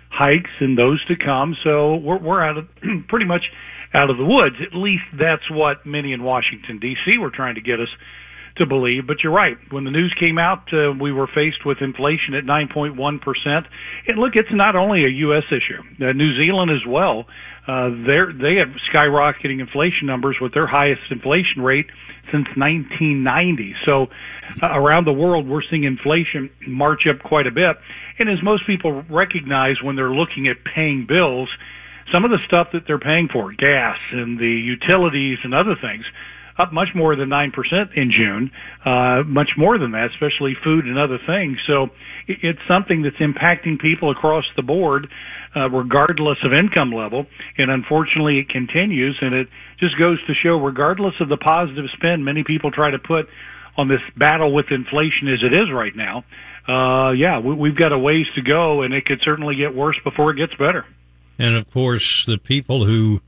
hikes 0.10 0.52
and 0.60 0.78
those 0.78 1.04
to 1.06 1.16
come. 1.16 1.56
So 1.64 1.95
we're 1.95 2.18
we're 2.18 2.41
out 2.41 2.58
of 2.58 2.68
pretty 3.08 3.26
much 3.26 3.52
out 3.94 4.10
of 4.10 4.18
the 4.18 4.26
woods. 4.26 4.56
At 4.62 4.76
least 4.76 5.04
that's 5.18 5.50
what 5.50 5.86
many 5.86 6.14
in 6.14 6.24
Washington 6.24 6.80
D.C. 6.80 7.18
were 7.18 7.32
trying 7.32 7.56
to 7.56 7.62
get 7.62 7.80
us 7.80 7.90
to 8.58 8.66
believe. 8.66 9.08
But 9.08 9.24
you're 9.24 9.34
right. 9.34 9.58
When 9.72 9.84
the 9.84 9.92
news 9.92 10.14
came 10.20 10.38
out, 10.38 10.72
uh, 10.74 10.94
we 11.00 11.12
were 11.12 11.28
faced 11.28 11.66
with 11.66 11.82
inflation 11.82 12.36
at 12.36 12.44
9.1%. 12.44 13.66
And 14.08 14.18
look, 14.18 14.36
it's 14.36 14.52
not 14.52 14.76
only 14.76 15.06
a 15.06 15.10
U.S. 15.10 15.44
issue. 15.50 15.82
Uh, 16.04 16.12
New 16.14 16.36
Zealand 16.38 16.72
as 16.72 16.86
well. 16.86 17.26
Uh, 17.68 17.90
they 17.90 18.56
have 18.56 18.70
skyrocketing 18.92 19.60
inflation 19.60 20.08
numbers 20.08 20.38
with 20.42 20.54
their 20.54 20.68
highest 20.68 21.02
inflation 21.12 21.62
rate 21.62 21.88
since 22.32 22.48
1990. 22.56 23.76
So 23.86 24.08
uh, 24.62 24.68
around 24.68 25.06
the 25.06 25.14
world, 25.14 25.48
we're 25.48 25.62
seeing 25.70 25.84
inflation 25.84 26.50
march 26.68 27.08
up 27.08 27.22
quite 27.22 27.48
a 27.48 27.52
bit. 27.52 27.78
And 28.18 28.30
as 28.30 28.42
most 28.44 28.66
people 28.66 29.04
recognize 29.10 29.82
when 29.82 29.96
they're 29.96 30.12
looking 30.12 30.48
at 30.48 30.58
paying 30.64 31.06
bills, 31.08 31.50
some 32.12 32.26
of 32.26 32.32
the 32.32 32.39
stuff 32.45 32.70
that 32.74 32.86
they're 32.88 32.99
paying 32.99 33.28
for, 33.28 33.51
gas 33.53 33.97
and 34.12 34.39
the 34.39 34.47
utilities 34.47 35.39
and 35.43 35.53
other 35.53 35.76
things, 35.76 36.05
up 36.60 36.74
much 36.74 36.89
more 36.93 37.16
than 37.16 37.30
9% 37.30 37.93
in 37.95 38.12
June, 38.12 38.51
uh, 38.86 39.24
much 39.26 39.51
more 39.57 39.78
than 39.78 39.91
that, 39.91 40.12
especially 40.12 40.55
food 40.62 40.86
and 40.86 40.99
other 40.99 41.18
things. 41.18 41.57
So 41.66 41.91
it- 42.28 42.43
it's 42.43 42.60
something 42.68 43.01
that's 43.01 43.16
impacting 43.18 43.80
people 43.80 44.10
across 44.12 44.45
the 44.55 44.62
board, 44.62 45.07
uh, 45.55 45.70
regardless 45.70 46.43
of 46.43 46.53
income 46.53 46.91
level. 46.91 47.28
And 47.57 47.72
unfortunately 47.72 48.39
it 48.39 48.49
continues 48.49 49.18
and 49.22 49.34
it 49.34 49.47
just 49.80 49.97
goes 49.97 50.22
to 50.26 50.34
show 50.34 50.57
regardless 50.57 51.20
of 51.22 51.30
the 51.30 51.38
positive 51.38 51.89
spin 51.91 52.24
many 52.26 52.43
people 52.43 52.72
try 52.72 52.91
to 52.91 52.99
put 52.99 53.30
on 53.78 53.88
this 53.88 54.01
battle 54.18 54.51
with 54.51 54.70
inflation 54.72 55.30
as 55.30 55.41
it 55.41 55.53
is 55.53 55.72
right 55.72 55.95
now, 55.95 56.26
uh, 56.68 57.12
yeah, 57.12 57.39
we, 57.39 57.53
we've 57.55 57.76
got 57.76 57.93
a 57.93 57.97
ways 57.97 58.28
to 58.36 58.41
go 58.41 58.82
and 58.82 58.93
it 58.93 59.05
could 59.05 59.22
certainly 59.22 59.55
get 59.55 59.74
worse 59.74 59.97
before 60.03 60.32
it 60.32 60.36
gets 60.36 60.53
better. 60.55 60.86
And 61.40 61.56
of 61.56 61.72
course, 61.72 62.26
the 62.26 62.38
people 62.38 62.86
who 62.86 63.22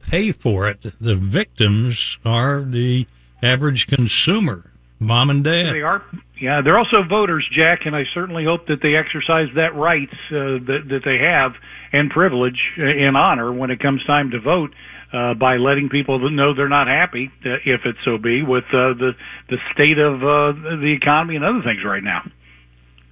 pay 0.00 0.32
for 0.32 0.68
it, 0.68 0.84
the 1.00 1.14
victims, 1.14 2.18
are 2.24 2.60
the 2.60 3.06
average 3.40 3.86
consumer, 3.86 4.72
mom 4.98 5.30
and 5.30 5.44
dad. 5.44 5.72
They 5.72 5.82
are, 5.82 6.02
yeah. 6.40 6.60
They're 6.60 6.76
also 6.76 7.04
voters, 7.04 7.48
Jack, 7.52 7.86
and 7.86 7.94
I 7.94 8.04
certainly 8.12 8.44
hope 8.44 8.66
that 8.66 8.82
they 8.82 8.96
exercise 8.96 9.48
that 9.54 9.76
right 9.76 10.10
uh, 10.10 10.58
that 10.66 10.82
that 10.88 11.02
they 11.04 11.18
have 11.18 11.54
and 11.92 12.10
privilege 12.10 12.60
and 12.76 13.16
honor 13.16 13.52
when 13.52 13.70
it 13.70 13.78
comes 13.80 14.04
time 14.04 14.30
to 14.32 14.40
vote. 14.40 14.74
Uh, 15.12 15.34
by 15.34 15.58
letting 15.58 15.90
people 15.90 16.30
know 16.30 16.54
they're 16.54 16.70
not 16.70 16.88
happy, 16.88 17.30
uh, 17.44 17.56
if 17.66 17.84
it 17.84 17.96
so 18.02 18.16
be, 18.16 18.42
with 18.42 18.64
uh, 18.72 18.94
the 18.94 19.14
the 19.50 19.58
state 19.70 19.98
of 19.98 20.24
uh, 20.24 20.52
the 20.76 20.94
economy 20.98 21.36
and 21.36 21.44
other 21.44 21.60
things 21.60 21.84
right 21.84 22.02
now. 22.02 22.22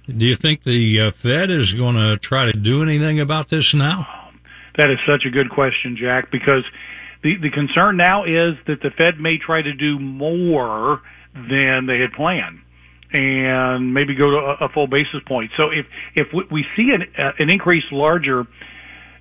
Do 0.07 0.25
you 0.25 0.35
think 0.35 0.63
the 0.63 0.99
uh, 0.99 1.11
Fed 1.11 1.51
is 1.51 1.75
going 1.75 1.95
to 1.95 2.17
try 2.17 2.51
to 2.51 2.57
do 2.57 2.81
anything 2.81 3.19
about 3.19 3.49
this 3.49 3.75
now? 3.75 4.20
That 4.77 4.89
is 4.89 4.97
such 5.05 5.25
a 5.25 5.29
good 5.29 5.49
question, 5.49 5.97
Jack, 5.99 6.31
because 6.31 6.63
the, 7.23 7.37
the 7.37 7.49
concern 7.49 7.97
now 7.97 8.23
is 8.23 8.55
that 8.67 8.81
the 8.81 8.91
Fed 8.91 9.19
may 9.19 9.37
try 9.37 9.61
to 9.61 9.73
do 9.73 9.99
more 9.99 11.01
than 11.33 11.85
they 11.85 11.99
had 11.99 12.13
planned 12.13 12.59
and 13.13 13.93
maybe 13.93 14.15
go 14.15 14.31
to 14.31 14.37
a, 14.37 14.65
a 14.65 14.69
full 14.69 14.87
basis 14.87 15.21
point. 15.27 15.51
So 15.57 15.69
if, 15.69 15.85
if 16.15 16.27
we, 16.49 16.65
see 16.75 16.91
an, 16.91 17.03
uh, 17.17 17.31
an 17.39 17.49
increase 17.49 17.83
larger 17.91 18.47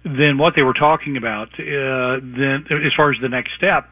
than 0.05 0.38
what 0.38 0.55
they 0.55 0.62
were 0.62 0.74
talking 0.74 1.16
about, 1.16 1.48
uh, 1.55 2.20
then 2.22 2.64
as 2.70 2.92
far 2.96 3.11
as 3.11 3.18
the 3.20 3.28
next 3.28 3.53
step, 3.57 3.88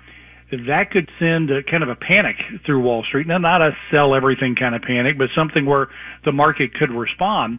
that 0.50 0.90
could 0.90 1.10
send 1.18 1.50
a 1.50 1.62
kind 1.62 1.82
of 1.82 1.90
a 1.90 1.96
panic 1.96 2.36
through 2.64 2.80
Wall 2.80 3.04
Street. 3.04 3.26
Now, 3.26 3.38
not 3.38 3.60
a 3.60 3.76
sell 3.90 4.14
everything 4.14 4.54
kind 4.54 4.74
of 4.74 4.82
panic, 4.82 5.18
but 5.18 5.28
something 5.34 5.66
where 5.66 5.88
the 6.24 6.32
market 6.32 6.72
could 6.74 6.90
respond 6.90 7.58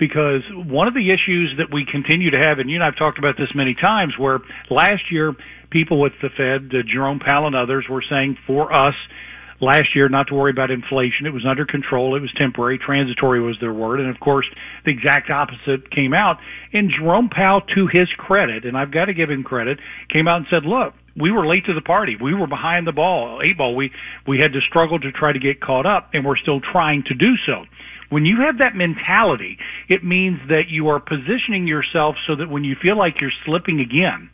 because 0.00 0.42
one 0.50 0.88
of 0.88 0.94
the 0.94 1.12
issues 1.12 1.54
that 1.58 1.72
we 1.72 1.84
continue 1.84 2.30
to 2.30 2.38
have, 2.38 2.58
and 2.58 2.68
you 2.68 2.76
and 2.76 2.82
I've 2.82 2.96
talked 2.96 3.18
about 3.18 3.36
this 3.36 3.54
many 3.54 3.74
times, 3.74 4.18
where 4.18 4.40
last 4.70 5.12
year 5.12 5.36
people 5.68 6.00
with 6.00 6.14
the 6.20 6.30
Fed, 6.30 6.74
uh, 6.74 6.82
Jerome 6.82 7.20
Powell 7.20 7.46
and 7.46 7.54
others, 7.54 7.84
were 7.88 8.02
saying 8.02 8.38
for 8.46 8.72
us 8.72 8.94
last 9.60 9.94
year 9.94 10.08
not 10.08 10.28
to 10.28 10.34
worry 10.34 10.50
about 10.50 10.70
inflation. 10.70 11.26
It 11.26 11.34
was 11.34 11.44
under 11.46 11.66
control. 11.66 12.16
It 12.16 12.20
was 12.20 12.32
temporary. 12.32 12.78
Transitory 12.78 13.42
was 13.42 13.60
their 13.60 13.74
word. 13.74 14.00
And 14.00 14.08
of 14.08 14.18
course, 14.18 14.46
the 14.86 14.90
exact 14.90 15.30
opposite 15.30 15.90
came 15.90 16.14
out. 16.14 16.38
And 16.72 16.90
Jerome 16.90 17.28
Powell, 17.28 17.60
to 17.74 17.86
his 17.86 18.08
credit, 18.16 18.64
and 18.64 18.76
I've 18.76 18.90
got 18.90 19.04
to 19.04 19.14
give 19.14 19.30
him 19.30 19.44
credit, 19.44 19.78
came 20.08 20.26
out 20.26 20.38
and 20.38 20.46
said, 20.50 20.64
look, 20.64 20.94
we 21.14 21.30
were 21.30 21.46
late 21.46 21.66
to 21.66 21.74
the 21.74 21.82
party. 21.82 22.16
We 22.16 22.32
were 22.32 22.46
behind 22.46 22.86
the 22.86 22.92
ball, 22.92 23.42
eight 23.44 23.58
ball. 23.58 23.76
We, 23.76 23.92
we 24.26 24.38
had 24.38 24.54
to 24.54 24.60
struggle 24.62 24.98
to 24.98 25.12
try 25.12 25.32
to 25.32 25.38
get 25.38 25.60
caught 25.60 25.84
up 25.84 26.10
and 26.14 26.24
we're 26.24 26.38
still 26.38 26.60
trying 26.60 27.02
to 27.08 27.14
do 27.14 27.36
so. 27.44 27.66
When 28.10 28.26
you 28.26 28.38
have 28.40 28.58
that 28.58 28.74
mentality, 28.74 29.58
it 29.90 30.04
means 30.04 30.38
that 30.48 30.68
you 30.68 30.88
are 30.88 31.00
positioning 31.00 31.66
yourself 31.66 32.14
so 32.26 32.36
that 32.36 32.48
when 32.48 32.62
you 32.62 32.76
feel 32.80 32.96
like 32.96 33.20
you're 33.20 33.32
slipping 33.44 33.80
again, 33.80 34.30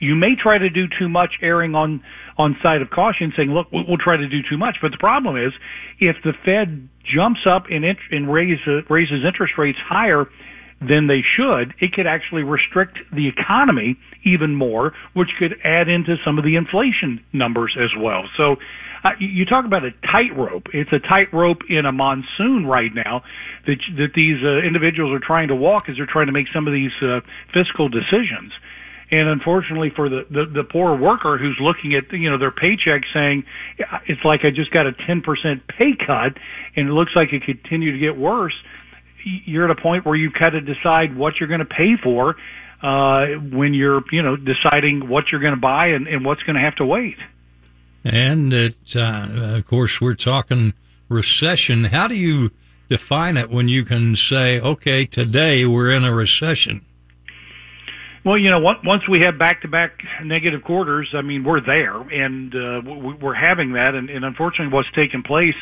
you 0.00 0.16
may 0.16 0.34
try 0.34 0.58
to 0.58 0.68
do 0.68 0.86
too 0.98 1.08
much, 1.08 1.38
erring 1.40 1.74
on 1.74 2.02
on 2.36 2.54
side 2.62 2.82
of 2.82 2.90
caution, 2.90 3.32
saying, 3.34 3.50
"Look, 3.54 3.68
we'll, 3.72 3.96
try 3.96 4.18
to 4.18 4.28
do 4.28 4.42
too 4.42 4.58
much." 4.58 4.76
But 4.82 4.90
the 4.90 4.98
problem 4.98 5.36
is, 5.38 5.54
if 6.00 6.16
the 6.22 6.34
Fed 6.44 6.88
jumps 7.02 7.46
up 7.46 7.66
and, 7.70 7.84
and 8.10 8.30
raise, 8.30 8.58
uh, 8.66 8.82
raises 8.90 9.24
interest 9.24 9.56
rates 9.56 9.78
higher 9.78 10.26
than 10.82 11.06
they 11.06 11.22
should, 11.22 11.72
it 11.80 11.94
could 11.94 12.06
actually 12.06 12.42
restrict 12.42 12.98
the 13.10 13.26
economy 13.28 13.96
even 14.24 14.54
more, 14.54 14.92
which 15.14 15.30
could 15.38 15.58
add 15.64 15.88
into 15.88 16.16
some 16.22 16.36
of 16.36 16.44
the 16.44 16.56
inflation 16.56 17.24
numbers 17.32 17.74
as 17.80 17.90
well. 17.96 18.24
So. 18.36 18.56
You- 19.18 19.44
talk 19.46 19.64
about 19.64 19.84
a 19.84 19.92
tightrope. 20.12 20.68
It's 20.72 20.92
a 20.92 20.98
tightrope 20.98 21.62
in 21.68 21.86
a 21.86 21.92
monsoon 21.92 22.66
right 22.66 22.92
now 22.94 23.22
that 23.66 23.78
that 23.96 24.12
these 24.14 24.42
uh, 24.42 24.58
individuals 24.66 25.12
are 25.12 25.24
trying 25.24 25.48
to 25.48 25.54
walk 25.54 25.88
as 25.88 25.96
they're 25.96 26.06
trying 26.06 26.26
to 26.26 26.32
make 26.32 26.46
some 26.52 26.66
of 26.66 26.72
these 26.72 26.92
uh, 27.02 27.20
fiscal 27.52 27.88
decisions. 27.88 28.52
And 29.10 29.28
unfortunately 29.28 29.90
for 29.94 30.08
the, 30.08 30.26
the, 30.30 30.46
the 30.46 30.64
poor 30.64 30.96
worker 30.96 31.38
who's 31.38 31.56
looking 31.60 31.94
at, 31.94 32.12
you 32.12 32.28
know, 32.28 32.38
their 32.38 32.50
paycheck 32.50 33.02
saying, 33.14 33.44
it's 34.06 34.24
like 34.24 34.40
I 34.44 34.50
just 34.50 34.72
got 34.72 34.86
a 34.86 34.92
10% 34.92 35.22
pay 35.68 35.92
cut 35.94 36.36
and 36.74 36.88
it 36.88 36.92
looks 36.92 37.12
like 37.14 37.32
it 37.32 37.44
could 37.44 37.62
continue 37.62 37.92
to 37.92 37.98
get 37.98 38.16
worse. 38.16 38.54
You're 39.24 39.70
at 39.70 39.78
a 39.78 39.80
point 39.80 40.06
where 40.06 40.16
you've 40.16 40.32
got 40.32 40.50
to 40.50 40.60
decide 40.60 41.16
what 41.16 41.34
you're 41.38 41.48
going 41.48 41.60
to 41.60 41.66
pay 41.66 41.94
for, 42.02 42.34
uh, 42.82 43.26
when 43.52 43.74
you're, 43.74 44.02
you 44.10 44.22
know, 44.22 44.36
deciding 44.36 45.08
what 45.08 45.24
you're 45.30 45.40
going 45.40 45.54
to 45.54 45.60
buy 45.60 45.88
and, 45.88 46.06
and 46.06 46.24
what's 46.24 46.42
going 46.42 46.56
to 46.56 46.62
have 46.62 46.76
to 46.76 46.84
wait. 46.84 47.16
And 48.08 48.52
it, 48.52 48.76
uh, 48.94 49.56
of 49.56 49.66
course, 49.66 50.00
we're 50.00 50.14
talking 50.14 50.74
recession. 51.08 51.84
How 51.84 52.06
do 52.06 52.16
you 52.16 52.52
define 52.88 53.36
it 53.36 53.50
when 53.50 53.66
you 53.68 53.84
can 53.84 54.14
say, 54.14 54.60
okay, 54.60 55.04
today 55.04 55.66
we're 55.66 55.90
in 55.90 56.04
a 56.04 56.14
recession? 56.14 56.84
Well, 58.24 58.38
you 58.38 58.48
know, 58.48 58.60
once 58.60 59.08
we 59.08 59.22
have 59.22 59.38
back-to-back 59.38 60.02
negative 60.22 60.62
quarters, 60.62 61.08
I 61.14 61.22
mean, 61.22 61.42
we're 61.42 61.60
there, 61.60 61.96
and 61.96 62.54
uh, 62.54 62.80
we- 62.84 63.14
we're 63.14 63.34
having 63.34 63.72
that. 63.72 63.96
And, 63.96 64.08
and 64.08 64.24
unfortunately, 64.24 64.72
what's 64.72 64.90
taken 64.92 65.24
place 65.24 65.56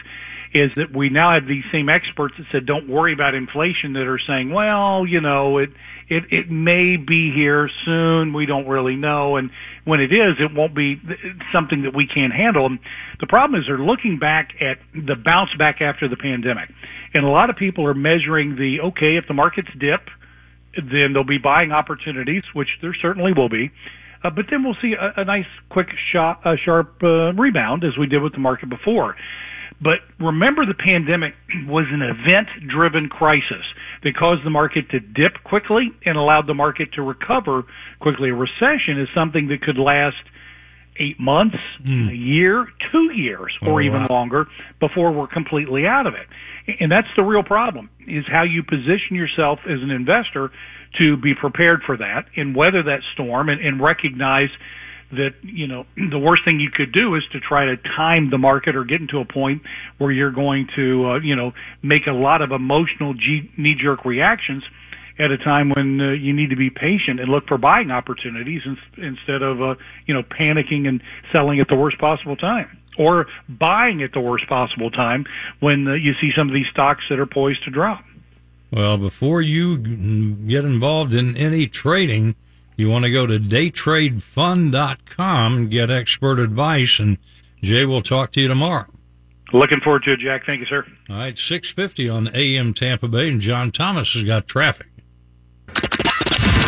is 0.52 0.70
that 0.76 0.94
we 0.94 1.08
now 1.08 1.32
have 1.32 1.46
these 1.46 1.64
same 1.72 1.88
experts 1.88 2.36
that 2.38 2.46
said, 2.52 2.64
"Don't 2.64 2.88
worry 2.88 3.12
about 3.12 3.34
inflation," 3.34 3.94
that 3.94 4.06
are 4.06 4.20
saying, 4.20 4.50
"Well, 4.50 5.04
you 5.04 5.20
know, 5.20 5.58
it 5.58 5.70
it 6.08 6.24
it 6.30 6.50
may 6.50 6.96
be 6.96 7.32
here 7.32 7.68
soon. 7.84 8.32
We 8.32 8.46
don't 8.46 8.68
really 8.68 8.94
know, 8.94 9.36
and 9.36 9.50
when 9.84 10.00
it 10.00 10.12
is, 10.12 10.36
it 10.40 10.54
won't 10.54 10.74
be 10.74 11.00
something 11.52 11.82
that 11.82 11.94
we 11.94 12.06
can't 12.06 12.32
handle." 12.32 12.66
And 12.66 12.78
the 13.20 13.26
problem 13.26 13.60
is, 13.60 13.66
they're 13.66 13.78
looking 13.78 14.18
back 14.18 14.54
at 14.60 14.78
the 14.94 15.14
bounce 15.14 15.54
back 15.54 15.80
after 15.80 16.08
the 16.08 16.16
pandemic, 16.16 16.70
and 17.12 17.24
a 17.24 17.28
lot 17.28 17.50
of 17.50 17.56
people 17.56 17.86
are 17.86 17.94
measuring 17.94 18.56
the 18.56 18.80
okay 18.80 19.16
if 19.16 19.26
the 19.28 19.34
markets 19.34 19.68
dip 19.78 20.08
then 20.76 21.12
there'll 21.12 21.24
be 21.24 21.38
buying 21.38 21.72
opportunities, 21.72 22.42
which 22.52 22.68
there 22.82 22.94
certainly 22.94 23.32
will 23.32 23.48
be. 23.48 23.70
Uh, 24.22 24.30
but 24.30 24.46
then 24.50 24.64
we'll 24.64 24.76
see 24.80 24.94
a, 24.94 25.20
a 25.20 25.24
nice, 25.24 25.46
quick, 25.68 25.88
shot, 26.12 26.42
sharp 26.64 27.02
uh, 27.02 27.32
rebound 27.34 27.84
as 27.84 27.96
we 27.98 28.06
did 28.06 28.22
with 28.22 28.32
the 28.32 28.38
market 28.38 28.68
before. 28.68 29.16
But 29.80 30.00
remember, 30.18 30.64
the 30.64 30.74
pandemic 30.74 31.34
was 31.66 31.86
an 31.90 32.00
event-driven 32.00 33.08
crisis 33.08 33.64
that 34.04 34.16
caused 34.16 34.44
the 34.44 34.50
market 34.50 34.90
to 34.90 35.00
dip 35.00 35.42
quickly 35.42 35.90
and 36.04 36.16
allowed 36.16 36.46
the 36.46 36.54
market 36.54 36.92
to 36.92 37.02
recover 37.02 37.64
quickly. 38.00 38.30
A 38.30 38.34
recession 38.34 39.00
is 39.00 39.08
something 39.14 39.48
that 39.48 39.62
could 39.62 39.78
last 39.78 40.16
eight 40.96 41.18
months, 41.18 41.56
hmm. 41.82 42.08
a 42.08 42.12
year, 42.12 42.68
two 42.92 43.12
years, 43.12 43.56
or 43.62 43.80
Oh, 43.80 43.80
even 43.80 44.02
wow. 44.02 44.08
longer 44.10 44.46
before 44.78 45.10
we're 45.10 45.26
completely 45.26 45.86
out 45.86 46.06
of 46.06 46.14
it. 46.14 46.28
And 46.80 46.92
that's 46.92 47.08
the 47.16 47.22
real 47.22 47.42
problem 47.42 47.90
is 48.06 48.24
how 48.28 48.42
you 48.42 48.62
position 48.62 49.16
yourself 49.16 49.58
as 49.66 49.82
an 49.82 49.90
investor 49.90 50.52
to 50.98 51.16
be 51.16 51.34
prepared 51.34 51.82
for 51.82 51.96
that 51.96 52.26
and 52.36 52.54
weather 52.54 52.82
that 52.84 53.00
storm 53.12 53.48
and, 53.48 53.60
and 53.60 53.80
recognize 53.80 54.50
that, 55.14 55.34
you 55.42 55.66
know, 55.66 55.86
the 55.96 56.18
worst 56.18 56.44
thing 56.44 56.60
you 56.60 56.70
could 56.70 56.92
do 56.92 57.14
is 57.14 57.22
to 57.32 57.40
try 57.40 57.66
to 57.66 57.76
time 57.76 58.30
the 58.30 58.38
market 58.38 58.76
or 58.76 58.84
get 58.84 59.00
into 59.00 59.20
a 59.20 59.24
point 59.24 59.62
where 59.98 60.10
you're 60.10 60.30
going 60.30 60.68
to, 60.76 61.10
uh, 61.10 61.18
you 61.20 61.36
know, 61.36 61.52
make 61.82 62.06
a 62.06 62.12
lot 62.12 62.42
of 62.42 62.52
emotional 62.52 63.14
knee-jerk 63.14 64.04
reactions 64.04 64.62
at 65.18 65.30
a 65.30 65.38
time 65.38 65.70
when 65.70 66.00
uh, 66.00 66.10
you 66.10 66.32
need 66.32 66.50
to 66.50 66.56
be 66.56 66.70
patient 66.70 67.20
and 67.20 67.28
look 67.28 67.46
for 67.46 67.56
buying 67.56 67.90
opportunities 67.90 68.62
in, 68.64 68.76
instead 68.96 69.42
of 69.42 69.62
uh, 69.62 69.74
you 70.06 70.14
know 70.14 70.22
panicking 70.22 70.88
and 70.88 71.00
selling 71.32 71.60
at 71.60 71.68
the 71.68 71.76
worst 71.76 71.98
possible 71.98 72.36
time 72.36 72.76
or 72.98 73.26
buying 73.48 74.02
at 74.02 74.12
the 74.12 74.20
worst 74.20 74.46
possible 74.48 74.90
time 74.90 75.24
when 75.60 75.86
uh, 75.86 75.92
you 75.92 76.14
see 76.20 76.30
some 76.36 76.48
of 76.48 76.54
these 76.54 76.66
stocks 76.70 77.04
that 77.08 77.18
are 77.18 77.26
poised 77.26 77.62
to 77.64 77.70
drop. 77.70 78.04
Well, 78.70 78.98
before 78.98 79.40
you 79.40 79.78
get 79.78 80.64
involved 80.64 81.14
in 81.14 81.36
any 81.36 81.66
trading, 81.68 82.34
you 82.76 82.90
want 82.90 83.04
to 83.04 83.10
go 83.10 83.26
to 83.26 83.38
daytradefund.com 83.38 85.56
and 85.56 85.70
get 85.70 85.90
expert 85.90 86.38
advice, 86.38 86.98
and 86.98 87.18
Jay 87.62 87.84
will 87.84 88.00
talk 88.02 88.32
to 88.32 88.40
you 88.40 88.48
tomorrow. 88.48 88.86
Looking 89.52 89.80
forward 89.80 90.02
to 90.04 90.12
it, 90.14 90.20
Jack. 90.20 90.46
Thank 90.46 90.60
you, 90.60 90.66
sir. 90.66 90.84
All 91.08 91.16
right, 91.16 91.38
650 91.38 92.08
on 92.08 92.28
AM 92.34 92.74
Tampa 92.74 93.06
Bay, 93.08 93.28
and 93.28 93.40
John 93.40 93.70
Thomas 93.70 94.14
has 94.14 94.24
got 94.24 94.48
traffic. 94.48 94.88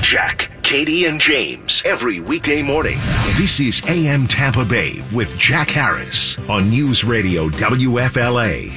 Jack, 0.02 0.50
Katie, 0.62 1.06
and 1.06 1.20
James 1.20 1.82
every 1.84 2.20
weekday 2.20 2.62
morning. 2.62 2.98
This 3.36 3.58
is 3.58 3.82
AM 3.88 4.28
Tampa 4.28 4.64
Bay 4.64 5.02
with 5.12 5.36
Jack 5.36 5.70
Harris 5.70 6.38
on 6.48 6.70
News 6.70 7.02
Radio 7.02 7.48
WFLA. 7.48 8.70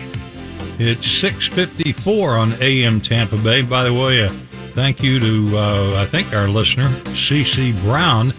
It's 0.80 1.06
654 1.08 2.36
on 2.36 2.54
AM 2.62 3.00
Tampa 3.00 3.38
Bay. 3.38 3.62
By 3.62 3.84
the 3.84 3.94
way, 3.94 4.24
uh, 4.26 4.32
thank 4.80 5.04
you 5.04 5.20
to, 5.20 5.58
uh, 5.58 6.02
I 6.02 6.06
think, 6.06 6.34
our 6.34 6.48
listener, 6.48 6.88
C.C. 7.14 7.74
Brown, 7.82 8.30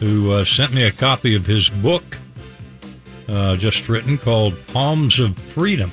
who 0.00 0.32
uh, 0.32 0.44
sent 0.44 0.74
me 0.74 0.82
a 0.82 0.90
copy 0.90 1.36
of 1.36 1.46
his 1.46 1.70
book 1.70 2.02
uh, 3.28 3.54
just 3.54 3.88
written 3.88 4.18
called 4.18 4.54
Palms 4.66 5.20
of 5.20 5.38
Freedom. 5.38 5.88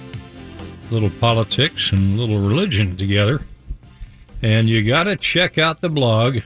Little 0.89 1.11
politics 1.19 1.91
and 1.91 2.17
little 2.17 2.39
religion 2.39 2.97
together. 2.97 3.41
And 4.41 4.67
you 4.67 4.83
got 4.83 5.03
to 5.03 5.15
check 5.15 5.59
out 5.59 5.81
the 5.81 5.89
blog. 5.91 6.39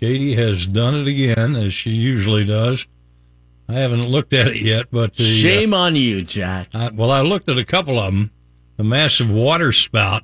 Katie 0.00 0.34
has 0.34 0.66
done 0.66 0.94
it 0.94 1.06
again, 1.06 1.56
as 1.56 1.74
she 1.74 1.90
usually 1.90 2.46
does. 2.46 2.86
I 3.68 3.74
haven't 3.74 4.08
looked 4.08 4.32
at 4.32 4.48
it 4.48 4.62
yet, 4.62 4.86
but 4.90 5.14
the, 5.16 5.24
uh, 5.24 5.26
Shame 5.26 5.74
on 5.74 5.96
you, 5.96 6.22
Jack. 6.22 6.68
I, 6.72 6.88
well, 6.88 7.10
I 7.10 7.20
looked 7.20 7.50
at 7.50 7.58
a 7.58 7.64
couple 7.66 7.98
of 7.98 8.14
them. 8.14 8.30
The 8.78 8.84
massive 8.84 9.30
water 9.30 9.70
spout 9.70 10.22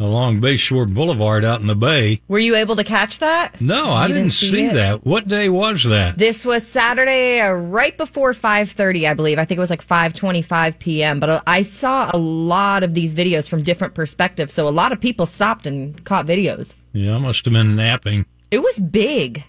along 0.00 0.40
Bayshore 0.40 0.92
Boulevard 0.92 1.44
out 1.44 1.60
in 1.60 1.66
the 1.66 1.74
bay. 1.76 2.20
Were 2.28 2.38
you 2.38 2.56
able 2.56 2.76
to 2.76 2.84
catch 2.84 3.18
that? 3.20 3.60
No, 3.60 3.90
I 3.90 4.06
You 4.06 4.14
didn't, 4.14 4.32
see, 4.32 4.68
that. 4.68 5.04
What 5.04 5.28
day 5.28 5.48
was 5.48 5.84
that? 5.84 6.18
This 6.18 6.44
was 6.44 6.66
Saturday, 6.66 7.40
uh, 7.40 7.52
right 7.52 7.96
before 7.96 8.32
5:30, 8.32 9.08
I 9.08 9.14
believe. 9.14 9.38
I 9.38 9.44
think 9.44 9.58
it 9.58 9.60
was 9.60 9.70
like 9.70 9.86
5:25 9.86 10.78
p.m. 10.78 11.20
But 11.20 11.28
uh, 11.30 11.40
I 11.46 11.62
saw 11.62 12.10
a 12.12 12.18
lot 12.18 12.82
of 12.82 12.94
these 12.94 13.14
videos 13.14 13.48
from 13.48 13.62
different 13.62 13.94
perspectives, 13.94 14.52
so 14.54 14.68
a 14.68 14.70
lot 14.70 14.92
of 14.92 15.00
people 15.00 15.26
stopped 15.26 15.66
and 15.66 16.02
caught 16.04 16.26
videos. 16.26 16.74
Yeah, 16.92 17.16
I 17.16 17.18
must 17.18 17.44
have 17.44 17.52
been 17.54 17.76
napping. 17.76 18.26
It 18.50 18.62
was 18.62 18.78
big. 18.78 19.44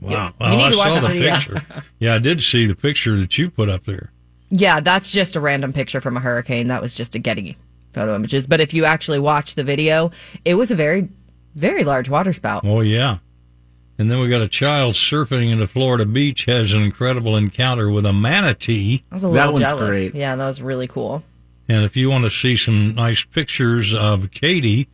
Wow. 0.00 0.10
You- 0.10 0.32
well, 0.40 0.50
you 0.52 0.56
need 0.56 0.64
I 0.64 0.70
to 0.70 0.76
watch 0.76 0.94
saw 0.94 1.00
the 1.00 1.08
the 1.08 1.14
video. 1.14 1.34
picture. 1.34 1.62
yeah, 1.98 2.14
I 2.14 2.18
did 2.18 2.42
see 2.42 2.66
the 2.66 2.74
picture 2.74 3.16
that 3.18 3.36
you 3.38 3.50
put 3.50 3.68
up 3.68 3.84
there. 3.84 4.10
Yeah, 4.50 4.80
that's 4.80 5.12
just 5.12 5.36
a 5.36 5.40
random 5.40 5.72
picture 5.72 6.00
from 6.00 6.16
a 6.16 6.20
hurricane. 6.20 6.68
That 6.68 6.82
was 6.82 6.94
just 6.94 7.14
a 7.14 7.18
Getty 7.18 7.56
photo 7.92 8.14
images. 8.14 8.46
But 8.46 8.60
if 8.60 8.74
you 8.74 8.84
actually 8.84 9.18
watch 9.18 9.54
the 9.54 9.64
video, 9.64 10.10
it 10.44 10.54
was 10.54 10.70
a 10.70 10.74
very, 10.74 11.08
very 11.54 11.84
large 11.84 12.08
water 12.08 12.32
spout. 12.32 12.62
Oh, 12.64 12.80
yeah. 12.80 13.18
And 13.98 14.10
then 14.10 14.18
we 14.20 14.28
got 14.28 14.40
a 14.40 14.48
child 14.48 14.94
surfing 14.94 15.52
in 15.52 15.58
the 15.60 15.66
Florida 15.66 16.04
beach 16.06 16.46
has 16.46 16.72
an 16.72 16.82
incredible 16.82 17.36
encounter 17.36 17.90
with 17.90 18.06
a 18.06 18.12
manatee. 18.12 19.02
I 19.10 19.14
was 19.14 19.22
a 19.24 19.28
That 19.28 19.32
little 19.32 19.52
one's 19.54 19.64
jealous. 19.66 19.88
great. 19.88 20.14
Yeah, 20.14 20.34
that 20.36 20.46
was 20.46 20.62
really 20.62 20.88
cool. 20.88 21.22
And 21.68 21.84
if 21.84 21.96
you 21.96 22.10
want 22.10 22.24
to 22.24 22.30
see 22.30 22.56
some 22.56 22.94
nice 22.94 23.24
pictures 23.24 23.94
of 23.94 24.30
Katie, 24.30 24.88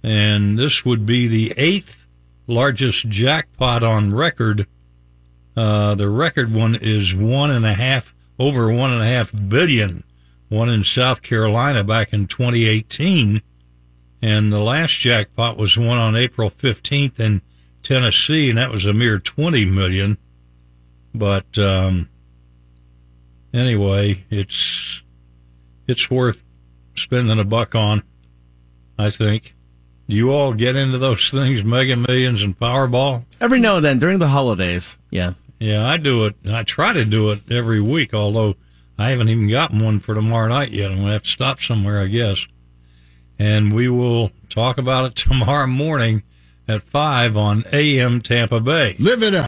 and 0.02 0.56
this 0.58 0.84
would 0.84 1.04
be 1.04 1.26
the 1.26 1.52
eighth 1.56 2.06
largest 2.46 3.08
jackpot 3.08 3.82
on 3.82 4.14
record. 4.14 4.66
Uh, 5.56 5.94
the 5.94 6.08
record 6.08 6.52
one 6.54 6.74
is 6.76 7.14
one 7.14 7.50
and 7.50 7.66
a 7.66 7.74
half, 7.74 8.14
over 8.38 8.72
one 8.72 8.92
and 8.92 9.02
a 9.02 9.06
half 9.06 9.32
billion. 9.48 10.04
One 10.48 10.68
in 10.68 10.84
South 10.84 11.22
Carolina 11.22 11.82
back 11.82 12.12
in 12.12 12.26
2018. 12.26 13.42
And 14.22 14.52
the 14.52 14.60
last 14.60 14.92
jackpot 14.92 15.56
was 15.56 15.76
one 15.76 15.98
on 15.98 16.14
April 16.14 16.50
15th 16.50 17.18
in 17.18 17.42
Tennessee, 17.86 18.48
and 18.48 18.58
that 18.58 18.70
was 18.70 18.86
a 18.86 18.92
mere 18.92 19.18
20 19.20 19.64
million. 19.64 20.18
But, 21.14 21.56
um, 21.56 22.08
anyway, 23.54 24.24
it's, 24.28 25.02
it's 25.86 26.10
worth 26.10 26.42
spending 26.94 27.38
a 27.38 27.44
buck 27.44 27.76
on, 27.76 28.02
I 28.98 29.10
think. 29.10 29.54
Do 30.08 30.16
you 30.16 30.32
all 30.32 30.52
get 30.52 30.74
into 30.74 30.98
those 30.98 31.30
things, 31.30 31.64
Mega 31.64 31.96
Millions 31.96 32.42
and 32.42 32.58
Powerball? 32.58 33.24
Every 33.40 33.60
now 33.60 33.76
and 33.76 33.84
then 33.84 33.98
during 34.00 34.18
the 34.18 34.28
holidays. 34.28 34.96
Yeah. 35.10 35.34
Yeah, 35.60 35.88
I 35.88 35.96
do 35.96 36.26
it. 36.26 36.34
I 36.50 36.64
try 36.64 36.92
to 36.92 37.04
do 37.04 37.30
it 37.30 37.50
every 37.50 37.80
week, 37.80 38.14
although 38.14 38.56
I 38.98 39.10
haven't 39.10 39.28
even 39.28 39.48
gotten 39.48 39.84
one 39.84 40.00
for 40.00 40.14
tomorrow 40.14 40.48
night 40.48 40.70
yet. 40.70 40.90
I'm 40.90 40.96
going 40.98 41.06
to 41.06 41.12
have 41.12 41.22
to 41.22 41.28
stop 41.28 41.60
somewhere, 41.60 42.00
I 42.00 42.06
guess. 42.06 42.46
And 43.38 43.72
we 43.72 43.88
will 43.88 44.32
talk 44.48 44.76
about 44.76 45.04
it 45.04 45.14
tomorrow 45.16 45.68
morning 45.68 46.24
at 46.68 46.82
5 46.82 47.36
on 47.36 47.64
AM 47.72 48.20
Tampa 48.20 48.60
Bay. 48.60 48.96
Live 48.98 49.22
it 49.22 49.34
up. 49.34 49.44